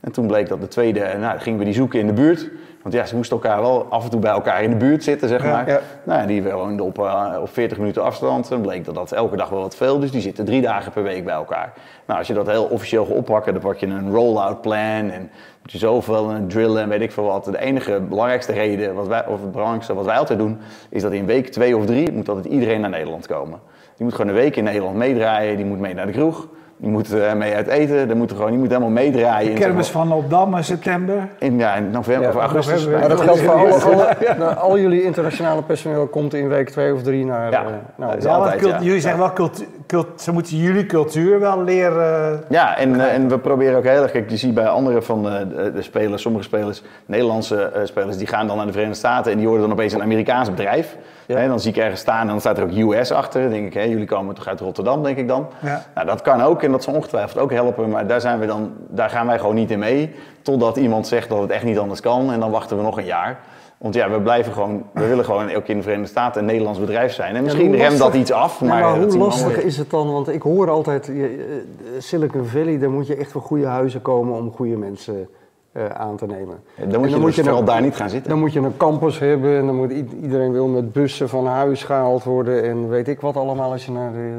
En 0.00 0.12
toen 0.12 0.26
bleek 0.26 0.48
dat 0.48 0.60
de 0.60 0.68
tweede, 0.68 1.14
nou, 1.20 1.38
gingen 1.38 1.58
we 1.58 1.64
die 1.64 1.74
zoeken 1.74 2.00
in 2.00 2.06
de 2.06 2.12
buurt. 2.12 2.50
Want 2.84 2.96
ja, 2.96 3.06
ze 3.06 3.16
moesten 3.16 3.36
elkaar 3.36 3.60
wel 3.60 3.86
af 3.90 4.04
en 4.04 4.10
toe 4.10 4.20
bij 4.20 4.30
elkaar 4.30 4.62
in 4.62 4.70
de 4.70 4.76
buurt 4.76 5.04
zitten, 5.04 5.28
zeg 5.28 5.42
maar. 5.42 5.68
Ja, 5.68 5.72
ja. 5.72 5.80
Nou, 6.02 6.26
die 6.26 6.42
woonden 6.42 6.86
op, 6.86 6.98
uh, 6.98 7.36
op 7.40 7.48
40 7.52 7.78
minuten 7.78 8.02
afstand. 8.02 8.50
En 8.50 8.60
bleek 8.60 8.84
dat 8.84 8.94
dat 8.94 9.12
elke 9.12 9.36
dag 9.36 9.48
wel 9.48 9.60
wat 9.60 9.76
veel, 9.76 9.98
dus 9.98 10.10
die 10.10 10.20
zitten 10.20 10.44
drie 10.44 10.62
dagen 10.62 10.92
per 10.92 11.02
week 11.02 11.24
bij 11.24 11.34
elkaar. 11.34 11.72
Nou, 12.06 12.18
als 12.18 12.28
je 12.28 12.34
dat 12.34 12.46
heel 12.46 12.64
officieel 12.64 13.04
gaat 13.04 13.16
oppakken, 13.16 13.52
dan 13.52 13.62
pak 13.62 13.76
je 13.76 13.86
een 13.86 14.10
rollout 14.10 14.60
plan 14.60 15.10
en 15.10 15.30
moet 15.62 15.72
je 15.72 15.78
zoveel 15.78 16.30
en 16.30 16.48
drillen 16.48 16.82
en 16.82 16.88
weet 16.88 17.00
ik 17.00 17.12
veel 17.12 17.24
wat. 17.24 17.44
De 17.44 17.58
enige 17.58 18.00
belangrijkste 18.00 18.52
reden, 18.52 18.94
wat 18.94 19.06
wij, 19.06 19.26
of 19.26 19.40
het 19.40 19.52
belangrijkste 19.52 19.94
wat 19.94 20.04
wij 20.04 20.18
altijd 20.18 20.38
doen, 20.38 20.58
is 20.88 21.02
dat 21.02 21.12
in 21.12 21.26
week 21.26 21.48
twee 21.48 21.76
of 21.76 21.86
drie 21.86 22.12
moet 22.12 22.28
altijd 22.28 22.46
iedereen 22.46 22.80
naar 22.80 22.90
Nederland 22.90 23.26
komen. 23.26 23.60
Die 23.96 24.04
moet 24.04 24.14
gewoon 24.14 24.30
een 24.30 24.36
week 24.36 24.56
in 24.56 24.64
Nederland 24.64 24.96
meedraaien, 24.96 25.56
die 25.56 25.66
moet 25.66 25.78
mee 25.78 25.94
naar 25.94 26.06
de 26.06 26.12
kroeg. 26.12 26.48
Die 26.76 26.90
moet 26.90 27.14
uh, 27.14 27.32
mee 27.34 27.54
uit 27.54 27.66
eten, 27.66 28.06
die 28.06 28.16
moet, 28.16 28.32
gewoon, 28.32 28.50
die 28.50 28.58
moet 28.58 28.68
helemaal 28.68 28.90
meedraaien. 28.90 29.54
De 29.54 29.60
kermis 29.60 29.88
van 29.88 30.12
Opdam 30.12 30.56
in 30.56 30.64
september. 30.64 31.28
In, 31.38 31.58
ja, 31.58 31.74
in 31.74 31.90
november 31.90 32.28
ja, 32.28 32.34
of 32.34 32.40
augustus. 32.40 32.86
Maar 32.86 33.08
dat 33.08 33.20
geldt 33.20 33.40
voor 33.40 33.54
alle, 33.54 33.74
alle, 33.94 34.16
ja. 34.20 34.44
al 34.44 34.78
jullie 34.78 35.02
internationale 35.02 35.62
personeel 35.62 36.06
komt 36.06 36.34
in 36.34 36.48
week 36.48 36.70
twee 36.70 36.94
of 36.94 37.02
drie 37.02 37.24
naar... 37.24 37.50
Ja, 37.50 37.62
uh, 37.62 37.70
nou, 37.96 38.20
ja, 38.20 38.34
altijd, 38.34 38.60
Jullie 38.60 39.00
zeggen 39.00 39.20
wel, 39.20 39.32
cult, 39.32 39.64
cult, 39.86 40.20
ze 40.20 40.32
moeten 40.32 40.56
jullie 40.56 40.86
cultuur 40.86 41.40
wel 41.40 41.62
leren... 41.62 42.44
Ja, 42.48 42.76
en, 42.76 42.94
uh, 42.94 43.14
en 43.14 43.28
we 43.28 43.38
proberen 43.38 43.76
ook 43.76 43.84
heel 43.84 44.02
erg... 44.02 44.10
Kijk, 44.10 44.30
je 44.30 44.36
ziet 44.36 44.54
bij 44.54 44.68
andere 44.68 45.02
van 45.02 45.22
de, 45.22 45.72
de 45.74 45.82
spelers, 45.82 46.22
sommige 46.22 46.44
spelers, 46.44 46.82
Nederlandse 47.06 47.72
spelers, 47.84 48.16
die 48.16 48.26
gaan 48.26 48.46
dan 48.46 48.56
naar 48.56 48.66
de 48.66 48.72
Verenigde 48.72 48.98
Staten 48.98 49.32
en 49.32 49.38
die 49.38 49.46
worden 49.46 49.68
dan 49.68 49.76
opeens 49.76 49.92
een 49.92 50.02
Amerikaans 50.02 50.50
bedrijf. 50.50 50.96
Ja. 51.26 51.46
Dan 51.46 51.60
zie 51.60 51.70
ik 51.70 51.76
ergens 51.76 52.00
staan 52.00 52.20
en 52.20 52.26
dan 52.26 52.40
staat 52.40 52.58
er 52.58 52.64
ook 52.64 52.94
US 52.94 53.12
achter. 53.12 53.42
Dan 53.42 53.50
denk 53.50 53.66
ik, 53.66 53.74
hey, 53.74 53.88
jullie 53.88 54.06
komen 54.06 54.34
toch 54.34 54.46
uit 54.46 54.60
Rotterdam, 54.60 55.02
denk 55.02 55.16
ik 55.16 55.28
dan. 55.28 55.48
Ja. 55.62 55.84
Nou, 55.94 56.06
dat 56.06 56.22
kan 56.22 56.42
ook 56.42 56.62
en 56.62 56.70
dat 56.70 56.82
zal 56.82 56.94
ongetwijfeld 56.94 57.38
ook 57.38 57.52
helpen. 57.52 57.88
Maar 57.88 58.06
daar, 58.06 58.20
zijn 58.20 58.38
we 58.38 58.46
dan, 58.46 58.72
daar 58.88 59.10
gaan 59.10 59.26
wij 59.26 59.38
gewoon 59.38 59.54
niet 59.54 59.70
in 59.70 59.78
mee. 59.78 60.14
Totdat 60.42 60.76
iemand 60.76 61.06
zegt 61.06 61.28
dat 61.28 61.40
het 61.40 61.50
echt 61.50 61.64
niet 61.64 61.78
anders 61.78 62.00
kan. 62.00 62.32
En 62.32 62.40
dan 62.40 62.50
wachten 62.50 62.76
we 62.76 62.82
nog 62.82 62.96
een 62.96 63.04
jaar. 63.04 63.38
Want 63.84 63.96
ja, 63.96 64.10
we 64.10 64.20
blijven 64.20 64.52
gewoon, 64.52 64.82
we 64.92 65.06
willen 65.06 65.24
gewoon 65.24 65.54
ook 65.54 65.66
in 65.66 65.76
de 65.76 65.82
Verenigde 65.82 66.10
Staten 66.10 66.40
een 66.40 66.46
Nederlands 66.46 66.80
bedrijf 66.80 67.12
zijn. 67.12 67.36
En 67.36 67.42
misschien 67.42 67.70
ja, 67.70 67.88
remt 67.88 67.98
dat 67.98 68.14
iets 68.14 68.32
af. 68.32 68.60
Maar, 68.60 68.78
ja, 68.78 68.90
maar 68.90 68.98
hoe 68.98 69.18
lastig 69.18 69.62
is 69.62 69.76
het 69.76 69.90
dan? 69.90 70.12
Want 70.12 70.28
ik 70.28 70.42
hoor 70.42 70.70
altijd, 70.70 71.06
je, 71.06 71.62
Silicon 71.98 72.44
Valley, 72.44 72.78
daar 72.78 72.90
moet 72.90 73.06
je 73.06 73.16
echt 73.16 73.32
voor 73.32 73.40
goede 73.40 73.66
huizen 73.66 74.02
komen 74.02 74.36
om 74.36 74.52
goede 74.52 74.76
mensen 74.76 75.28
uh, 75.72 75.86
aan 75.86 76.16
te 76.16 76.26
nemen. 76.26 76.62
Ja, 76.76 76.84
dan 76.86 76.86
moet 76.86 76.92
je, 76.92 77.00
dan 77.00 77.10
dus 77.10 77.18
moet 77.18 77.34
je 77.34 77.42
vooral 77.42 77.64
daar 77.64 77.80
niet 77.80 77.96
gaan 77.96 78.10
zitten. 78.10 78.30
Dan 78.30 78.38
moet 78.38 78.52
je 78.52 78.60
een 78.60 78.76
campus 78.76 79.18
hebben 79.18 79.58
en 79.58 79.66
dan 79.66 79.76
moet 79.76 79.92
iedereen 80.22 80.52
wil 80.52 80.66
met 80.66 80.92
bussen 80.92 81.28
van 81.28 81.46
huis 81.46 81.84
gehaald 81.84 82.24
worden 82.24 82.62
en 82.62 82.88
weet 82.88 83.08
ik 83.08 83.20
wat 83.20 83.36
allemaal 83.36 83.72
als 83.72 83.86
je 83.86 83.92
naar 83.92 84.12
de... 84.12 84.32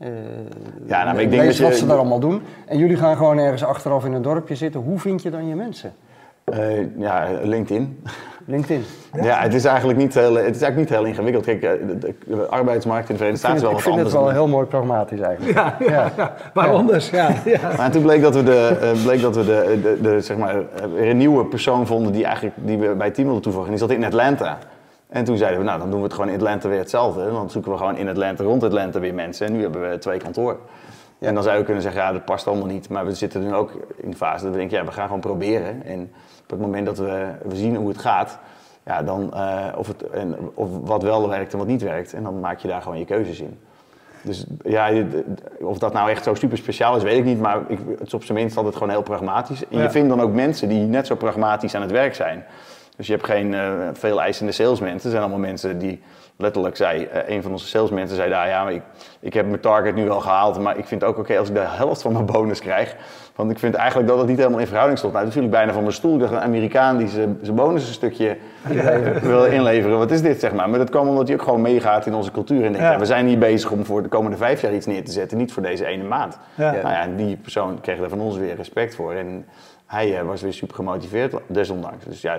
Uh, 0.00 0.08
ja, 0.86 1.04
nou, 1.04 1.18
ik 1.18 1.30
denk 1.30 1.44
dat 1.44 1.56
je, 1.56 1.62
wat 1.62 1.74
ze 1.74 1.86
daar 1.86 1.98
allemaal 1.98 2.20
doen. 2.20 2.42
En 2.66 2.78
jullie 2.78 2.96
gaan 2.96 3.16
gewoon 3.16 3.38
ergens 3.38 3.64
achteraf 3.64 4.04
in 4.04 4.12
een 4.12 4.22
dorpje 4.22 4.54
zitten. 4.54 4.80
Hoe 4.80 4.98
vind 4.98 5.22
je 5.22 5.30
dan 5.30 5.48
je 5.48 5.54
mensen? 5.54 5.92
Uh, 6.44 6.98
ja, 6.98 7.28
LinkedIn. 7.42 8.02
LinkedIn. 8.46 8.84
Ja, 9.22 9.38
het 9.40 9.54
is 9.54 9.64
eigenlijk 9.64 9.98
niet 9.98 10.14
heel, 10.14 10.34
het 10.34 10.56
is 10.56 10.62
eigenlijk 10.62 10.76
niet 10.76 10.88
heel 10.88 11.04
ingewikkeld. 11.04 11.44
Kijk, 11.44 11.62
eh, 11.62 11.70
de, 11.86 11.98
de- 11.98 12.14
de 12.26 12.46
arbeidsmarkt 12.46 13.08
in 13.08 13.14
de 13.14 13.20
Verenigde 13.20 13.38
Staten 13.46 13.56
is 13.56 13.62
wel 13.62 13.70
ik 13.70 13.76
wat 13.76 13.84
vind 13.94 13.96
het 14.06 14.14
anders. 14.14 14.24
wel 14.34 14.42
heel 14.42 14.48
mooi 14.54 14.66
pragmatisch 14.66 15.20
eigenlijk. 15.20 15.54
Ja, 15.54 15.76
ja, 15.78 16.12
ja. 16.16 16.34
maar 16.54 16.68
anders, 16.70 17.10
ja. 17.10 17.28
ja. 17.44 17.58
Maar 17.76 17.90
toen 17.90 18.02
bleek 18.02 18.22
dat 18.22 18.34
we, 18.34 18.42
de, 18.42 18.78
eh, 18.80 19.02
bleek 19.04 19.20
dat 19.20 19.36
we 19.36 19.44
de, 19.44 19.78
de, 19.82 19.98
de, 20.02 20.20
zeg 20.20 20.36
maar, 20.36 20.54
een 20.96 21.16
nieuwe 21.16 21.44
persoon 21.44 21.86
vonden 21.86 22.12
die, 22.12 22.24
eigenlijk, 22.24 22.56
die 22.58 22.78
we 22.78 22.94
bij 22.94 23.06
het 23.06 23.14
team 23.14 23.26
wilden 23.26 23.42
toevoegen. 23.44 23.72
En 23.72 23.78
die 23.78 23.86
zat 23.88 23.96
in 23.96 24.04
Atlanta. 24.04 24.58
En 25.08 25.24
toen 25.24 25.36
zeiden 25.36 25.58
we, 25.58 25.64
nou 25.64 25.78
dan 25.78 25.88
doen 25.90 25.98
we 25.98 26.04
het 26.04 26.14
gewoon 26.14 26.28
in 26.28 26.34
Atlanta 26.34 26.68
weer 26.68 26.78
hetzelfde. 26.78 27.30
Dan 27.30 27.50
zoeken 27.50 27.70
we 27.72 27.78
gewoon 27.78 27.96
in 27.96 28.08
Atlanta, 28.08 28.44
rond 28.44 28.62
Atlanta 28.62 29.00
weer 29.00 29.14
mensen. 29.14 29.46
En 29.46 29.52
nu 29.52 29.62
hebben 29.62 29.90
we 29.90 29.98
twee 29.98 30.18
kantoren. 30.18 30.56
En 31.18 31.34
dan 31.34 31.42
zou 31.42 31.58
je 31.58 31.64
kunnen 31.64 31.82
zeggen, 31.82 32.00
ja 32.00 32.12
dat 32.12 32.24
past 32.24 32.46
allemaal 32.46 32.66
niet. 32.66 32.88
Maar 32.88 33.06
we 33.06 33.14
zitten 33.14 33.42
nu 33.42 33.54
ook 33.54 33.72
in 33.96 34.10
de 34.10 34.16
fase 34.16 34.42
dat 34.44 34.52
we 34.52 34.58
denken, 34.58 34.78
ja 34.78 34.84
we 34.84 34.92
gaan 34.92 35.06
gewoon 35.06 35.20
proberen. 35.20 35.82
En 35.84 36.10
op 36.46 36.50
het 36.50 36.60
moment 36.60 36.86
dat 36.86 36.98
we, 36.98 37.26
we 37.44 37.56
zien 37.56 37.76
hoe 37.76 37.88
het 37.88 37.98
gaat, 37.98 38.38
ja, 38.84 39.02
dan, 39.02 39.34
eh, 39.34 39.64
of, 39.76 39.86
het, 39.86 40.10
en, 40.10 40.36
of 40.54 40.68
wat 40.84 41.02
wel 41.02 41.28
werkt 41.28 41.52
en 41.52 41.58
wat 41.58 41.66
niet 41.66 41.82
werkt. 41.82 42.12
En 42.12 42.22
dan 42.22 42.40
maak 42.40 42.58
je 42.58 42.68
daar 42.68 42.82
gewoon 42.82 42.98
je 42.98 43.04
keuzes 43.04 43.40
in. 43.40 43.58
Dus 44.22 44.44
ja, 44.64 44.90
of 45.60 45.78
dat 45.78 45.92
nou 45.92 46.10
echt 46.10 46.24
zo 46.24 46.34
super 46.34 46.58
speciaal 46.58 46.96
is, 46.96 47.02
weet 47.02 47.18
ik 47.18 47.24
niet. 47.24 47.40
Maar 47.40 47.60
ik, 47.68 47.78
het 47.98 48.06
is 48.06 48.14
op 48.14 48.24
zijn 48.24 48.38
minst 48.38 48.56
altijd 48.56 48.74
gewoon 48.74 48.90
heel 48.90 49.02
pragmatisch. 49.02 49.60
En 49.68 49.76
Ja. 49.76 49.82
je 49.82 49.90
vindt 49.90 50.08
dan 50.08 50.20
ook 50.20 50.32
mensen 50.32 50.68
die 50.68 50.80
net 50.86 51.06
zo 51.06 51.14
pragmatisch 51.14 51.74
aan 51.74 51.82
het 51.82 51.90
werk 51.90 52.14
zijn. 52.14 52.44
Dus 52.96 53.06
je 53.06 53.12
hebt 53.12 53.24
geen 53.24 53.54
eh, 53.54 53.70
veel 53.92 54.20
eisende 54.20 54.52
salesmensen. 54.52 55.04
Er 55.04 55.10
zijn 55.10 55.22
allemaal 55.22 55.38
mensen 55.48 55.78
die 55.78 56.02
letterlijk 56.36 56.76
zei, 56.76 57.04
eh, 57.04 57.34
een 57.36 57.42
van 57.42 57.50
onze 57.52 57.66
salesmensen 57.66 58.16
zei 58.16 58.30
daar, 58.30 58.48
ja, 58.48 58.62
maar 58.64 58.72
ik, 58.72 58.82
ik 59.20 59.34
heb 59.34 59.46
mijn 59.46 59.60
target 59.60 59.94
nu 59.94 60.04
wel 60.04 60.20
gehaald, 60.20 60.60
maar 60.60 60.78
ik 60.78 60.86
vind 60.86 61.00
het 61.00 61.10
ook 61.10 61.18
oké 61.18 61.38
als 61.38 61.48
ik 61.48 61.54
de 61.54 61.60
helft 61.60 62.02
van 62.02 62.12
mijn 62.12 62.26
bonus 62.26 62.60
krijg. 62.60 62.96
Want 63.34 63.50
ik 63.50 63.58
vind 63.58 63.74
eigenlijk 63.74 64.08
dat 64.08 64.18
het 64.18 64.26
niet 64.28 64.36
helemaal 64.36 64.58
in 64.58 64.66
verhouding 64.66 64.98
stond. 64.98 65.12
Nou, 65.12 65.24
toen 65.24 65.34
viel 65.34 65.42
ik 65.44 65.50
bijna 65.50 65.72
van 65.72 65.82
mijn 65.82 65.94
stoel. 65.94 66.14
Ik 66.14 66.20
dacht, 66.20 66.32
een 66.32 66.40
Amerikaan 66.40 66.96
die 66.96 67.08
zijn 67.08 67.38
bonus 67.54 67.86
een 67.88 67.94
stukje 67.94 68.36
eh, 68.62 68.98
wil 69.22 69.44
inleveren. 69.44 69.98
Wat 69.98 70.10
is 70.10 70.22
dit, 70.22 70.40
zeg 70.40 70.52
maar? 70.52 70.70
Maar 70.70 70.78
dat 70.78 70.90
kwam 70.90 71.08
omdat 71.08 71.26
hij 71.28 71.36
ook 71.36 71.42
gewoon 71.42 71.60
meegaat 71.60 72.06
in 72.06 72.14
onze 72.14 72.30
cultuur. 72.30 72.56
En 72.64 72.72
denkt, 72.72 72.78
Ja. 72.78 72.92
ja, 72.92 72.98
we 72.98 73.04
zijn 73.04 73.26
hier 73.26 73.38
bezig 73.38 73.70
om 73.70 73.84
voor 73.84 74.02
de 74.02 74.08
komende 74.08 74.36
vijf 74.36 74.60
jaar 74.60 74.74
iets 74.74 74.86
neer 74.86 75.04
te 75.04 75.12
zetten, 75.12 75.38
niet 75.38 75.52
voor 75.52 75.62
deze 75.62 75.86
ene 75.86 76.04
maand. 76.04 76.38
Ja. 76.54 76.70
Nou 76.70 76.88
ja, 76.88 77.00
en 77.02 77.16
die 77.16 77.36
persoon 77.36 77.80
kreeg 77.80 77.98
er 78.00 78.08
van 78.08 78.20
ons 78.20 78.36
weer 78.36 78.54
respect 78.56 78.94
voor. 78.94 79.12
En 79.12 79.46
hij 79.86 80.18
eh, 80.18 80.26
was 80.26 80.42
weer 80.42 80.52
super 80.52 80.74
gemotiveerd, 80.74 81.34
desondanks. 81.46 82.04
Dus 82.04 82.20
ja, 82.20 82.36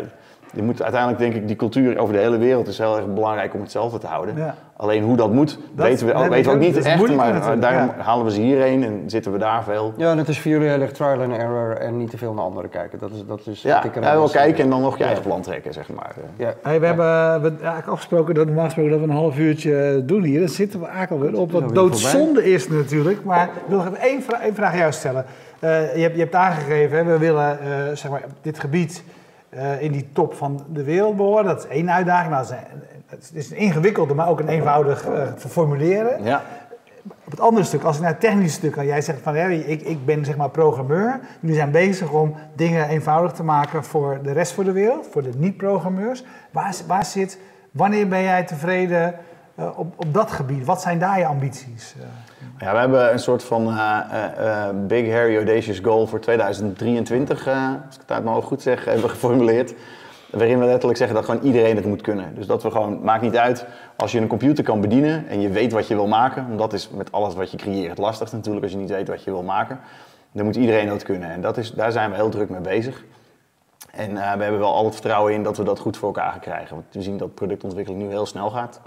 je 0.53 0.63
moet 0.63 0.81
uiteindelijk 0.81 1.21
denk 1.21 1.33
ik, 1.33 1.47
die 1.47 1.55
cultuur 1.55 1.97
over 1.97 2.13
de 2.13 2.19
hele 2.19 2.37
wereld 2.37 2.67
is 2.67 2.77
heel 2.77 2.97
erg 2.97 3.13
belangrijk 3.13 3.53
om 3.53 3.61
hetzelfde 3.61 3.97
te 3.97 4.07
houden. 4.07 4.35
Ja. 4.37 4.55
Alleen 4.75 5.03
hoe 5.03 5.15
dat 5.17 5.31
moet, 5.31 5.59
Dat 5.75 5.85
weten 5.87 6.05
we, 6.07 6.13
weten 6.13 6.31
we 6.43 6.49
ook 6.49 6.55
ook. 6.55 6.61
niet 6.61 6.73
Dat 6.75 6.83
echt. 6.83 6.95
moeilijk 6.97 7.19
Maar 7.19 7.33
natuurlijk, 7.33 7.61
daarom 7.61 7.91
ja. 7.97 8.03
halen 8.03 8.25
we 8.25 8.31
ze 8.31 8.41
hierheen 8.41 8.83
en 8.83 9.03
zitten 9.05 9.31
we 9.31 9.37
daar 9.37 9.63
veel. 9.63 9.93
Ja, 9.97 10.11
en 10.11 10.17
het 10.17 10.27
is 10.27 10.39
voor 10.39 10.51
jullie 10.51 10.67
heel 10.69 10.81
erg 10.81 10.91
trial 10.91 11.21
and 11.21 11.31
error 11.33 11.77
en 11.77 11.97
niet 11.97 12.09
te 12.09 12.17
veel 12.17 12.33
naar 12.33 12.43
anderen 12.43 12.69
kijken. 12.69 12.99
Dat 12.99 13.11
is, 13.11 13.23
dat 13.27 13.39
is 13.47 13.61
Ja, 13.61 13.75
wat 13.75 13.85
ik 13.85 14.03
ja, 14.03 14.15
wel 14.15 14.29
kijken 14.29 14.63
en 14.63 14.69
dan 14.69 14.81
nog 14.81 14.93
je 14.93 14.99
Ja. 14.99 15.05
eigen 15.05 15.23
plan 15.23 15.41
trekken, 15.41 15.73
zeg 15.73 15.89
maar. 15.89 16.15
Ja. 16.37 16.53
Hey, 16.63 16.79
we 16.79 16.85
hebben 16.85 17.41
we, 17.41 17.49
eigenlijk 17.49 17.87
afgesproken 17.87 18.35
dat 18.35 18.45
normaal 18.45 18.65
gesproken 18.65 18.91
dat 18.91 18.99
we 18.99 19.05
een 19.05 19.11
half 19.11 19.37
uurtje 19.37 20.03
doen 20.05 20.23
hier. 20.23 20.39
Dan 20.39 20.49
zitten 20.49 20.79
we 20.79 20.85
eigenlijk 20.85 21.23
alweer 21.23 21.39
op. 21.39 21.51
Wat 21.51 21.75
doodzonde 21.75 22.51
is 22.51 22.67
natuurlijk. 22.69 23.23
Maar 23.23 23.43
ik 23.43 23.51
wil 23.67 23.77
nog 23.77 23.87
even 23.87 23.99
één, 23.99 24.23
vra 24.23 24.41
één 24.41 24.55
vraag 24.55 24.71
aan 24.71 24.77
jou 24.77 24.91
stellen. 24.91 25.25
Eh, 25.59 25.95
je, 25.95 26.01
hebt, 26.01 26.15
je 26.15 26.21
hebt 26.21 26.35
aangegeven, 26.35 26.97
hè, 26.97 27.03
we 27.03 27.17
willen 27.17 27.59
eh, 27.59 27.67
zeg 27.93 28.11
maar, 28.11 28.23
dit 28.41 28.59
gebied 28.59 29.03
eh, 29.57 29.81
in 29.81 29.91
die 29.91 30.09
top 30.13 30.33
van 30.33 30.65
de 30.73 30.83
wereld 30.83 31.15
behoren. 31.15 31.45
Dat 31.45 31.57
is 31.63 31.67
één 31.67 31.91
uitdaging. 31.91 32.35
Een- 32.35 32.57
het 33.07 33.31
is 33.33 33.51
een 33.51 33.57
ingewikkelde, 33.57 34.13
maar 34.13 34.27
ook 34.29 34.39
een 34.39 34.47
eenvoudig 34.47 35.05
eh, 35.05 35.27
te 35.31 35.47
formuleren. 35.47 36.23
Ja, 36.23 36.41
Op 37.25 37.31
het 37.31 37.39
andere 37.41 37.65
stuk, 37.65 37.83
als 37.83 37.95
ik 37.95 38.01
naar 38.01 38.11
het 38.11 38.19
technische 38.19 38.57
stuk 38.57 38.73
ga, 38.73 38.83
jij 38.83 39.01
zegt 39.01 39.19
van 39.21 39.35
ja, 39.35 39.45
ik, 39.45 39.81
ik 39.81 40.05
ben 40.05 40.25
zeg 40.25 40.37
maar 40.37 40.49
programmeur. 40.49 41.19
Jullie 41.39 41.55
zijn 41.55 41.71
bezig 41.71 42.11
om 42.11 42.35
dingen 42.55 42.87
eenvoudig 42.87 43.31
te 43.31 43.43
maken 43.43 43.83
voor 43.83 44.19
de 44.23 44.31
rest 44.31 44.51
van 44.51 44.63
de 44.63 44.71
wereld, 44.71 45.07
voor 45.11 45.23
de 45.23 45.29
niet-programmeurs. 45.37 46.23
Waar, 46.51 46.75
waar 46.87 47.05
zit, 47.05 47.39
wanneer 47.71 48.07
ben 48.07 48.21
jij 48.23 48.43
tevreden 48.43 49.15
eh, 49.57 49.79
op, 49.79 49.93
op 49.95 50.13
dat 50.13 50.31
gebied? 50.31 50.65
Wat 50.65 50.81
zijn 50.81 50.99
daar 50.99 51.19
je 51.19 51.25
ambities? 51.25 51.95
Eh, 51.99 52.05
Ja, 52.59 52.71
we 52.71 52.77
hebben 52.77 53.11
een 53.11 53.19
soort 53.19 53.43
van 53.43 53.67
eh, 53.77 54.69
Big 54.87 55.11
Harry 55.11 55.35
Audacious 55.35 55.79
Goal 55.79 56.07
voor 56.07 56.19
2023, 56.19 57.47
eh, 57.47 57.53
als 57.85 57.95
ik 57.95 58.01
het 58.01 58.11
uit 58.11 58.23
mijn 58.23 58.41
goed 58.41 58.61
zeg, 58.61 58.85
hebben 58.85 59.09
geformuleerd. 59.09 59.73
Waarin 60.31 60.59
we 60.59 60.65
letterlijk 60.65 60.97
zeggen 60.97 61.15
dat 61.15 61.25
gewoon 61.25 61.41
iedereen 61.41 61.75
het 61.75 61.85
moet 61.85 62.01
kunnen. 62.01 62.35
Dus 62.35 62.47
dat 62.47 62.63
we 62.63 62.71
gewoon, 62.71 63.03
maakt 63.03 63.21
niet 63.21 63.37
uit, 63.37 63.65
als 63.95 64.11
je 64.11 64.19
een 64.19 64.27
computer 64.27 64.63
kan 64.63 64.81
bedienen 64.81 65.27
en 65.27 65.41
je 65.41 65.49
weet 65.49 65.71
wat 65.71 65.87
je 65.87 65.95
wil 65.95 66.07
maken. 66.07 66.47
Want 66.47 66.59
dat 66.59 66.73
is 66.73 66.89
met 66.89 67.11
alles 67.11 67.33
wat 67.33 67.51
je 67.51 67.57
creëert 67.57 67.89
het 67.89 67.97
lastigste 67.97 68.35
natuurlijk, 68.35 68.63
als 68.63 68.73
je 68.73 68.79
niet 68.79 68.89
weet 68.89 69.07
wat 69.07 69.23
je 69.23 69.31
wil 69.31 69.43
maken. 69.43 69.79
Dan 70.31 70.45
moet 70.45 70.55
iedereen 70.55 70.87
dat 70.87 71.03
kunnen. 71.03 71.29
En 71.31 71.41
dat 71.41 71.57
is, 71.57 71.71
daar 71.71 71.91
zijn 71.91 72.09
we 72.09 72.15
heel 72.15 72.29
druk 72.29 72.49
mee 72.49 72.61
bezig. 72.61 73.03
En 73.91 74.13
we 74.13 74.19
hebben 74.19 74.59
wel 74.59 74.73
al 74.73 74.85
het 74.85 74.93
vertrouwen 74.93 75.33
in 75.33 75.43
dat 75.43 75.57
we 75.57 75.63
dat 75.63 75.79
goed 75.79 75.97
voor 75.97 76.07
elkaar 76.07 76.31
gaan 76.31 76.39
krijgen. 76.39 76.75
Want 76.75 76.85
we 76.91 77.01
zien 77.01 77.17
dat 77.17 77.33
productontwikkeling 77.33 78.03
nu 78.03 78.09
heel 78.09 78.25
snel 78.25 78.49
gaat. 78.49 78.81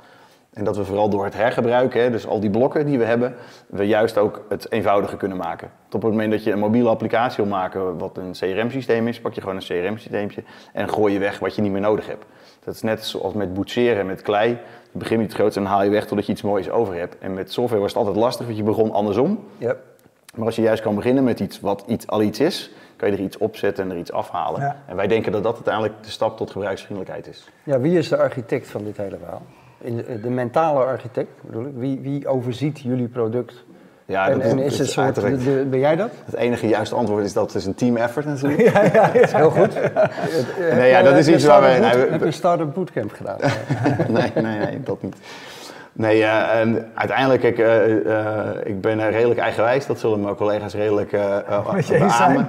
En 0.52 0.64
dat 0.64 0.76
we 0.76 0.84
vooral 0.84 1.08
door 1.08 1.24
het 1.24 1.34
hergebruiken, 1.34 2.02
hè, 2.02 2.10
dus 2.10 2.26
al 2.26 2.40
die 2.40 2.50
blokken 2.50 2.86
die 2.86 2.98
we 2.98 3.04
hebben, 3.04 3.34
we 3.66 3.86
juist 3.86 4.18
ook 4.18 4.44
het 4.48 4.72
eenvoudiger 4.72 5.16
kunnen 5.18 5.36
maken. 5.36 5.70
Tot 5.88 5.94
op 5.94 6.02
het 6.02 6.10
moment 6.10 6.30
dat 6.30 6.44
je 6.44 6.52
een 6.52 6.58
mobiele 6.58 6.88
applicatie 6.88 7.44
wil 7.44 7.52
maken 7.52 7.98
wat 7.98 8.16
een 8.16 8.32
CRM-systeem 8.32 9.08
is, 9.08 9.20
pak 9.20 9.32
je 9.32 9.40
gewoon 9.40 9.56
een 9.56 9.62
CRM-systeempje 9.62 10.42
en 10.72 10.88
gooi 10.88 11.12
je 11.12 11.18
weg 11.18 11.38
wat 11.38 11.54
je 11.54 11.62
niet 11.62 11.72
meer 11.72 11.80
nodig 11.80 12.06
hebt. 12.06 12.24
Dat 12.64 12.74
is 12.74 12.82
net 12.82 13.04
zoals 13.04 13.34
met 13.34 13.54
boetseren 13.54 14.06
met 14.06 14.22
klei. 14.22 14.48
Je 14.92 14.98
begint 14.98 15.20
met 15.20 15.28
het 15.28 15.38
grootste 15.38 15.58
en 15.60 15.64
dan 15.64 15.74
haal 15.74 15.84
je 15.84 15.90
weg 15.90 16.06
totdat 16.06 16.26
je 16.26 16.32
iets 16.32 16.42
moois 16.42 16.70
over 16.70 16.94
hebt. 16.94 17.18
En 17.18 17.34
met 17.34 17.52
software 17.52 17.80
was 17.80 17.90
het 17.90 17.98
altijd 17.98 18.16
lastig, 18.16 18.46
want 18.46 18.58
je 18.58 18.64
begon 18.64 18.92
andersom. 18.92 19.44
Ja. 19.58 19.76
Maar 20.34 20.46
als 20.46 20.56
je 20.56 20.62
juist 20.62 20.82
kan 20.82 20.94
beginnen 20.94 21.24
met 21.24 21.40
iets 21.40 21.60
wat 21.60 21.84
iets, 21.86 22.06
al 22.06 22.22
iets 22.22 22.40
is, 22.40 22.70
kan 22.96 23.10
je 23.10 23.16
er 23.16 23.22
iets 23.22 23.38
opzetten 23.38 23.84
en 23.84 23.90
er 23.90 23.96
iets 23.96 24.12
afhalen. 24.12 24.60
Ja. 24.60 24.76
En 24.86 24.96
wij 24.96 25.06
denken 25.06 25.32
dat 25.32 25.42
dat 25.42 25.54
uiteindelijk 25.54 25.94
de 26.02 26.10
stap 26.10 26.36
tot 26.36 26.50
gebruiksvriendelijkheid 26.50 27.26
is. 27.26 27.48
ja, 27.64 27.80
wie 27.80 27.98
is 27.98 28.08
de 28.08 28.16
architect 28.16 28.68
van 28.68 28.84
dit 28.84 28.96
hele 28.96 29.16
verhaal? 29.18 29.42
De, 30.22 30.30
mentale 30.30 30.84
architect 30.84 31.28
bedoel 31.40 31.64
ik. 31.66 31.72
Wie, 31.74 31.98
wie 32.02 32.28
overziet 32.28 32.80
jullie 32.80 33.08
product? 33.08 33.64
Ja, 34.04 34.28
en, 34.28 34.38
dat 34.38 34.48
en 34.50 34.56
dat 34.56 34.66
is 34.66 34.78
het 34.78 34.90
soort, 34.90 35.06
uiteraard- 35.06 35.44
de- 35.44 35.58
de- 35.58 35.64
ben 35.70 35.78
jij 35.78 35.96
dat? 35.96 36.10
Het 36.24 36.34
enige 36.34 36.68
juiste 36.68 36.94
antwoord 36.94 37.24
is 37.24 37.32
dat 37.32 37.46
het 37.46 37.54
is 37.54 37.66
een 37.66 37.74
team 37.74 37.96
effort 37.96 38.26
natuurlijk. 38.26 38.68
Heel 39.36 39.50
goed. 39.50 39.74
Nee, 40.74 40.90
ja, 40.90 41.02
dat 41.02 41.16
is 41.16 41.28
iets 41.28 41.44
waar 41.44 41.60
wij- 41.60 41.80
we- 41.80 42.06
Heb 42.10 42.24
je 42.24 42.30
start-up 42.30 42.74
bootcamp 42.74 43.12
gedaan? 43.12 43.36
nee, 44.08 44.30
nee, 44.34 44.58
nee, 44.58 44.80
dat 44.82 45.02
niet. 45.02 45.16
Nee, 45.92 46.22
eh, 46.22 46.60
en 46.60 46.90
uiteindelijk, 46.94 47.42
ik, 47.42 47.58
eh, 47.58 47.96
eh, 48.46 48.46
ik 48.64 48.80
ben 48.80 49.00
eh, 49.00 49.10
redelijk 49.10 49.40
eigenwijs. 49.40 49.86
Dat 49.86 49.98
zullen 49.98 50.20
mijn 50.20 50.34
collega's 50.34 50.74
redelijk 50.74 51.12
eh 51.12 51.36
eh, 51.48 51.68
zijn, 51.78 52.08
beamen. 52.08 52.46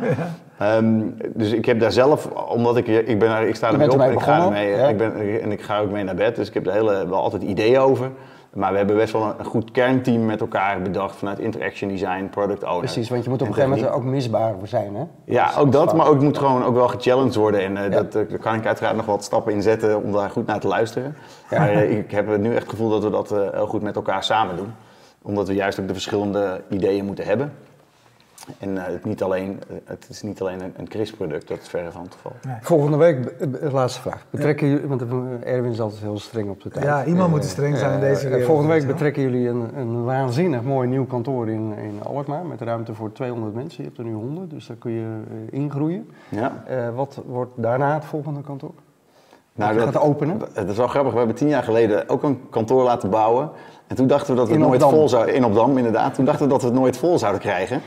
Ehm, 0.62 1.02
dus 1.34 1.52
ik 1.52 1.66
heb 1.66 1.80
daar 1.80 1.92
zelf, 1.92 2.26
omdat 2.26 2.78
ik, 2.78 2.88
ik, 2.88 3.20
ben 3.20 3.30
er, 3.30 3.48
ik 3.48 3.56
sta 3.56 3.72
ermee 3.72 3.92
op 3.92 4.00
en 4.00 4.12
ik, 4.12 4.20
ga 4.20 4.46
ermee, 4.46 4.70
ja. 4.70 4.88
ik 4.88 4.98
ben, 4.98 5.42
en 5.42 5.52
ik 5.52 5.62
ga 5.62 5.80
ook 5.80 5.92
mee 5.92 6.04
naar 6.04 6.16
bed. 6.16 6.36
Dus 6.36 6.48
ik 6.48 6.54
heb 6.54 6.68
er 6.68 6.74
hele, 6.74 7.08
wel 7.08 7.20
altijd 7.20 7.44
ideeën 7.44 7.80
over. 7.80 8.12
Maar 8.54 8.72
we 8.72 8.78
hebben 8.78 8.96
best 8.96 9.14
wel 9.14 9.34
een, 9.40 9.46
goed 9.46 9.72
kernteam 9.72 10.26
met 10.26 10.42
elkaar 10.42 10.82
bedacht 10.82 11.16
vanuit 11.16 11.40
interaction 11.40 11.90
design, 11.90 12.28
product 12.32 12.64
owner. 12.64 12.80
Precies, 12.80 13.10
want 13.10 13.24
je 13.24 13.30
moet 13.30 13.42
op 13.42 13.48
een 13.48 13.54
en 13.54 13.60
gegeven 13.60 13.78
moment 13.78 13.94
techniek. 13.94 14.08
ook 14.08 14.14
misbaar 14.14 14.56
zijn, 14.64 14.96
hè? 14.96 15.04
Ja, 15.26 15.52
ook 15.58 15.72
dat, 15.72 15.96
maar 15.96 16.08
ook 16.08 16.22
moet 16.22 16.38
gewoon 16.38 16.64
ook 16.64 16.76
wel 16.76 16.88
gechallenged 16.88 17.36
worden. 17.36 17.62
En 17.62 17.78
eh, 17.78 17.84
Ja. 17.84 17.90
dat, 17.90 18.16
eh, 18.16 18.30
daar 18.30 18.40
kan 18.40 18.56
ik 18.56 18.66
uiteraard 18.66 18.96
nog 18.96 19.06
wat 19.06 19.24
stappen 19.24 19.54
in 19.54 19.62
zetten 19.62 20.04
om 20.04 20.12
daar 20.12 20.30
goed 20.30 20.46
naar 20.46 20.60
te 20.60 20.68
luisteren. 20.68 21.16
Maar 21.50 21.70
eh, 21.70 21.98
ik 22.00 22.12
heb 22.12 22.38
nu 22.38 22.50
echt 22.50 22.62
het 22.62 22.70
gevoel 22.70 22.90
dat 22.90 23.04
we 23.04 23.10
dat 23.10 23.30
heel 23.30 23.68
goed 23.68 23.82
met 23.82 23.96
elkaar 23.96 24.24
samen 24.24 24.56
doen. 24.56 24.74
Omdat 25.22 25.48
we 25.48 25.54
juist 25.54 25.80
ook 25.80 25.88
de 25.88 25.94
verschillende 25.94 26.62
ideeën 26.70 27.06
moeten 27.06 27.26
hebben. 27.26 27.54
En 28.60 28.78
eh, 28.78 28.94
het, 28.94 29.06
niet 29.06 29.24
alleen, 29.24 29.60
eh, 29.70 29.76
het 29.86 30.06
is 30.10 30.22
niet 30.22 30.42
alleen 30.42 30.62
een, 30.62 30.74
een 30.78 30.88
CRIS-product, 30.88 31.48
dat 31.48 31.58
is 31.62 31.68
verre 31.70 31.92
van 31.92 32.02
het 32.04 32.14
geval. 32.14 32.32
Volgende 32.62 32.98
week, 32.98 33.38
be- 33.52 33.70
laatste 33.72 34.02
vraag. 34.02 34.26
Betrekken 34.30 34.68
jullie, 34.70 34.88
want 34.88 35.02
eh, 35.02 35.54
Erwin 35.54 35.72
is 35.72 35.80
altijd 35.82 36.02
heel 36.02 36.20
streng 36.20 36.50
op 36.50 36.62
de 36.62 36.70
tijd. 36.70 36.86
Ja, 36.86 37.06
iemand 37.06 37.26
Eh, 37.26 37.32
moet 37.34 37.44
streng 37.46 37.78
zijn 37.78 37.92
in 37.94 38.00
eh, 38.00 38.08
deze 38.10 38.22
eh, 38.24 38.30
wereld, 38.30 38.46
Volgende 38.46 38.72
week 38.74 38.88
betrekken 38.88 39.22
jullie 39.22 39.48
een, 39.50 39.78
een 39.78 40.04
waanzinnig 40.04 40.62
mooi 40.64 40.88
nieuw 40.88 41.06
kantoor 41.06 41.50
in, 41.50 41.74
in 41.78 42.00
Alkmaar. 42.04 42.46
Met 42.46 42.62
ruimte 42.62 42.94
voor 42.94 43.12
200 43.12 43.54
mensen. 43.56 43.78
Je 43.84 43.88
hebt 43.88 43.98
er 43.98 44.06
nu 44.06 44.14
100, 44.14 44.50
dus 44.50 44.68
daar 44.68 44.78
kun 44.78 44.92
je 44.92 45.06
eh, 45.52 45.60
ingroeien. 45.60 46.10
Ja. 46.30 46.64
Eh, 46.68 46.96
wat 46.96 47.22
wordt 47.26 47.52
daarna 47.56 47.94
het 47.94 48.06
volgende 48.06 48.42
kantoor? 48.42 48.72
Nou, 49.56 49.74
je 49.74 49.80
gaat 49.80 49.98
openen? 50.00 50.42
Het 50.54 50.70
is 50.70 50.78
wel 50.78 50.88
grappig. 50.88 51.12
We 51.12 51.18
hebben 51.18 51.36
tien 51.36 51.48
jaar 51.48 51.64
geleden 51.64 52.10
ook 52.10 52.24
een 52.24 52.50
kantoor 52.50 52.84
laten 52.84 53.10
bouwen. 53.10 53.50
En 53.88 53.96
toen 53.96 54.08
dachten 54.08 54.30
we 54.34 54.36
dat 54.40 54.48
we 54.48 54.54
het 54.54 54.62
In 54.62 54.68
nooit 54.68 54.84
Opdam. 54.84 54.98
vol 55.00 55.10
zouden... 55.10 55.36
In 55.36 55.46
Opdam, 55.46 55.78
inderdaad. 55.78 56.14
Toen 56.14 56.26
dachten 56.26 56.44
we 56.46 56.52
dat 56.52 56.62
we 56.62 56.68
het 56.68 56.78
nooit 56.78 56.98
vol 56.98 57.18
zouden 57.20 57.42
krijgen. 57.42 57.82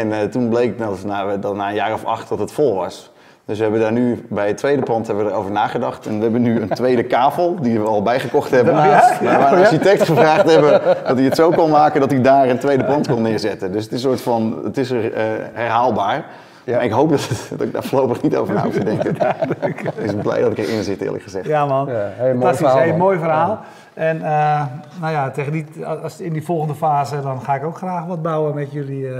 En 0.00 0.12
eh, 0.12 0.22
toen 0.28 0.48
bleek 0.48 0.78
dat 0.78 1.04
na, 1.04 1.36
dat 1.36 1.54
na 1.56 1.68
een 1.68 1.74
jaar 1.74 1.92
of 1.92 2.04
acht 2.04 2.28
dat 2.28 2.38
het 2.38 2.52
vol 2.52 2.74
was. 2.74 3.12
Dus 3.46 3.56
we 3.56 3.62
hebben 3.62 3.80
daar 3.80 3.92
nu, 3.92 4.26
bij 4.30 4.46
het 4.46 4.56
tweede 4.56 4.82
pand 4.82 5.06
hebben 5.06 5.24
we 5.24 5.30
erover 5.30 5.50
nagedacht. 5.50 6.06
En 6.06 6.16
we 6.16 6.22
hebben 6.22 6.42
nu 6.42 6.60
een 6.60 6.68
tweede 6.68 7.02
kavel, 7.04 7.56
die 7.60 7.80
we 7.80 7.86
al 7.86 8.02
bijgekocht 8.02 8.50
hebben. 8.50 8.74
Ja? 8.74 8.82
Waar 9.22 9.50
we 9.50 9.56
een 9.56 9.62
architect 9.62 10.02
gevraagd 10.02 10.50
hebben 10.50 10.70
dat 11.06 11.16
hij 11.16 11.24
het 11.24 11.36
zo 11.36 11.50
kon 11.50 11.70
maken 11.70 12.00
dat 12.00 12.10
hij 12.10 12.20
daar 12.20 12.48
een 12.48 12.58
tweede 12.58 12.84
pand 12.84 13.08
kon 13.08 13.22
neerzetten. 13.22 13.72
Dus 13.72 13.84
het 13.84 13.92
is 13.92 14.02
een 14.04 14.08
soort 14.10 14.20
van, 14.20 14.60
het 14.64 14.76
is 14.78 14.90
er, 14.90 15.12
eh, 15.12 15.22
herhaalbaar. 15.52 16.24
Ja. 16.64 16.74
Maar 16.76 16.84
ik 16.84 16.90
hoop 16.90 17.10
dat, 17.10 17.28
dat 17.50 17.60
ik 17.60 17.72
daar 17.72 17.82
voorlopig 17.84 18.22
niet 18.22 18.36
over 18.36 18.54
na 18.54 18.62
hoef 18.62 18.74
te 18.74 18.84
denken. 18.84 19.16
Ik 19.60 19.90
ben 20.06 20.16
blij 20.22 20.40
dat 20.40 20.50
ik 20.50 20.58
erin 20.58 20.82
zit, 20.82 21.00
eerlijk 21.00 21.22
gezegd. 21.22 21.46
Ja 21.46 21.66
man, 21.66 21.86
Ja, 21.86 21.92
hey, 21.92 22.34
mooi 22.34 22.38
fantastisch, 22.38 22.58
verhaal, 22.58 22.78
hey, 22.88 22.96
mooi 22.96 23.18
verhaal. 23.18 23.58
En 23.94 24.16
eh, 24.22 24.62
nou 25.00 25.12
ja, 25.12 25.30
tegen 25.30 25.52
die, 25.52 25.66
als 26.02 26.20
in 26.20 26.32
die 26.32 26.44
volgende 26.44 26.74
fase, 26.74 27.20
dan 27.22 27.40
ga 27.42 27.54
ik 27.54 27.64
ook 27.64 27.76
graag 27.76 28.04
wat 28.06 28.22
bouwen 28.22 28.54
met 28.54 28.72
jullie. 28.72 29.08
eh. 29.08 29.14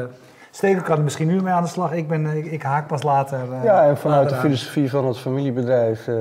Stekel 0.55 0.83
kan 0.83 0.97
er 0.97 1.03
misschien 1.03 1.27
nu 1.29 1.43
mee 1.43 1.53
aan 1.53 1.63
de 1.63 1.69
slag. 1.69 1.93
Ik, 1.93 2.09
ben, 2.09 2.27
ik, 2.37 2.45
ik 2.47 2.63
haak 2.63 2.87
pas 2.87 3.03
later. 3.03 3.39
eh, 3.53 3.65
Ja, 3.65 3.83
en 3.85 3.97
vanuit 3.97 4.29
de 4.29 4.35
filosofie 4.35 4.91
van 4.91 5.07
het 5.07 5.19
familiebedrijf, 5.19 6.09
eh, 6.09 6.15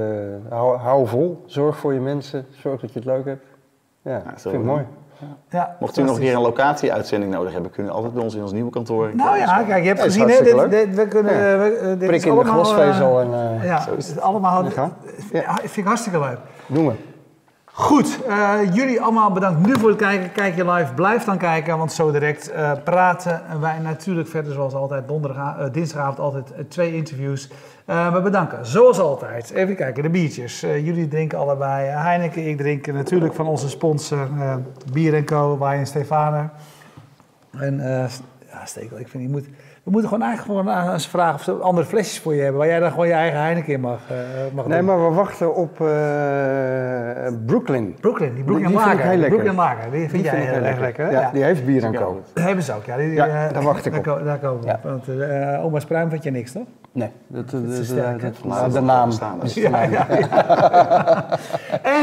hou, 0.49 0.77
hou 0.77 1.07
vol, 1.07 1.43
zorg 1.45 1.77
voor 1.77 1.93
je 1.93 1.99
mensen, 1.99 2.45
zorg 2.51 2.81
dat 2.81 2.93
je 2.93 2.99
het 2.99 3.07
leuk 3.07 3.25
hebt. 3.25 3.45
Ja, 4.01 4.21
vind 4.35 4.55
ik 4.55 4.63
mooi. 4.63 4.85
Ja, 5.49 5.75
Mocht 5.79 5.97
u 5.97 6.01
nog 6.01 6.15
een 6.15 6.21
keer 6.21 6.31
fantastisch. 6.31 6.33
een 6.33 6.41
locatie-uitzending 6.41 7.31
nodig 7.31 7.53
hebben, 7.53 7.71
kunnen 7.71 7.91
u 7.91 7.95
altijd 7.95 8.13
bij 8.13 8.23
ons 8.23 8.35
in 8.35 8.41
ons 8.41 8.51
nieuwe 8.51 8.71
kantoor. 8.71 9.09
Nou 9.15 9.37
ja, 9.37 9.63
kijk, 9.63 9.81
je 9.81 9.87
hebt 9.87 9.97
Ja, 9.99 10.03
gezien, 10.05 10.27
hè, 10.27 10.33
hartstikke 10.33 10.69
dit, 10.69 10.85
dit- 10.87 10.95
we 10.95 11.07
kunnen... 11.07 11.33
Ja. 11.33 11.57
we- 11.57 11.75
eh, 11.77 11.87
dit 11.87 11.97
Prik 11.97 12.11
is 12.11 12.25
in 12.25 12.31
de 12.33 12.39
allemaal, 12.41 12.63
glasvezel 12.63 13.19
eh, 13.19 13.25
en 13.25 13.59
eh 13.59 13.65
ja, 13.65 13.81
Zo 13.81 13.93
is 13.93 14.07
het 14.07 14.15
is 14.17 14.21
allemaal... 14.21 14.63
Ja. 14.63 14.91
vind 15.61 15.77
ik 15.77 15.85
hartstikke 15.85 16.19
leuk. 16.19 16.37
doen 16.67 16.87
we. 16.87 16.93
Goed, 17.75 18.19
eh, 18.27 18.59
jullie 18.73 19.01
allemaal 19.01 19.31
bedankt 19.31 19.67
nu 19.67 19.79
voor 19.79 19.89
het 19.89 19.97
kijken. 19.97 20.31
Kijk 20.31 20.55
je 20.55 20.71
live, 20.71 20.93
blijf 20.93 21.23
dan 21.23 21.37
kijken, 21.37 21.77
want 21.77 21.91
zo 21.91 22.11
direct 22.11 22.51
eh, 22.51 22.71
praten 22.83 23.41
wij 23.59 23.79
natuurlijk 23.79 24.27
verder 24.27 24.53
zoals 24.53 24.73
altijd. 24.73 25.07
Donderdag, 25.07 25.57
eh, 25.57 25.65
dinsdagavond 25.71 26.19
altijd 26.19 26.53
twee 26.67 26.95
interviews. 26.95 27.49
We 27.85 28.19
bedanken, 28.23 28.65
zoals 28.65 28.99
altijd. 28.99 29.49
Even 29.51 29.75
kijken, 29.75 30.03
de 30.03 30.09
biertjes. 30.09 30.59
Jullie 30.59 31.07
drinken 31.07 31.37
allebei 31.37 31.87
Heineken. 31.87 32.47
Ik 32.47 32.57
drink 32.57 32.87
natuurlijk 32.87 33.33
van 33.33 33.47
onze 33.47 33.69
sponsor 33.69 34.27
Bier 34.91 35.23
Co, 35.23 35.57
Wijn 35.59 35.79
en 35.79 35.87
Stefaner. 35.87 36.49
En 37.51 37.77
ja, 38.51 38.65
Stekel, 38.65 38.99
ik 38.99 39.07
vind, 39.07 39.23
je 39.23 39.29
moet, 39.29 39.47
we 39.83 39.91
moeten 39.91 40.09
gewoon 40.09 40.25
eigenlijk 40.27 40.59
gewoon 40.59 40.75
aan 40.75 40.99
ze 40.99 41.09
vragen 41.09 41.35
of 41.35 41.41
ze 41.43 41.51
andere 41.51 41.85
flesjes 41.87 42.19
voor 42.19 42.35
je 42.35 42.41
hebben, 42.41 42.59
waar 42.59 42.67
jij 42.69 42.79
dan 42.79 42.89
gewoon 42.89 43.07
je 43.07 43.13
eigen 43.13 43.39
Heineken 43.39 43.73
in 43.73 43.79
mag, 43.79 43.99
eh, 44.09 44.15
mag 44.53 44.65
Nee, 44.67 44.77
doen. 44.77 44.87
maar 44.87 45.09
we 45.09 45.15
wachten 45.15 45.55
op 45.55 45.81
eh, 45.81 45.87
Brooklyn. 47.45 47.95
Brooklyn, 47.99 48.33
die 48.33 48.43
Brooklyn 48.43 48.67
Die 48.69 48.79
vind 48.79 48.91
ik 48.91 48.97
Lager. 48.97 48.99
heel 49.01 49.09
die 49.09 49.19
lekker. 49.19 49.37
Brooklyn 49.39 49.55
Lager, 49.55 49.91
die 49.91 49.99
vind 49.99 50.11
Die 50.11 50.21
jij 50.21 50.31
vind 50.31 50.45
heel 50.53 50.63
erg 50.63 50.79
lekker. 50.79 51.05
hè? 51.05 51.11
Ja, 51.11 51.19
Ja. 51.21 51.29
die 51.33 51.43
heeft 51.43 51.65
bier 51.65 51.85
aan 51.85 51.93
koop. 51.93 52.21
Dat 52.33 52.43
hebben 52.43 52.63
ze 52.63 52.73
ook, 52.73 52.83
ja. 52.85 52.97
Die, 52.97 53.11
Ja, 53.11 53.25
eh, 53.47 53.53
daar 53.53 53.63
wacht 53.63 53.85
ik 53.85 53.95
op. 53.97 54.03
Daar, 54.03 54.17
ko- 54.17 54.23
daar 54.23 54.37
komen 54.39 54.61
we 54.61 54.67
Ja. 54.67 54.73
op. 54.73 54.83
Want 54.83 55.07
eh 55.19 55.65
oma's 55.65 55.85
pruim 55.85 56.09
vind 56.09 56.23
je 56.23 56.31
niks, 56.31 56.51
toch? 56.51 56.63
Nee, 56.91 57.09
dat, 57.27 57.49
dat, 57.49 57.63
is 57.63 57.77
dat- 57.77 57.85
sterk, 57.85 58.21
het 58.21 58.37
de 58.73 58.81
naam. 58.81 59.11
staan, 59.11 59.43
is. 59.43 59.53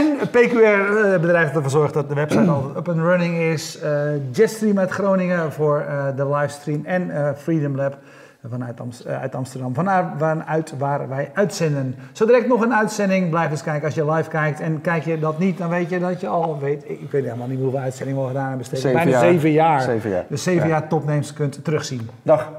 de. 0.02 0.16
En 0.20 0.28
PQR, 0.28 1.08
het 1.12 1.20
bedrijf 1.20 1.46
dat 1.46 1.54
ervoor 1.56 1.70
zorgt 1.70 1.94
dat 1.94 2.08
de 2.08 2.14
website 2.14 2.50
altijd 2.50 2.76
up 2.76 2.88
and 2.88 2.98
running 2.98 3.36
is. 3.38 3.78
Eh, 3.80 3.90
Jetstream 4.32 4.78
uit 4.78 4.90
Groningen 4.90 5.52
voor 5.52 5.80
eh, 5.80 6.04
de 6.16 6.28
livestream. 6.28 6.80
En 6.84 7.10
eh, 7.10 7.30
Freedom 7.36 7.76
Lab 7.76 7.96
vanuit 8.48 8.80
Amst- 8.80 9.00
eh, 9.00 9.20
uit 9.20 9.34
Amsterdam. 9.34 9.74
Vanuit, 9.74 10.06
vanuit 10.18 10.74
waar 10.78 11.08
wij 11.08 11.30
uitzenden. 11.34 11.94
Zo 12.12 12.26
direct 12.26 12.46
nog 12.48 12.60
een 12.62 12.74
uitzending. 12.74 13.30
Blijf 13.30 13.50
eens 13.50 13.62
kijken 13.62 13.84
als 13.84 13.94
je 13.94 14.10
live 14.12 14.28
kijkt. 14.28 14.60
En 14.60 14.80
kijk 14.80 15.04
je 15.04 15.18
dat 15.18 15.38
niet, 15.38 15.58
dan 15.58 15.68
weet 15.68 15.90
je 15.90 15.98
dat 16.00 16.20
je 16.20 16.26
al 16.28 16.58
weet. 16.60 16.84
Ik 16.88 17.10
weet 17.10 17.24
helemaal 17.24 17.46
niet 17.48 17.60
hoeveel 17.60 17.78
uitzendingen 17.80 18.20
we 18.20 18.26
al 18.28 18.32
gedaan 18.34 18.48
hebben. 18.48 18.66
Zeven 18.66 18.92
Bijna 18.92 19.10
jaar. 19.10 19.20
zeven 19.20 19.50
jaar. 19.50 19.80
Zeven 19.80 20.10
jaar. 20.10 20.24
Dus 20.28 20.42
zeven 20.42 20.62
Ja. 20.62 20.68
jaar 20.68 20.88
topnames 20.88 21.32
kunt 21.32 21.64
terugzien. 21.64 22.08
Dag. 22.22 22.50